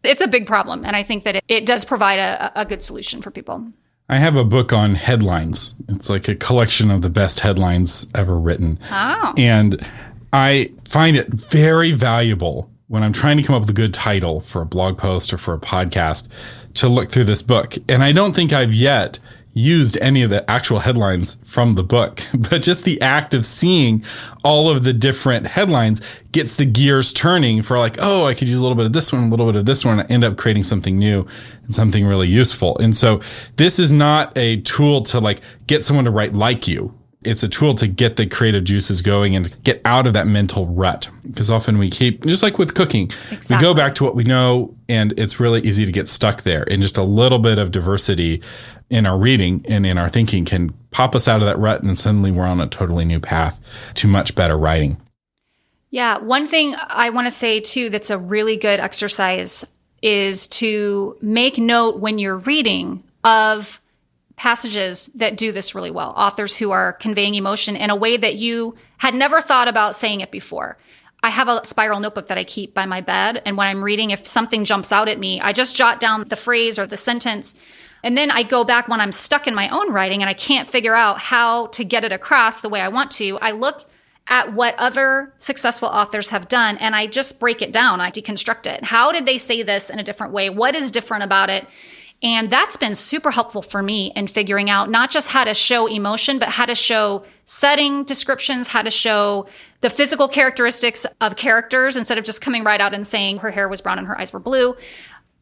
it's 0.04 0.22
a 0.22 0.28
big 0.28 0.46
problem. 0.46 0.86
And 0.86 0.96
I 0.96 1.04
think 1.04 1.24
that 1.24 1.36
it, 1.36 1.44
it 1.48 1.66
does 1.66 1.86
provide 1.86 2.20
a, 2.20 2.62
a 2.62 2.66
good 2.66 2.82
solution 2.82 3.22
for 3.22 3.32
people. 3.32 3.72
I 4.10 4.18
have 4.18 4.36
a 4.36 4.44
book 4.44 4.74
on 4.74 4.96
headlines. 4.96 5.76
It's 5.88 6.10
like 6.10 6.28
a 6.28 6.36
collection 6.36 6.90
of 6.90 7.04
the 7.04 7.12
best 7.12 7.40
headlines 7.40 8.08
ever 8.16 8.40
written. 8.40 8.80
Oh. 8.90 9.34
And 9.38 9.86
I 10.34 10.72
find 10.86 11.16
it 11.16 11.28
very 11.28 11.92
valuable 11.92 12.72
when 12.88 13.04
I'm 13.04 13.14
trying 13.14 13.38
to 13.38 13.44
come 13.44 13.56
up 13.56 13.62
with 13.62 13.70
a 13.70 13.74
good 13.74 13.94
title 13.94 14.40
for 14.40 14.64
a 14.64 14.66
blog 14.66 14.98
post 14.98 15.32
or 15.32 15.38
for 15.38 15.54
a 15.54 15.60
podcast 15.60 16.28
to 16.80 16.90
look 16.90 17.10
through 17.10 17.26
this 17.26 17.42
book. 17.42 17.76
And 17.88 18.04
I 18.04 18.12
don't 18.12 18.34
think 18.34 18.54
I've 18.54 18.74
yet 18.74 19.20
used 19.54 19.98
any 19.98 20.24
of 20.24 20.30
the 20.30 20.50
actual 20.50 20.80
headlines 20.80 21.38
from 21.44 21.76
the 21.76 21.84
book, 21.84 22.22
but 22.34 22.62
just 22.62 22.86
the 22.86 23.02
act 23.02 23.34
of 23.34 23.46
seeing 23.46 24.04
all 24.44 24.70
of 24.70 24.84
the 24.84 24.94
different 24.94 25.48
headlines 25.48 26.02
gets 26.32 26.56
the 26.56 26.66
gears 26.66 27.12
turning 27.12 27.62
for 27.62 27.78
like, 27.78 27.98
oh, 28.00 28.26
I 28.26 28.34
could 28.34 28.48
use 28.48 28.60
a 28.60 28.62
little 28.62 28.78
bit 28.78 28.86
of 28.86 28.94
this 28.94 29.12
one, 29.12 29.24
a 29.24 29.30
little 29.30 29.48
bit 29.48 29.56
of 29.56 29.66
this 29.66 29.84
one, 29.84 30.00
and 30.00 30.12
end 30.12 30.24
up 30.24 30.38
creating 30.38 30.64
something 30.64 30.98
new 30.98 31.28
and 31.64 31.74
something 31.74 32.06
really 32.06 32.28
useful. 32.28 32.78
And 32.78 32.96
so 32.96 33.22
this 33.58 33.80
is 33.80 33.92
not 33.92 34.38
a 34.38 34.62
tool 34.62 35.02
to 35.04 35.20
like 35.20 35.42
get 35.68 35.84
someone 35.84 36.06
to 36.06 36.12
write 36.12 36.34
like 36.34 36.68
you 36.68 36.94
it's 37.24 37.44
a 37.44 37.50
tool 37.50 37.74
to 37.74 37.88
get 37.88 38.16
the 38.16 38.26
creative 38.26 38.64
juices 38.64 39.02
going 39.02 39.36
and 39.36 39.54
get 39.64 39.82
out 39.84 40.08
of 40.08 40.14
that 40.14 40.26
mental 40.26 40.68
rut. 40.68 41.10
Because 41.28 41.50
often 41.50 41.78
we 41.78 41.90
keep, 41.90 42.26
just 42.26 42.42
like 42.42 42.58
with 42.58 42.76
cooking, 42.76 43.12
exactly. 43.30 43.58
we 43.58 43.62
go 43.62 43.74
back 43.74 43.96
to 43.96 44.06
what 44.06 44.16
we 44.16 44.24
know 44.24 44.74
and 44.88 45.14
it's 45.20 45.40
really 45.40 45.62
easy 45.62 45.86
to 45.86 45.92
get 45.92 46.08
stuck 46.08 46.44
there. 46.44 46.64
And 46.72 46.82
just 46.82 46.98
a 46.98 47.04
little 47.04 47.40
bit 47.40 47.58
of 47.58 47.72
diversity 47.72 48.42
in 48.90 49.06
our 49.06 49.18
reading 49.18 49.66
and 49.68 49.86
in 49.86 49.98
our 49.98 50.10
thinking 50.10 50.46
can 50.46 50.74
pop 50.92 51.14
us 51.14 51.28
out 51.28 51.42
of 51.42 51.46
that 51.48 51.60
rut 51.60 51.84
and 51.84 52.00
suddenly 52.00 52.32
we're 52.32 52.48
on 52.48 52.62
a 52.62 52.68
totally 52.68 53.06
new 53.06 53.20
path 53.20 53.60
to 53.96 54.08
much 54.08 54.34
better 54.34 54.58
writing. 54.58 54.98
Yeah. 55.92 56.20
One 56.20 56.48
thing 56.48 56.76
I 56.88 57.10
want 57.10 57.28
to 57.28 57.32
say 57.32 57.60
too 57.60 57.90
that's 57.90 58.10
a 58.10 58.18
really 58.18 58.56
good 58.56 58.80
exercise 58.80 59.66
is 60.02 60.48
to 60.48 61.18
make 61.22 61.58
note 61.58 62.00
when 62.00 62.18
you're 62.18 62.38
reading 62.38 63.04
of 63.26 63.82
passages 64.40 65.08
that 65.16 65.36
do 65.36 65.52
this 65.52 65.76
really 65.76 65.92
well. 65.92 66.14
Authors 66.16 66.56
who 66.56 66.72
are 66.72 66.94
conveying 66.94 67.36
emotion 67.36 67.76
in 67.76 67.90
a 67.90 67.96
way 67.96 68.16
that 68.16 68.36
you 68.36 68.74
had 68.98 69.14
never 69.14 69.42
thought 69.42 69.68
about 69.68 69.98
saying 69.98 70.22
it 70.22 70.32
before. 70.32 70.78
I 71.22 71.30
have 71.30 71.50
a 71.50 71.66
spiral 71.66 72.00
notebook 72.00 72.28
that 72.28 72.38
I 72.38 72.46
keep 72.46 72.74
by 72.74 72.86
my 72.86 73.02
bed. 73.02 73.42
And 73.46 73.58
when 73.58 73.68
I'm 73.68 73.84
reading, 73.84 74.12
if 74.12 74.26
something 74.26 74.64
jumps 74.64 74.94
out 74.94 75.10
at 75.10 75.20
me, 75.20 75.42
I 75.42 75.52
just 75.52 75.76
jot 75.76 76.00
down 76.00 76.26
the 76.30 76.38
phrase 76.38 76.80
or 76.80 76.88
the 76.88 76.96
sentence. 76.96 77.56
And 78.02 78.18
then 78.18 78.32
I 78.32 78.44
go 78.44 78.64
back 78.64 78.88
when 78.88 79.02
I'm 79.02 79.12
stuck 79.12 79.46
in 79.46 79.54
my 79.54 79.68
own 79.68 79.92
writing 79.92 80.22
and 80.22 80.30
I 80.30 80.34
can't 80.34 80.70
figure 80.70 80.96
out 80.96 81.20
how 81.20 81.68
to 81.68 81.84
get 81.84 82.06
it 82.06 82.14
across 82.14 82.62
the 82.62 82.70
way 82.70 82.80
I 82.80 82.88
want 82.88 83.12
to. 83.12 83.38
I 83.40 83.52
look 83.52 83.90
at 84.30 84.54
what 84.54 84.74
other 84.80 85.34
successful 85.38 85.90
authors 85.90 86.30
have 86.30 86.48
done 86.48 86.78
and 86.78 86.96
I 86.96 87.08
just 87.08 87.42
break 87.42 87.62
it 87.62 87.74
down. 87.74 88.00
I 88.00 88.10
deconstruct 88.10 88.68
it. 88.68 88.86
How 88.86 89.12
did 89.12 89.26
they 89.26 89.38
say 89.38 89.64
this 89.64 89.90
in 89.90 90.00
a 90.00 90.04
different 90.04 90.32
way? 90.32 90.50
What 90.50 90.76
is 90.76 90.92
different 90.92 91.26
about 91.26 91.50
it? 91.50 91.68
And 92.22 92.50
that's 92.50 92.76
been 92.76 92.96
super 92.96 93.32
helpful 93.32 93.62
for 93.62 93.82
me 93.82 94.12
in 94.14 94.28
figuring 94.28 94.70
out 94.70 94.90
not 94.90 95.10
just 95.10 95.30
how 95.30 95.46
to 95.46 95.54
show 95.54 95.88
emotion, 95.88 96.38
but 96.38 96.50
how 96.50 96.66
to 96.66 96.76
show 96.76 97.24
setting 97.46 98.04
descriptions, 98.04 98.68
how 98.68 98.82
to 98.82 98.90
show 98.90 99.48
the 99.80 99.90
physical 99.90 100.28
characteristics 100.28 101.06
of 101.22 101.38
characters 101.38 101.96
instead 101.96 102.18
of 102.18 102.26
just 102.26 102.42
coming 102.42 102.66
right 102.66 102.82
out 102.82 102.94
and 102.94 103.08
saying 103.08 103.38
her 103.38 103.52
hair 103.52 103.70
was 103.70 103.80
brown 103.80 103.98
and 103.98 104.08
her 104.08 104.20
eyes 104.20 104.34
were 104.34 104.40
blue. 104.40 104.76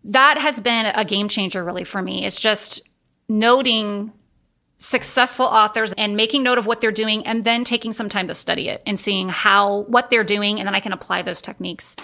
That 0.04 0.38
has 0.38 0.62
been 0.62 0.86
a 0.86 1.04
game 1.04 1.30
changer 1.30 1.64
really 1.64 1.84
for 1.84 2.02
me. 2.02 2.26
It's 2.26 2.40
just 2.40 2.88
noting 3.28 4.14
successful 4.78 5.48
authors 5.48 5.94
and 5.94 6.16
making 6.16 6.44
note 6.44 6.60
of 6.60 6.68
what 6.68 6.82
they're 6.82 6.92
doing 6.92 7.26
and 7.26 7.44
then 7.44 7.64
taking 7.64 7.92
some 7.92 8.08
time 8.08 8.28
to 8.28 8.36
study 8.36 8.70
it 8.70 8.84
and 8.86 9.00
seeing 9.00 9.28
how 9.30 9.80
what 9.88 10.12
they're 10.12 10.24
doing 10.24 10.60
and 10.60 10.68
then 10.68 10.76
I 10.76 10.80
can 10.80 10.94
apply 10.94 11.24
those 11.24 11.42
techniques 11.42 11.96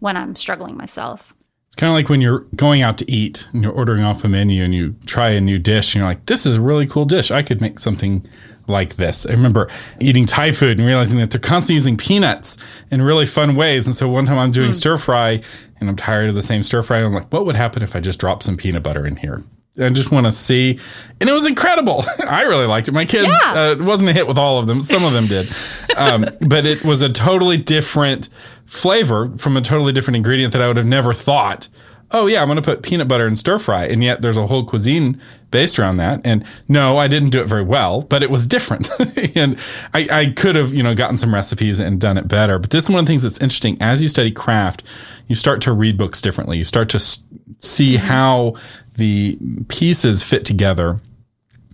when 0.00 0.16
I'm 0.16 0.34
struggling 0.34 0.76
myself. 0.76 1.35
Kind 1.76 1.90
of 1.90 1.94
like 1.94 2.08
when 2.08 2.20
you're 2.20 2.40
going 2.54 2.82
out 2.82 2.98
to 2.98 3.10
eat 3.10 3.46
and 3.52 3.62
you're 3.62 3.72
ordering 3.72 4.02
off 4.02 4.24
a 4.24 4.28
menu 4.28 4.64
and 4.64 4.74
you 4.74 4.94
try 5.04 5.30
a 5.30 5.40
new 5.40 5.58
dish 5.58 5.94
and 5.94 6.00
you're 6.00 6.08
like, 6.08 6.24
this 6.26 6.46
is 6.46 6.56
a 6.56 6.60
really 6.60 6.86
cool 6.86 7.04
dish. 7.04 7.30
I 7.30 7.42
could 7.42 7.60
make 7.60 7.78
something 7.78 8.26
like 8.66 8.96
this. 8.96 9.26
I 9.26 9.32
remember 9.32 9.68
eating 10.00 10.26
Thai 10.26 10.52
food 10.52 10.78
and 10.78 10.86
realizing 10.86 11.18
that 11.18 11.30
they're 11.30 11.40
constantly 11.40 11.74
using 11.74 11.96
peanuts 11.96 12.56
in 12.90 13.02
really 13.02 13.26
fun 13.26 13.56
ways. 13.56 13.86
And 13.86 13.94
so 13.94 14.08
one 14.08 14.26
time 14.26 14.38
I'm 14.38 14.50
doing 14.50 14.70
mm. 14.70 14.74
stir 14.74 14.96
fry 14.96 15.42
and 15.78 15.88
I'm 15.88 15.96
tired 15.96 16.28
of 16.28 16.34
the 16.34 16.42
same 16.42 16.62
stir 16.62 16.82
fry. 16.82 16.98
I'm 16.98 17.12
like, 17.12 17.32
what 17.32 17.46
would 17.46 17.56
happen 17.56 17.82
if 17.82 17.94
I 17.94 18.00
just 18.00 18.18
dropped 18.18 18.42
some 18.42 18.56
peanut 18.56 18.82
butter 18.82 19.06
in 19.06 19.16
here? 19.16 19.44
I 19.78 19.90
just 19.90 20.10
want 20.10 20.26
to 20.26 20.32
see. 20.32 20.78
And 21.20 21.28
it 21.28 21.32
was 21.32 21.46
incredible. 21.46 22.04
I 22.26 22.42
really 22.42 22.66
liked 22.66 22.88
it. 22.88 22.92
My 22.92 23.04
kids, 23.04 23.28
yeah. 23.28 23.52
uh, 23.52 23.72
it 23.72 23.82
wasn't 23.82 24.08
a 24.08 24.12
hit 24.12 24.26
with 24.26 24.38
all 24.38 24.58
of 24.58 24.66
them. 24.66 24.80
Some 24.80 25.04
of 25.04 25.12
them 25.12 25.26
did. 25.26 25.52
Um, 25.96 26.26
but 26.40 26.64
it 26.64 26.84
was 26.84 27.02
a 27.02 27.10
totally 27.10 27.58
different 27.58 28.28
flavor 28.66 29.36
from 29.38 29.56
a 29.56 29.62
totally 29.62 29.92
different 29.92 30.16
ingredient 30.16 30.52
that 30.52 30.62
I 30.62 30.68
would 30.68 30.76
have 30.76 30.86
never 30.86 31.14
thought. 31.14 31.68
Oh 32.12 32.26
yeah, 32.26 32.40
I'm 32.40 32.48
going 32.48 32.56
to 32.56 32.62
put 32.62 32.82
peanut 32.82 33.08
butter 33.08 33.26
in 33.26 33.36
stir 33.36 33.58
fry. 33.58 33.86
And 33.86 34.02
yet 34.02 34.22
there's 34.22 34.36
a 34.36 34.46
whole 34.46 34.64
cuisine 34.64 35.20
based 35.50 35.78
around 35.78 35.96
that. 35.96 36.20
And 36.24 36.44
no, 36.68 36.98
I 36.98 37.08
didn't 37.08 37.30
do 37.30 37.40
it 37.40 37.46
very 37.46 37.62
well, 37.62 38.02
but 38.02 38.22
it 38.22 38.30
was 38.30 38.46
different. 38.46 38.88
and 39.36 39.58
I, 39.92 40.08
I 40.10 40.26
could 40.36 40.54
have, 40.54 40.72
you 40.72 40.82
know, 40.82 40.94
gotten 40.94 41.18
some 41.18 41.34
recipes 41.34 41.80
and 41.80 42.00
done 42.00 42.18
it 42.18 42.28
better. 42.28 42.58
But 42.58 42.70
this 42.70 42.84
is 42.84 42.90
one 42.90 43.00
of 43.00 43.06
the 43.06 43.10
things 43.10 43.22
that's 43.22 43.40
interesting. 43.40 43.76
As 43.80 44.02
you 44.02 44.08
study 44.08 44.30
craft, 44.30 44.84
you 45.26 45.34
start 45.34 45.60
to 45.62 45.72
read 45.72 45.98
books 45.98 46.20
differently. 46.20 46.58
You 46.58 46.64
start 46.64 46.88
to 46.90 47.00
see 47.00 47.96
mm-hmm. 47.96 48.06
how 48.06 48.54
the 48.96 49.38
pieces 49.68 50.22
fit 50.22 50.44
together 50.44 51.00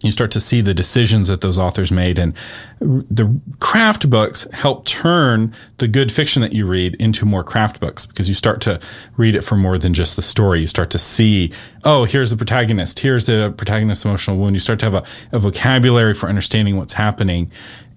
you 0.02 0.10
start 0.10 0.30
to 0.32 0.40
see 0.40 0.60
the 0.60 0.74
decisions 0.74 1.28
that 1.28 1.40
those 1.40 1.58
authors 1.58 1.92
made. 1.92 2.18
And 2.18 2.34
the 2.80 3.40
craft 3.60 4.10
books 4.10 4.46
help 4.52 4.84
turn 4.84 5.54
the 5.78 5.88
good 5.88 6.10
fiction 6.10 6.42
that 6.42 6.52
you 6.52 6.66
read 6.66 6.94
into 6.96 7.24
more 7.24 7.44
craft 7.44 7.80
books 7.80 8.04
because 8.06 8.28
you 8.28 8.34
start 8.34 8.60
to 8.62 8.80
read 9.16 9.36
it 9.36 9.42
for 9.42 9.56
more 9.56 9.78
than 9.78 9.94
just 9.94 10.16
the 10.16 10.22
story. 10.22 10.60
You 10.60 10.66
start 10.66 10.90
to 10.90 10.98
see 10.98 11.52
oh 11.84 12.04
here's 12.04 12.30
the 12.30 12.36
protagonist. 12.36 13.00
Here's 13.00 13.26
the 13.26 13.54
protagonist's 13.56 14.04
emotional 14.04 14.36
wound. 14.36 14.54
You 14.56 14.60
start 14.60 14.78
to 14.80 14.86
have 14.86 14.94
a, 14.94 15.04
a 15.32 15.38
vocabulary 15.38 16.14
for 16.14 16.28
understanding 16.28 16.76
what's 16.76 16.92
happening 16.92 17.50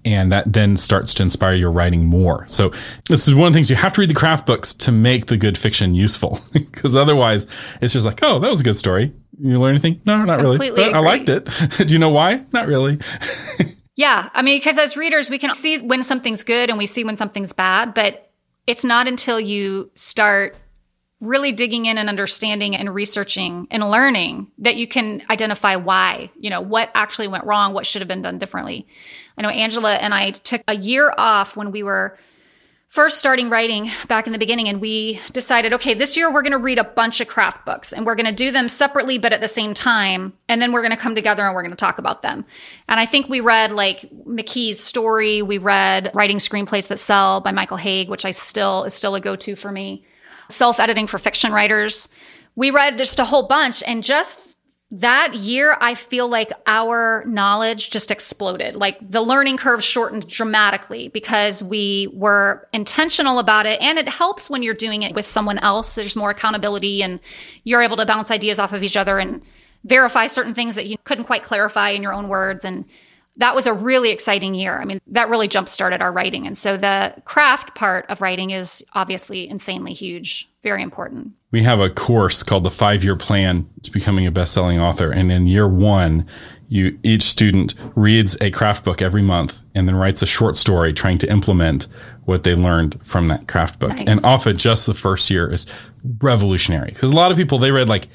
and 0.06 0.30
that 0.30 0.50
then 0.50 0.76
starts 0.76 1.12
to 1.14 1.22
inspire 1.24 1.54
your 1.54 1.72
writing 1.72 2.04
more. 2.04 2.46
So 2.48 2.72
this 3.08 3.26
is 3.26 3.34
one 3.34 3.48
of 3.48 3.52
the 3.52 3.56
things 3.56 3.68
you 3.68 3.74
have 3.74 3.92
to 3.94 4.00
read 4.00 4.08
the 4.08 4.14
craft 4.14 4.46
books 4.46 4.72
to 4.74 4.92
make 4.92 5.26
the 5.26 5.36
good 5.36 5.58
fiction 5.58 5.96
useful 5.96 6.38
because 6.52 6.94
otherwise 6.94 7.46
it's 7.82 7.92
just 7.92 8.06
like, 8.06 8.20
oh, 8.22 8.38
that 8.38 8.48
was 8.48 8.60
a 8.60 8.64
good 8.64 8.76
story. 8.76 9.12
You 9.38 9.60
learn 9.60 9.72
anything? 9.72 10.00
No, 10.06 10.24
not 10.24 10.38
Completely 10.40 10.70
really. 10.70 10.92
But 10.92 10.96
I 10.96 11.00
liked 11.00 11.28
it. 11.28 11.50
Do 11.86 11.92
you 11.92 11.98
know 11.98 12.08
why? 12.08 12.42
Not 12.52 12.68
really. 12.68 13.00
yeah. 13.96 14.30
I 14.32 14.42
mean, 14.42 14.58
because 14.58 14.78
as 14.78 14.96
readers, 14.96 15.28
we 15.28 15.38
can 15.38 15.52
see 15.54 15.78
when 15.78 16.04
something's 16.04 16.44
good 16.44 16.70
and 16.70 16.78
we 16.78 16.86
see 16.86 17.02
when 17.02 17.16
something's 17.16 17.52
bad, 17.52 17.92
but 17.92 18.30
it's 18.68 18.84
not 18.84 19.08
until 19.08 19.40
you 19.40 19.90
start 19.94 20.56
really 21.20 21.52
digging 21.52 21.86
in 21.86 21.96
and 21.96 22.08
understanding 22.08 22.76
and 22.76 22.94
researching 22.94 23.66
and 23.70 23.90
learning 23.90 24.50
that 24.58 24.76
you 24.76 24.86
can 24.86 25.22
identify 25.30 25.76
why, 25.76 26.30
you 26.38 26.50
know, 26.50 26.60
what 26.60 26.90
actually 26.94 27.28
went 27.28 27.44
wrong, 27.44 27.72
what 27.72 27.86
should 27.86 28.02
have 28.02 28.08
been 28.08 28.22
done 28.22 28.38
differently. 28.38 28.86
I 29.38 29.42
know 29.42 29.48
Angela 29.48 29.94
and 29.94 30.12
I 30.12 30.32
took 30.32 30.62
a 30.68 30.76
year 30.76 31.12
off 31.16 31.56
when 31.56 31.70
we 31.70 31.82
were 31.82 32.18
first 32.88 33.18
starting 33.18 33.50
writing 33.50 33.90
back 34.08 34.26
in 34.26 34.32
the 34.32 34.38
beginning 34.38 34.68
and 34.68 34.80
we 34.80 35.20
decided 35.32 35.72
okay 35.72 35.92
this 35.92 36.16
year 36.16 36.32
we're 36.32 36.40
going 36.40 36.52
to 36.52 36.58
read 36.58 36.78
a 36.78 36.84
bunch 36.84 37.20
of 37.20 37.26
craft 37.26 37.66
books 37.66 37.92
and 37.92 38.06
we're 38.06 38.14
going 38.14 38.26
to 38.26 38.32
do 38.32 38.52
them 38.52 38.68
separately 38.68 39.18
but 39.18 39.32
at 39.32 39.40
the 39.40 39.48
same 39.48 39.74
time 39.74 40.32
and 40.48 40.62
then 40.62 40.72
we're 40.72 40.80
going 40.80 40.92
to 40.92 40.96
come 40.96 41.14
together 41.14 41.44
and 41.44 41.54
we're 41.54 41.62
going 41.62 41.72
to 41.72 41.76
talk 41.76 41.98
about 41.98 42.22
them 42.22 42.44
and 42.88 43.00
i 43.00 43.04
think 43.04 43.28
we 43.28 43.40
read 43.40 43.72
like 43.72 44.08
mckee's 44.24 44.78
story 44.78 45.42
we 45.42 45.58
read 45.58 46.12
writing 46.14 46.38
screenplays 46.38 46.86
that 46.86 46.98
sell 46.98 47.40
by 47.40 47.50
michael 47.50 47.76
hauge 47.76 48.08
which 48.08 48.24
i 48.24 48.30
still 48.30 48.84
is 48.84 48.94
still 48.94 49.16
a 49.16 49.20
go-to 49.20 49.56
for 49.56 49.72
me 49.72 50.04
self-editing 50.48 51.06
for 51.06 51.18
fiction 51.18 51.52
writers 51.52 52.08
we 52.56 52.70
read 52.70 52.98
just 52.98 53.18
a 53.18 53.24
whole 53.24 53.46
bunch 53.46 53.82
and 53.86 54.02
just 54.02 54.40
that 54.92 55.34
year, 55.34 55.76
I 55.80 55.96
feel 55.96 56.28
like 56.28 56.52
our 56.66 57.24
knowledge 57.26 57.90
just 57.90 58.12
exploded. 58.12 58.76
Like 58.76 58.98
the 59.00 59.20
learning 59.20 59.56
curve 59.56 59.82
shortened 59.82 60.28
dramatically 60.28 61.08
because 61.08 61.62
we 61.62 62.08
were 62.12 62.68
intentional 62.72 63.40
about 63.40 63.66
it. 63.66 63.80
And 63.82 63.98
it 63.98 64.08
helps 64.08 64.48
when 64.48 64.62
you're 64.62 64.74
doing 64.74 65.02
it 65.02 65.14
with 65.14 65.26
someone 65.26 65.58
else. 65.58 65.96
There's 65.96 66.14
more 66.14 66.30
accountability 66.30 67.02
and 67.02 67.18
you're 67.64 67.82
able 67.82 67.96
to 67.96 68.06
bounce 68.06 68.30
ideas 68.30 68.60
off 68.60 68.72
of 68.72 68.84
each 68.84 68.96
other 68.96 69.18
and 69.18 69.42
verify 69.84 70.28
certain 70.28 70.54
things 70.54 70.76
that 70.76 70.86
you 70.86 70.96
couldn't 71.02 71.24
quite 71.24 71.42
clarify 71.42 71.90
in 71.90 72.02
your 72.02 72.12
own 72.12 72.28
words. 72.28 72.64
And 72.64 72.84
that 73.38 73.54
was 73.54 73.66
a 73.66 73.72
really 73.72 74.10
exciting 74.10 74.54
year. 74.54 74.78
I 74.78 74.84
mean, 74.84 75.00
that 75.08 75.28
really 75.28 75.48
jump 75.48 75.68
started 75.68 76.00
our 76.00 76.12
writing. 76.12 76.46
And 76.46 76.56
so 76.56 76.76
the 76.76 77.14
craft 77.24 77.74
part 77.74 78.06
of 78.08 78.20
writing 78.20 78.50
is 78.50 78.84
obviously 78.94 79.48
insanely 79.48 79.92
huge, 79.92 80.48
very 80.62 80.82
important 80.82 81.32
we 81.56 81.62
have 81.62 81.80
a 81.80 81.88
course 81.88 82.42
called 82.42 82.64
the 82.64 82.70
five 82.70 83.02
year 83.02 83.16
plan 83.16 83.66
to 83.82 83.90
becoming 83.90 84.26
a 84.26 84.30
best 84.30 84.52
selling 84.52 84.78
author. 84.78 85.10
And 85.10 85.32
in 85.32 85.46
year 85.46 85.66
one, 85.66 86.26
you 86.68 86.98
each 87.02 87.22
student 87.22 87.74
reads 87.94 88.36
a 88.42 88.50
craft 88.50 88.84
book 88.84 89.00
every 89.00 89.22
month 89.22 89.62
and 89.74 89.88
then 89.88 89.96
writes 89.96 90.20
a 90.20 90.26
short 90.26 90.58
story 90.58 90.92
trying 90.92 91.16
to 91.18 91.30
implement 91.30 91.86
what 92.24 92.42
they 92.42 92.54
learned 92.54 92.98
from 93.02 93.28
that 93.28 93.48
craft 93.48 93.78
book. 93.78 93.90
Nice. 93.96 94.06
And 94.06 94.22
often 94.22 94.58
just 94.58 94.84
the 94.84 94.92
first 94.92 95.30
year 95.30 95.50
is 95.50 95.66
revolutionary 96.18 96.88
because 96.88 97.10
a 97.10 97.16
lot 97.16 97.30
of 97.30 97.38
people 97.38 97.56
they 97.56 97.72
read 97.72 97.88
like 97.88 98.08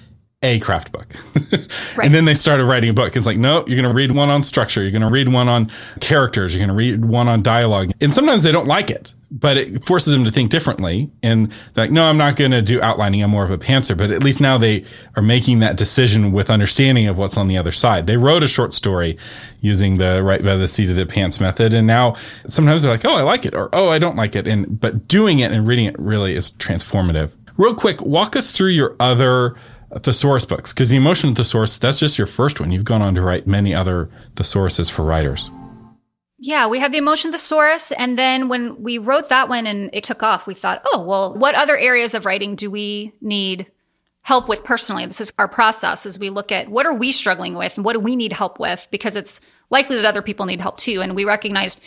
a 0.43 0.59
craft 0.59 0.91
book. 0.91 1.07
right. 1.95 2.05
And 2.05 2.15
then 2.15 2.25
they 2.25 2.33
started 2.33 2.65
writing 2.65 2.89
a 2.89 2.93
book. 2.93 3.15
It's 3.15 3.27
like, 3.27 3.37
no, 3.37 3.63
you're 3.67 3.79
going 3.79 3.83
to 3.83 3.93
read 3.93 4.11
one 4.11 4.29
on 4.29 4.41
structure. 4.41 4.81
You're 4.81 4.91
going 4.91 5.03
to 5.03 5.09
read 5.09 5.27
one 5.27 5.47
on 5.47 5.69
characters. 5.99 6.53
You're 6.53 6.65
going 6.65 6.75
to 6.75 6.75
read 6.75 7.05
one 7.05 7.27
on 7.27 7.43
dialogue. 7.43 7.91
And 8.01 8.11
sometimes 8.11 8.41
they 8.41 8.51
don't 8.51 8.67
like 8.67 8.89
it, 8.89 9.13
but 9.29 9.55
it 9.55 9.85
forces 9.85 10.13
them 10.13 10.23
to 10.25 10.31
think 10.31 10.49
differently. 10.49 11.11
And 11.21 11.53
like, 11.75 11.91
no, 11.91 12.05
I'm 12.05 12.17
not 12.17 12.37
going 12.37 12.49
to 12.51 12.61
do 12.63 12.81
outlining. 12.81 13.21
I'm 13.21 13.29
more 13.29 13.43
of 13.43 13.51
a 13.51 13.57
pantser. 13.59 13.95
But 13.95 14.09
at 14.09 14.23
least 14.23 14.41
now 14.41 14.57
they 14.57 14.83
are 15.15 15.21
making 15.21 15.59
that 15.59 15.77
decision 15.77 16.31
with 16.31 16.49
understanding 16.49 17.05
of 17.05 17.19
what's 17.19 17.37
on 17.37 17.47
the 17.47 17.57
other 17.57 17.71
side. 17.71 18.07
They 18.07 18.17
wrote 18.17 18.41
a 18.41 18.47
short 18.47 18.73
story 18.73 19.19
using 19.59 19.97
the 19.97 20.23
right 20.23 20.43
by 20.43 20.55
the 20.55 20.67
seat 20.67 20.89
of 20.89 20.95
the 20.95 21.05
pants 21.05 21.39
method. 21.39 21.71
And 21.71 21.85
now 21.85 22.15
sometimes 22.47 22.81
they're 22.81 22.91
like, 22.91 23.05
oh, 23.05 23.15
I 23.15 23.21
like 23.21 23.45
it 23.45 23.53
or, 23.53 23.69
oh, 23.73 23.89
I 23.89 23.99
don't 23.99 24.15
like 24.15 24.35
it. 24.35 24.47
And, 24.47 24.79
but 24.79 25.07
doing 25.07 25.37
it 25.37 25.51
and 25.51 25.67
reading 25.67 25.85
it 25.85 25.99
really 25.99 26.33
is 26.33 26.49
transformative. 26.53 27.35
Real 27.57 27.75
quick, 27.75 28.01
walk 28.01 28.35
us 28.35 28.49
through 28.49 28.69
your 28.69 28.95
other 28.99 29.55
thesaurus 29.99 30.45
books. 30.45 30.73
Because 30.73 30.89
the 30.89 30.97
emotion 30.97 31.35
thesaurus 31.35 31.77
that's 31.77 31.99
just 31.99 32.17
your 32.17 32.27
first 32.27 32.59
one. 32.59 32.71
You've 32.71 32.85
gone 32.85 33.01
on 33.01 33.15
to 33.15 33.21
write 33.21 33.47
many 33.47 33.73
other 33.73 34.09
thesauruses 34.35 34.89
for 34.89 35.03
writers. 35.03 35.49
Yeah 36.37 36.67
we 36.67 36.79
have 36.79 36.91
the 36.91 36.97
emotion 36.97 37.31
thesaurus 37.31 37.91
and 37.91 38.17
then 38.17 38.49
when 38.49 38.81
we 38.81 38.97
wrote 38.97 39.29
that 39.29 39.49
one 39.49 39.67
and 39.67 39.89
it 39.93 40.03
took 40.03 40.23
off 40.23 40.47
we 40.47 40.55
thought 40.55 40.81
oh 40.91 41.03
well 41.03 41.33
what 41.33 41.55
other 41.55 41.77
areas 41.77 42.13
of 42.13 42.25
writing 42.25 42.55
do 42.55 42.71
we 42.71 43.13
need 43.21 43.71
help 44.23 44.47
with 44.47 44.63
personally? 44.63 45.05
This 45.05 45.21
is 45.21 45.33
our 45.39 45.47
process 45.47 46.05
as 46.05 46.19
we 46.19 46.29
look 46.29 46.51
at 46.51 46.69
what 46.69 46.85
are 46.85 46.93
we 46.93 47.11
struggling 47.11 47.55
with 47.55 47.77
and 47.77 47.85
what 47.85 47.93
do 47.93 47.99
we 47.99 48.15
need 48.15 48.33
help 48.33 48.59
with 48.59 48.87
because 48.91 49.15
it's 49.15 49.41
likely 49.69 49.95
that 49.95 50.05
other 50.05 50.21
people 50.21 50.45
need 50.45 50.61
help 50.61 50.77
too 50.77 51.01
and 51.01 51.15
we 51.15 51.25
recognized 51.25 51.83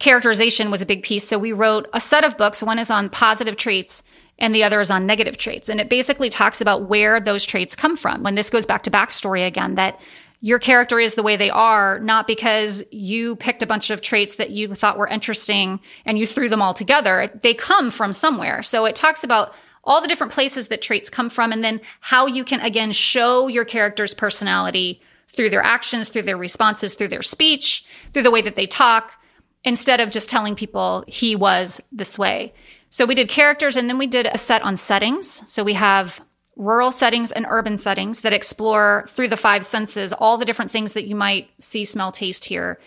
characterization 0.00 0.70
was 0.70 0.80
a 0.80 0.86
big 0.86 1.02
piece. 1.02 1.28
So 1.28 1.38
we 1.38 1.52
wrote 1.52 1.88
a 1.92 2.00
set 2.00 2.24
of 2.24 2.36
books. 2.36 2.62
One 2.62 2.78
is 2.78 2.90
on 2.90 3.10
positive 3.10 3.56
traits 3.56 4.02
and 4.40 4.54
the 4.54 4.64
other 4.64 4.80
is 4.80 4.90
on 4.90 5.06
negative 5.06 5.36
traits. 5.36 5.68
And 5.68 5.80
it 5.80 5.88
basically 5.88 6.30
talks 6.30 6.60
about 6.60 6.88
where 6.88 7.20
those 7.20 7.44
traits 7.44 7.76
come 7.76 7.96
from. 7.96 8.22
When 8.22 8.34
this 8.34 8.50
goes 8.50 8.66
back 8.66 8.82
to 8.84 8.90
backstory 8.90 9.46
again, 9.46 9.74
that 9.74 10.00
your 10.40 10.58
character 10.58 10.98
is 10.98 11.14
the 11.14 11.22
way 11.22 11.36
they 11.36 11.50
are, 11.50 11.98
not 12.00 12.26
because 12.26 12.82
you 12.90 13.36
picked 13.36 13.62
a 13.62 13.66
bunch 13.66 13.90
of 13.90 14.00
traits 14.00 14.36
that 14.36 14.50
you 14.50 14.74
thought 14.74 14.96
were 14.96 15.06
interesting 15.06 15.80
and 16.06 16.18
you 16.18 16.26
threw 16.26 16.48
them 16.48 16.62
all 16.62 16.72
together. 16.72 17.30
They 17.42 17.52
come 17.52 17.90
from 17.90 18.14
somewhere. 18.14 18.62
So 18.62 18.86
it 18.86 18.96
talks 18.96 19.22
about 19.22 19.54
all 19.84 20.00
the 20.00 20.08
different 20.08 20.32
places 20.32 20.68
that 20.68 20.82
traits 20.82 21.10
come 21.10 21.28
from 21.28 21.52
and 21.52 21.62
then 21.62 21.80
how 22.00 22.26
you 22.26 22.44
can 22.44 22.60
again 22.60 22.92
show 22.92 23.48
your 23.48 23.64
character's 23.64 24.14
personality 24.14 25.02
through 25.28 25.50
their 25.50 25.62
actions, 25.62 26.08
through 26.08 26.22
their 26.22 26.36
responses, 26.36 26.94
through 26.94 27.08
their 27.08 27.22
speech, 27.22 27.84
through 28.12 28.22
the 28.22 28.30
way 28.30 28.42
that 28.42 28.56
they 28.56 28.66
talk, 28.66 29.14
instead 29.62 30.00
of 30.00 30.10
just 30.10 30.28
telling 30.28 30.54
people 30.54 31.04
he 31.06 31.36
was 31.36 31.82
this 31.92 32.18
way. 32.18 32.52
So 32.90 33.06
we 33.06 33.14
did 33.14 33.28
characters 33.28 33.76
and 33.76 33.88
then 33.88 33.98
we 33.98 34.06
did 34.06 34.26
a 34.26 34.36
set 34.36 34.62
on 34.62 34.76
settings. 34.76 35.48
So 35.50 35.62
we 35.62 35.74
have 35.74 36.20
rural 36.56 36.92
settings 36.92 37.32
and 37.32 37.46
urban 37.48 37.76
settings 37.76 38.20
that 38.20 38.32
explore 38.32 39.06
through 39.08 39.28
the 39.28 39.36
five 39.36 39.64
senses 39.64 40.12
all 40.12 40.36
the 40.36 40.44
different 40.44 40.70
things 40.70 40.92
that 40.92 41.06
you 41.06 41.14
might 41.14 41.50
see, 41.58 41.84
smell, 41.84 42.12
taste, 42.12 42.44
hear 42.44 42.78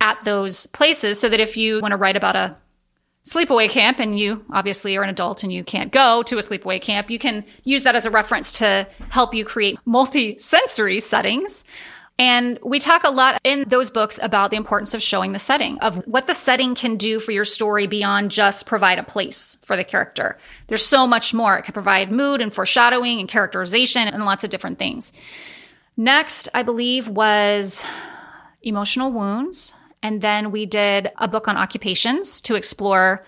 at 0.00 0.22
those 0.24 0.66
places 0.66 1.18
so 1.18 1.28
that 1.28 1.40
if 1.40 1.56
you 1.56 1.80
want 1.80 1.92
to 1.92 1.96
write 1.96 2.16
about 2.16 2.36
a 2.36 2.56
sleepaway 3.24 3.68
camp 3.68 3.98
and 3.98 4.18
you 4.18 4.44
obviously 4.52 4.96
are 4.96 5.02
an 5.02 5.08
adult 5.10 5.42
and 5.42 5.52
you 5.52 5.64
can't 5.64 5.90
go 5.90 6.22
to 6.22 6.38
a 6.38 6.42
sleepaway 6.42 6.80
camp, 6.80 7.10
you 7.10 7.18
can 7.18 7.44
use 7.64 7.82
that 7.82 7.96
as 7.96 8.06
a 8.06 8.10
reference 8.10 8.52
to 8.52 8.86
help 9.08 9.34
you 9.34 9.44
create 9.44 9.78
multi-sensory 9.84 11.00
settings. 11.00 11.64
And 12.18 12.58
we 12.62 12.78
talk 12.78 13.04
a 13.04 13.10
lot 13.10 13.38
in 13.44 13.68
those 13.68 13.90
books 13.90 14.18
about 14.22 14.50
the 14.50 14.56
importance 14.56 14.94
of 14.94 15.02
showing 15.02 15.32
the 15.32 15.38
setting, 15.38 15.78
of 15.80 15.96
what 16.06 16.26
the 16.26 16.34
setting 16.34 16.74
can 16.74 16.96
do 16.96 17.18
for 17.18 17.32
your 17.32 17.44
story 17.44 17.86
beyond 17.86 18.30
just 18.30 18.64
provide 18.64 18.98
a 18.98 19.02
place 19.02 19.58
for 19.62 19.76
the 19.76 19.84
character. 19.84 20.38
There's 20.68 20.84
so 20.84 21.06
much 21.06 21.34
more. 21.34 21.58
It 21.58 21.64
can 21.64 21.74
provide 21.74 22.10
mood 22.10 22.40
and 22.40 22.54
foreshadowing 22.54 23.20
and 23.20 23.28
characterization 23.28 24.08
and 24.08 24.24
lots 24.24 24.44
of 24.44 24.50
different 24.50 24.78
things. 24.78 25.12
Next, 25.98 26.48
I 26.54 26.62
believe, 26.62 27.06
was 27.06 27.84
emotional 28.62 29.12
wounds. 29.12 29.74
And 30.02 30.22
then 30.22 30.50
we 30.52 30.64
did 30.64 31.10
a 31.18 31.28
book 31.28 31.48
on 31.48 31.56
occupations 31.56 32.40
to 32.42 32.54
explore 32.54 33.24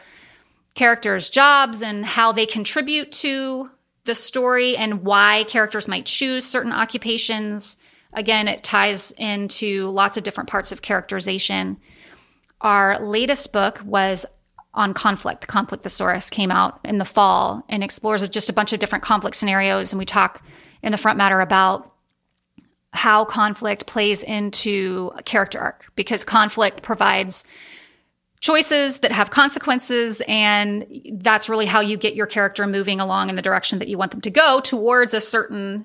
characters' 0.74 1.28
jobs 1.28 1.82
and 1.82 2.06
how 2.06 2.32
they 2.32 2.46
contribute 2.46 3.12
to 3.12 3.70
the 4.04 4.14
story 4.14 4.76
and 4.76 5.02
why 5.02 5.44
characters 5.48 5.88
might 5.88 6.06
choose 6.06 6.44
certain 6.44 6.72
occupations. 6.72 7.76
Again, 8.14 8.48
it 8.48 8.64
ties 8.64 9.12
into 9.12 9.88
lots 9.88 10.16
of 10.16 10.24
different 10.24 10.48
parts 10.48 10.72
of 10.72 10.82
characterization. 10.82 11.78
Our 12.60 12.98
latest 13.00 13.52
book 13.52 13.80
was 13.84 14.24
on 14.74 14.94
conflict. 14.94 15.46
Conflict 15.48 15.82
Thesaurus 15.82 16.30
came 16.30 16.50
out 16.50 16.80
in 16.84 16.98
the 16.98 17.04
fall 17.04 17.64
and 17.68 17.82
explores 17.82 18.26
just 18.28 18.48
a 18.48 18.52
bunch 18.52 18.72
of 18.72 18.80
different 18.80 19.04
conflict 19.04 19.36
scenarios. 19.36 19.92
And 19.92 19.98
we 19.98 20.04
talk 20.04 20.42
in 20.82 20.92
the 20.92 20.98
front 20.98 21.18
matter 21.18 21.40
about 21.40 21.92
how 22.92 23.24
conflict 23.24 23.86
plays 23.86 24.22
into 24.22 25.12
character 25.24 25.58
arc 25.58 25.92
because 25.94 26.24
conflict 26.24 26.82
provides 26.82 27.44
choices 28.40 29.00
that 29.00 29.12
have 29.12 29.30
consequences 29.30 30.22
and 30.26 30.86
that's 31.14 31.48
really 31.48 31.66
how 31.66 31.80
you 31.80 31.96
get 31.96 32.14
your 32.14 32.26
character 32.26 32.66
moving 32.66 33.00
along 33.00 33.28
in 33.28 33.36
the 33.36 33.42
direction 33.42 33.78
that 33.80 33.88
you 33.88 33.98
want 33.98 34.12
them 34.12 34.20
to 34.20 34.30
go 34.30 34.60
towards 34.60 35.12
a 35.12 35.20
certain 35.20 35.84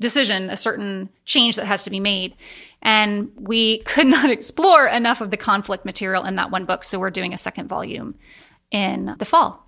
decision, 0.00 0.50
a 0.50 0.56
certain 0.56 1.08
change 1.24 1.56
that 1.56 1.66
has 1.66 1.84
to 1.84 1.90
be 1.90 2.00
made. 2.00 2.34
And 2.82 3.30
we 3.36 3.78
could 3.84 4.06
not 4.06 4.30
explore 4.30 4.86
enough 4.86 5.20
of 5.20 5.30
the 5.30 5.36
conflict 5.36 5.84
material 5.84 6.24
in 6.24 6.36
that 6.36 6.50
one 6.50 6.64
book. 6.64 6.84
So 6.84 6.98
we're 6.98 7.10
doing 7.10 7.32
a 7.32 7.38
second 7.38 7.68
volume 7.68 8.14
in 8.70 9.14
the 9.18 9.24
fall. 9.24 9.64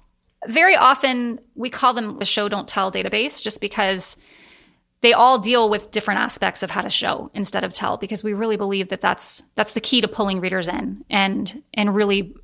Very 0.46 0.76
often 0.76 1.38
we 1.54 1.68
call 1.68 1.92
them 1.92 2.18
the 2.18 2.24
show 2.24 2.48
don't 2.48 2.68
tell 2.68 2.90
database 2.90 3.42
just 3.42 3.60
because 3.60 4.16
they 5.02 5.12
all 5.12 5.38
deal 5.38 5.68
with 5.68 5.90
different 5.90 6.20
aspects 6.20 6.62
of 6.62 6.70
how 6.70 6.82
to 6.82 6.90
show 6.90 7.30
instead 7.34 7.64
of 7.64 7.72
tell 7.72 7.96
because 7.96 8.22
we 8.22 8.32
really 8.32 8.56
believe 8.56 8.88
that 8.88 9.00
that's 9.00 9.42
that's 9.54 9.72
the 9.72 9.80
key 9.80 10.00
to 10.00 10.08
pulling 10.08 10.40
readers 10.40 10.68
in 10.68 11.04
and 11.10 11.62
and 11.74 11.94
really 11.94 12.34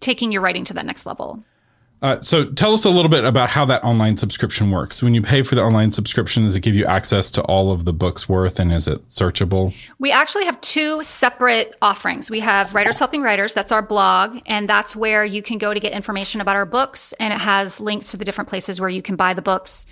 taking 0.00 0.32
your 0.32 0.42
writing 0.42 0.64
to 0.64 0.74
that 0.74 0.86
next 0.86 1.06
level. 1.06 1.42
Uh, 2.02 2.20
so 2.20 2.44
tell 2.44 2.74
us 2.74 2.84
a 2.84 2.90
little 2.90 3.08
bit 3.08 3.24
about 3.24 3.48
how 3.48 3.64
that 3.64 3.82
online 3.82 4.16
subscription 4.16 4.70
works. 4.70 5.02
When 5.02 5.14
you 5.14 5.22
pay 5.22 5.42
for 5.42 5.54
the 5.54 5.62
online 5.62 5.92
subscription, 5.92 6.42
does 6.42 6.54
it 6.54 6.60
give 6.60 6.74
you 6.74 6.84
access 6.84 7.30
to 7.30 7.42
all 7.42 7.72
of 7.72 7.84
the 7.86 7.92
books 7.92 8.28
worth 8.28 8.58
and 8.58 8.72
is 8.72 8.86
it 8.86 9.06
searchable? 9.08 9.74
We 9.98 10.12
actually 10.12 10.44
have 10.44 10.60
two 10.60 11.02
separate 11.02 11.74
offerings. 11.80 12.30
We 12.30 12.40
have 12.40 12.74
Writers 12.74 12.98
Helping 12.98 13.22
Writers, 13.22 13.54
that's 13.54 13.72
our 13.72 13.80
blog, 13.80 14.38
and 14.44 14.68
that's 14.68 14.94
where 14.94 15.24
you 15.24 15.40
can 15.40 15.56
go 15.56 15.72
to 15.72 15.80
get 15.80 15.92
information 15.92 16.40
about 16.42 16.54
our 16.54 16.66
books 16.66 17.14
and 17.14 17.32
it 17.32 17.40
has 17.40 17.80
links 17.80 18.10
to 18.10 18.18
the 18.18 18.26
different 18.26 18.48
places 18.48 18.78
where 18.78 18.90
you 18.90 19.00
can 19.00 19.16
buy 19.16 19.32
the 19.32 19.42
books. 19.42 19.86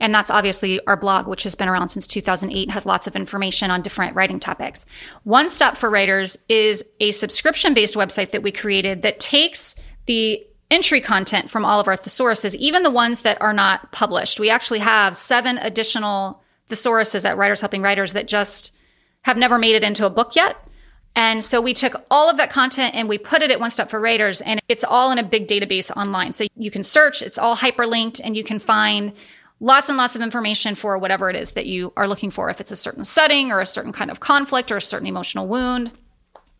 And 0.00 0.12
that's 0.12 0.30
obviously 0.30 0.84
our 0.86 0.96
blog, 0.96 1.28
which 1.28 1.44
has 1.44 1.54
been 1.54 1.68
around 1.68 1.88
since 1.88 2.08
2008, 2.08 2.70
has 2.70 2.84
lots 2.84 3.06
of 3.06 3.14
information 3.14 3.70
on 3.70 3.80
different 3.80 4.16
writing 4.16 4.40
topics. 4.40 4.86
One 5.22 5.48
Stop 5.48 5.76
for 5.76 5.88
Writers 5.88 6.36
is 6.48 6.84
a 6.98 7.12
subscription 7.12 7.74
based 7.74 7.94
website 7.94 8.32
that 8.32 8.42
we 8.42 8.50
created 8.50 9.02
that 9.02 9.20
takes 9.20 9.76
the 10.06 10.44
entry 10.74 11.00
content 11.00 11.48
from 11.48 11.64
all 11.64 11.78
of 11.78 11.86
our 11.86 11.96
thesauruses, 11.96 12.56
even 12.56 12.82
the 12.82 12.90
ones 12.90 13.22
that 13.22 13.40
are 13.40 13.52
not 13.52 13.92
published. 13.92 14.40
We 14.40 14.50
actually 14.50 14.80
have 14.80 15.16
seven 15.16 15.56
additional 15.58 16.42
thesauruses 16.68 17.24
at 17.24 17.36
Writers 17.36 17.60
Helping 17.60 17.80
Writers 17.80 18.12
that 18.14 18.26
just 18.26 18.76
have 19.22 19.36
never 19.36 19.56
made 19.56 19.76
it 19.76 19.84
into 19.84 20.04
a 20.04 20.10
book 20.10 20.34
yet. 20.34 20.56
And 21.14 21.44
so 21.44 21.60
we 21.60 21.74
took 21.74 22.04
all 22.10 22.28
of 22.28 22.38
that 22.38 22.50
content 22.50 22.96
and 22.96 23.08
we 23.08 23.18
put 23.18 23.40
it 23.40 23.52
at 23.52 23.60
One 23.60 23.70
Stop 23.70 23.88
for 23.88 24.00
Writers 24.00 24.40
and 24.40 24.60
it's 24.68 24.82
all 24.82 25.12
in 25.12 25.18
a 25.18 25.22
big 25.22 25.46
database 25.46 25.96
online. 25.96 26.32
So 26.32 26.46
you 26.56 26.72
can 26.72 26.82
search, 26.82 27.22
it's 27.22 27.38
all 27.38 27.56
hyperlinked 27.56 28.20
and 28.24 28.36
you 28.36 28.42
can 28.42 28.58
find 28.58 29.12
lots 29.60 29.88
and 29.88 29.96
lots 29.96 30.16
of 30.16 30.22
information 30.22 30.74
for 30.74 30.98
whatever 30.98 31.30
it 31.30 31.36
is 31.36 31.52
that 31.52 31.66
you 31.66 31.92
are 31.96 32.08
looking 32.08 32.32
for. 32.32 32.50
If 32.50 32.60
it's 32.60 32.72
a 32.72 32.76
certain 32.76 33.04
setting 33.04 33.52
or 33.52 33.60
a 33.60 33.66
certain 33.66 33.92
kind 33.92 34.10
of 34.10 34.18
conflict 34.18 34.72
or 34.72 34.78
a 34.78 34.82
certain 34.82 35.06
emotional 35.06 35.46
wound, 35.46 35.92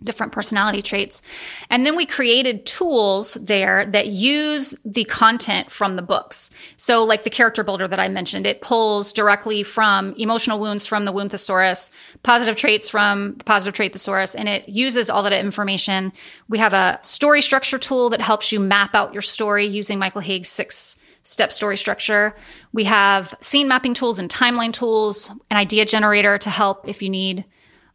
different 0.02 0.32
personality 0.32 0.82
traits. 0.82 1.22
And 1.70 1.86
then 1.86 1.96
we 1.96 2.04
created 2.06 2.66
tools 2.66 3.34
there 3.34 3.86
that 3.86 4.08
use 4.08 4.74
the 4.84 5.04
content 5.04 5.70
from 5.70 5.96
the 5.96 6.02
books. 6.02 6.50
So 6.76 7.04
like 7.04 7.24
the 7.24 7.30
character 7.30 7.64
builder 7.64 7.88
that 7.88 8.00
I 8.00 8.08
mentioned, 8.08 8.46
it 8.46 8.60
pulls 8.60 9.12
directly 9.12 9.62
from 9.62 10.14
emotional 10.14 10.60
wounds 10.60 10.86
from 10.86 11.04
the 11.04 11.12
wound 11.12 11.30
thesaurus, 11.30 11.90
positive 12.22 12.56
traits 12.56 12.88
from 12.88 13.34
the 13.36 13.44
positive 13.44 13.74
trait 13.74 13.92
thesaurus, 13.92 14.34
and 14.34 14.48
it 14.48 14.68
uses 14.68 15.08
all 15.08 15.22
that 15.22 15.32
information. 15.32 16.12
We 16.48 16.58
have 16.58 16.74
a 16.74 16.98
story 17.02 17.40
structure 17.40 17.78
tool 17.78 18.10
that 18.10 18.20
helps 18.20 18.52
you 18.52 18.60
map 18.60 18.94
out 18.94 19.12
your 19.12 19.22
story 19.22 19.64
using 19.64 19.98
Michael 19.98 20.22
Hauge's 20.22 20.48
six 20.48 20.98
step 21.22 21.52
story 21.52 21.76
structure. 21.76 22.36
We 22.72 22.84
have 22.84 23.34
scene 23.40 23.66
mapping 23.66 23.94
tools 23.94 24.18
and 24.18 24.28
timeline 24.28 24.72
tools, 24.72 25.30
an 25.50 25.56
idea 25.56 25.86
generator 25.86 26.36
to 26.38 26.50
help 26.50 26.86
if 26.86 27.00
you 27.00 27.08
need 27.08 27.44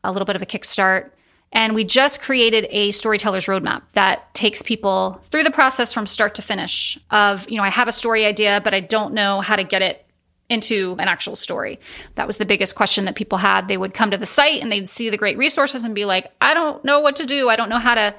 a 0.03 0.11
little 0.11 0.25
bit 0.25 0.35
of 0.35 0.41
a 0.41 0.47
kickstart. 0.47 1.11
And 1.51 1.73
we 1.73 1.83
just 1.83 2.21
created 2.21 2.67
a 2.69 2.91
storyteller's 2.91 3.45
roadmap 3.45 3.81
that 3.93 4.33
takes 4.33 4.61
people 4.61 5.19
through 5.25 5.43
the 5.43 5.51
process 5.51 5.93
from 5.93 6.05
start 6.05 6.35
to 6.35 6.41
finish 6.41 6.99
of, 7.09 7.49
you 7.49 7.57
know, 7.57 7.63
I 7.63 7.69
have 7.69 7.87
a 7.87 7.91
story 7.91 8.25
idea, 8.25 8.61
but 8.63 8.73
I 8.73 8.79
don't 8.79 9.13
know 9.13 9.41
how 9.41 9.55
to 9.55 9.63
get 9.63 9.81
it 9.81 10.05
into 10.49 10.95
an 10.99 11.07
actual 11.07 11.35
story. 11.35 11.79
That 12.15 12.27
was 12.27 12.37
the 12.37 12.45
biggest 12.45 12.75
question 12.75 13.05
that 13.05 13.15
people 13.15 13.37
had. 13.37 13.67
They 13.67 13.77
would 13.77 13.93
come 13.93 14.11
to 14.11 14.17
the 14.17 14.25
site 14.25 14.61
and 14.61 14.71
they'd 14.71 14.89
see 14.89 15.09
the 15.09 15.17
great 15.17 15.37
resources 15.37 15.85
and 15.85 15.93
be 15.93 16.05
like, 16.05 16.31
I 16.41 16.53
don't 16.53 16.83
know 16.83 16.99
what 16.99 17.15
to 17.17 17.25
do. 17.25 17.49
I 17.49 17.55
don't 17.55 17.69
know 17.69 17.79
how 17.79 17.95
to 17.95 18.15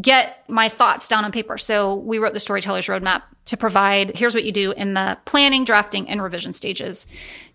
get 0.00 0.42
my 0.48 0.68
thoughts 0.68 1.06
down 1.06 1.24
on 1.24 1.32
paper. 1.32 1.58
So 1.58 1.94
we 1.94 2.18
wrote 2.18 2.32
the 2.32 2.40
storyteller's 2.40 2.86
roadmap 2.86 3.22
to 3.44 3.56
provide 3.56 4.16
here's 4.16 4.34
what 4.34 4.44
you 4.44 4.52
do 4.52 4.72
in 4.72 4.94
the 4.94 5.18
planning, 5.24 5.64
drafting, 5.64 6.08
and 6.08 6.22
revision 6.22 6.52
stages 6.52 7.06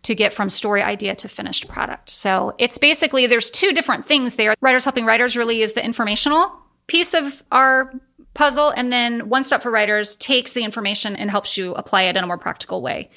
to 0.04 0.14
get 0.14 0.34
from 0.34 0.50
story 0.50 0.84
idea 0.84 1.16
to 1.16 1.28
finished 1.28 1.68
product. 1.68 2.10
So 2.10 2.54
it's 2.60 2.78
basically 2.78 3.26
there's 3.26 3.50
two 3.50 3.74
different 3.74 4.06
things 4.06 4.36
there. 4.36 4.56
Writers 4.62 4.84
Helping 4.84 5.06
Writers 5.06 5.36
really 5.36 5.62
is 5.62 5.74
the 5.74 5.84
informational 5.84 6.52
piece 6.86 7.14
of 7.14 7.44
our 7.52 7.94
puzzle. 8.34 8.72
And 8.76 8.94
then 8.94 9.30
One 9.30 9.44
Stop 9.44 9.64
for 9.64 9.72
Writers 9.72 10.16
takes 10.16 10.52
the 10.52 10.64
information 10.64 11.16
and 11.16 11.32
helps 11.32 11.58
you 11.58 11.74
apply 11.74 12.04
it 12.04 12.16
in 12.16 12.24
a 12.24 12.28
more 12.28 12.38
practical 12.38 12.82
way. 12.82 13.10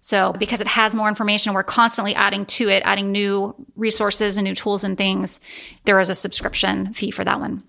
So 0.00 0.32
because 0.32 0.60
it 0.60 0.68
has 0.68 0.94
more 0.94 1.08
information, 1.08 1.52
we're 1.52 1.64
constantly 1.64 2.14
adding 2.14 2.46
to 2.46 2.68
it, 2.68 2.82
adding 2.86 3.12
new 3.12 3.54
resources 3.74 4.38
and 4.38 4.44
new 4.44 4.54
tools 4.54 4.84
and 4.84 4.96
things. 4.96 5.40
There 5.84 6.00
is 6.00 6.08
a 6.08 6.14
subscription 6.14 6.94
fee 6.94 7.10
for 7.10 7.24
that 7.24 7.40
one. 7.40 7.64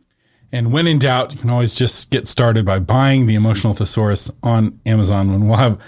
And 0.51 0.71
when 0.71 0.87
in 0.87 0.99
doubt, 0.99 1.33
you 1.33 1.39
can 1.39 1.49
always 1.49 1.75
just 1.75 2.09
get 2.09 2.27
started 2.27 2.65
by 2.65 2.79
buying 2.79 3.25
the 3.25 3.35
Emotional 3.35 3.73
Thesaurus 3.73 4.31
on 4.43 4.79
Amazon. 4.85 5.29
And 5.29 5.49
we'll 5.49 5.57
have 5.57 5.79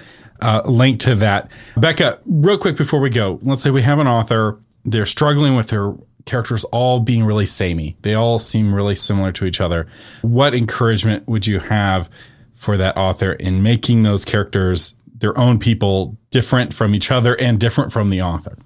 uh, 0.41 0.61
a 0.65 0.71
link 0.71 0.99
to 1.01 1.15
that. 1.15 1.49
Becca, 1.77 2.19
real 2.25 2.57
quick 2.57 2.77
before 2.77 2.99
we 2.99 3.09
go, 3.09 3.39
let's 3.41 3.63
say 3.63 3.71
we 3.71 3.81
have 3.81 3.99
an 3.99 4.07
author, 4.07 4.59
they're 4.85 5.05
struggling 5.05 5.55
with 5.55 5.67
their 5.67 5.93
characters 6.25 6.63
all 6.65 6.99
being 6.99 7.25
really 7.25 7.45
samey. 7.45 7.97
They 8.01 8.13
all 8.13 8.39
seem 8.39 8.73
really 8.73 8.95
similar 8.95 9.31
to 9.33 9.45
each 9.45 9.61
other. 9.61 9.87
What 10.21 10.53
encouragement 10.53 11.27
would 11.27 11.47
you 11.47 11.59
have 11.59 12.09
for 12.53 12.77
that 12.77 12.97
author 12.97 13.33
in 13.33 13.63
making 13.63 14.03
those 14.03 14.25
characters 14.25 14.95
their 15.17 15.37
own 15.37 15.59
people 15.59 16.17
different 16.31 16.73
from 16.73 16.93
each 16.93 17.11
other 17.11 17.35
and 17.39 17.59
different 17.59 17.91
from 17.91 18.09
the 18.09 18.21
author? 18.21 18.57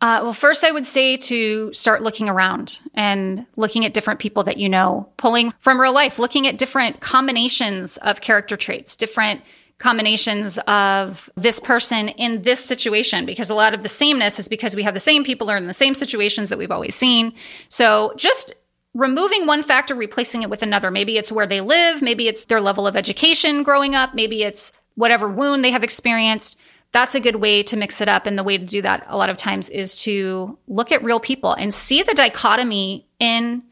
Uh, 0.00 0.20
well, 0.22 0.32
first, 0.32 0.64
I 0.64 0.70
would 0.70 0.86
say 0.86 1.18
to 1.18 1.72
start 1.74 2.02
looking 2.02 2.28
around 2.28 2.80
and 2.94 3.44
looking 3.56 3.84
at 3.84 3.92
different 3.92 4.18
people 4.18 4.42
that 4.44 4.56
you 4.56 4.68
know, 4.68 5.10
pulling 5.18 5.52
from 5.58 5.78
real 5.80 5.92
life, 5.92 6.18
looking 6.18 6.46
at 6.46 6.56
different 6.56 7.00
combinations 7.00 7.98
of 7.98 8.22
character 8.22 8.56
traits, 8.56 8.96
different 8.96 9.42
combinations 9.76 10.58
of 10.60 11.28
this 11.36 11.60
person 11.60 12.08
in 12.08 12.42
this 12.42 12.64
situation, 12.64 13.26
because 13.26 13.50
a 13.50 13.54
lot 13.54 13.74
of 13.74 13.82
the 13.82 13.88
sameness 13.88 14.38
is 14.38 14.48
because 14.48 14.74
we 14.74 14.82
have 14.82 14.94
the 14.94 15.00
same 15.00 15.24
people 15.24 15.50
are 15.50 15.56
in 15.56 15.66
the 15.66 15.74
same 15.74 15.94
situations 15.94 16.48
that 16.48 16.58
we've 16.58 16.70
always 16.70 16.94
seen. 16.94 17.32
So 17.68 18.14
just 18.16 18.54
removing 18.94 19.46
one 19.46 19.62
factor, 19.62 19.94
replacing 19.94 20.42
it 20.42 20.50
with 20.50 20.62
another. 20.62 20.90
Maybe 20.90 21.16
it's 21.16 21.32
where 21.32 21.46
they 21.46 21.60
live. 21.60 22.02
Maybe 22.02 22.26
it's 22.26 22.46
their 22.46 22.60
level 22.60 22.86
of 22.86 22.96
education 22.96 23.62
growing 23.62 23.94
up. 23.94 24.14
Maybe 24.14 24.42
it's 24.42 24.72
whatever 24.96 25.28
wound 25.28 25.64
they 25.64 25.70
have 25.70 25.84
experienced. 25.84 26.58
That's 26.92 27.14
a 27.14 27.20
good 27.20 27.36
way 27.36 27.62
to 27.64 27.76
mix 27.76 28.00
it 28.00 28.08
up. 28.08 28.26
And 28.26 28.36
the 28.36 28.44
way 28.44 28.58
to 28.58 28.64
do 28.64 28.82
that 28.82 29.04
a 29.08 29.16
lot 29.16 29.30
of 29.30 29.36
times 29.36 29.70
is 29.70 29.96
to 30.02 30.58
look 30.66 30.90
at 30.90 31.04
real 31.04 31.20
people 31.20 31.52
and 31.52 31.72
see 31.72 32.02
the 32.02 32.14
dichotomy 32.14 33.06
in 33.18 33.62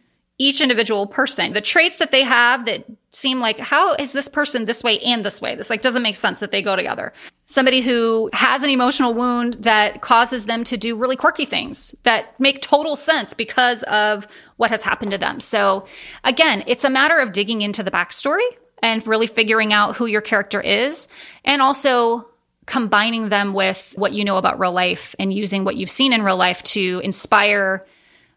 each 0.41 0.61
individual 0.61 1.07
person. 1.07 1.53
The 1.53 1.61
traits 1.61 1.99
that 1.99 2.13
they 2.13 2.23
have 2.23 2.65
that 2.67 2.85
seem 3.11 3.41
like, 3.41 3.59
how 3.59 3.95
is 3.95 4.13
this 4.13 4.29
person 4.29 4.67
this 4.67 4.85
way 4.85 5.01
and 5.01 5.25
this 5.27 5.41
way? 5.41 5.57
This 5.57 5.69
like 5.69 5.83
doesn't 5.83 6.03
make 6.03 6.15
sense 6.15 6.39
that 6.39 6.53
they 6.53 6.63
go 6.63 6.77
together. 6.77 7.13
Somebody 7.47 7.81
who 7.81 8.31
has 8.33 8.63
an 8.63 8.71
emotional 8.71 9.15
wound 9.15 9.55
that 9.55 10.01
causes 10.01 10.47
them 10.47 10.63
to 10.65 10.77
do 10.77 10.95
really 10.95 11.17
quirky 11.17 11.45
things 11.45 11.93
that 12.05 12.39
make 12.39 12.63
total 12.63 12.95
sense 12.95 13.35
because 13.35 13.83
of 13.85 14.29
what 14.59 14.71
has 14.71 14.85
happened 14.85 15.11
to 15.11 15.19
them. 15.19 15.41
So 15.41 15.87
again, 16.23 16.63
it's 16.69 16.85
a 16.85 16.91
matter 16.91 17.19
of 17.19 17.33
digging 17.33 17.63
into 17.63 17.83
the 17.83 17.91
backstory 17.91 18.47
and 18.81 19.05
really 19.09 19.27
figuring 19.27 19.73
out 19.73 19.97
who 19.97 20.07
your 20.07 20.21
character 20.21 20.61
is 20.61 21.09
and 21.45 21.61
also 21.61 22.29
combining 22.69 23.31
them 23.31 23.55
with 23.55 23.95
what 23.97 24.13
you 24.13 24.23
know 24.25 24.37
about 24.37 24.61
real 24.61 24.73
life 24.73 25.15
and 25.19 25.33
using 25.33 25.65
what 25.65 25.77
you've 25.77 25.91
seen 25.91 26.13
in 26.13 26.23
real 26.23 26.37
life 26.37 26.63
to 26.63 27.01
inspire 27.03 27.87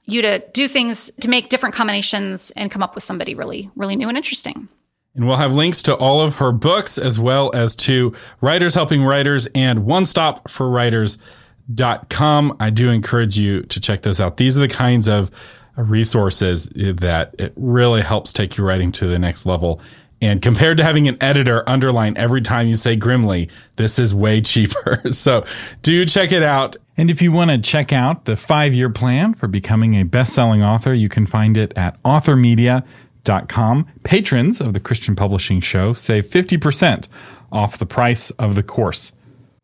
you 0.06 0.22
to 0.22 0.40
do 0.54 0.70
things 0.70 1.12
to 1.20 1.30
make 1.30 1.50
different 1.50 1.76
combinations 1.76 2.50
and 2.52 2.72
come 2.72 2.82
up 2.82 2.96
with 2.96 3.04
somebody 3.04 3.36
really, 3.36 3.70
really 3.76 3.98
new 3.98 4.08
and 4.08 4.18
interesting. 4.18 4.70
And 5.16 5.28
we'll 5.28 5.36
have 5.36 5.54
links 5.54 5.84
to 5.84 5.96
all 5.96 6.22
of 6.22 6.38
her 6.38 6.54
books 6.54 6.98
as 6.98 7.20
well 7.20 7.52
as 7.54 7.76
to 7.76 8.16
Writers 8.40 8.74
Helping 8.74 9.04
Writers 9.04 9.48
and 9.54 9.86
One 9.86 10.06
Stop 10.06 10.50
for 10.50 10.70
Writers.com. 10.70 12.56
I 12.58 12.70
do 12.70 12.90
encourage 12.90 13.38
you 13.38 13.64
to 13.64 13.82
check 13.82 14.04
those 14.04 14.22
out. 14.22 14.38
These 14.38 14.58
are 14.58 14.62
the 14.62 14.70
kinds 14.70 15.10
of 15.10 15.30
resources 15.76 16.68
that 16.68 17.36
it 17.38 17.52
really 17.58 18.02
helps 18.02 18.32
take 18.32 18.56
your 18.56 18.66
writing 18.66 18.94
to 18.94 19.08
the 19.08 19.20
next 19.20 19.46
level. 19.46 19.82
And 20.22 20.42
compared 20.42 20.78
to 20.78 20.84
having 20.84 21.08
an 21.08 21.18
editor 21.20 21.68
underline 21.68 22.16
every 22.16 22.42
time 22.42 22.68
you 22.68 22.76
say 22.76 22.96
Grimly, 22.96 23.50
this 23.76 23.98
is 23.98 24.14
way 24.14 24.42
cheaper. 24.42 25.02
So 25.12 25.46
do 25.82 26.06
check 26.06 26.32
it 26.32 26.44
out. 26.44 26.78
And 26.98 27.10
if 27.10 27.22
you 27.22 27.32
want 27.32 27.52
to 27.52 27.58
check 27.58 27.92
out 27.92 28.26
the 28.26 28.36
five 28.36 28.74
year 28.74 28.90
plan 28.90 29.34
for 29.34 29.48
becoming 29.48 29.96
a 29.96 30.04
best 30.04 30.34
selling 30.34 30.64
author, 30.64 30.94
you 30.94 31.10
can 31.10 31.26
find 31.26 31.58
it 31.58 31.74
at 31.76 32.02
authormedia.com. 32.04 33.88
Patrons 34.04 34.62
of 34.62 34.74
the 34.74 34.80
Christian 34.80 35.16
Publishing 35.16 35.62
Show 35.62 35.94
save 35.94 36.28
50% 36.28 37.08
off 37.52 37.78
the 37.78 37.86
price 37.86 38.30
of 38.32 38.56
the 38.56 38.64
course. 38.64 39.12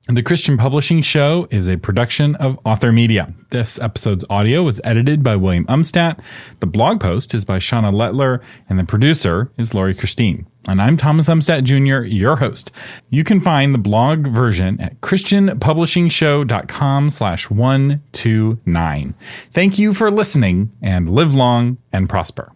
The 0.06 0.22
Christian 0.24 0.58
Publishing 0.58 1.02
Show 1.02 1.50
is 1.52 1.68
a 1.68 1.76
production 1.76 2.36
of 2.36 2.58
Author 2.64 2.93
Media. 2.93 3.34
This 3.50 3.78
episode's 3.78 4.24
audio 4.30 4.64
was 4.64 4.80
edited 4.86 5.22
by 5.22 5.36
William 5.36 5.66
Umstattd. 5.66 6.24
The 6.62 6.68
blog 6.68 7.02
post 7.02 7.34
is 7.34 7.43
by 7.43 7.60
Shauna 7.60 7.91
Lettler, 7.91 8.41
and 8.70 8.80
the 8.80 8.86
producer 8.86 9.52
is 9.58 9.74
Lori 9.74 9.93
Christine. 9.93 10.48
And 10.66 10.82
I'm 10.82 10.95
Thomas 10.95 11.28
Umstattd 11.28 11.66
Jr., 11.66 12.06
your 12.06 12.38
host. 12.38 12.72
You 13.10 13.26
can 13.26 13.41
find 13.41 13.74
the 13.74 13.80
blog 13.80 14.28
version 14.28 14.80
at 14.80 15.02
christianpublishingshow.com 15.02 17.10
slash 17.10 17.50
129. 17.50 19.14
Thank 19.52 19.80
you 19.80 19.93
for 19.93 20.10
listening, 20.10 20.72
and 20.82 21.10
live 21.10 21.36
long 21.36 21.80
and 21.91 22.08
prosper. 22.08 22.54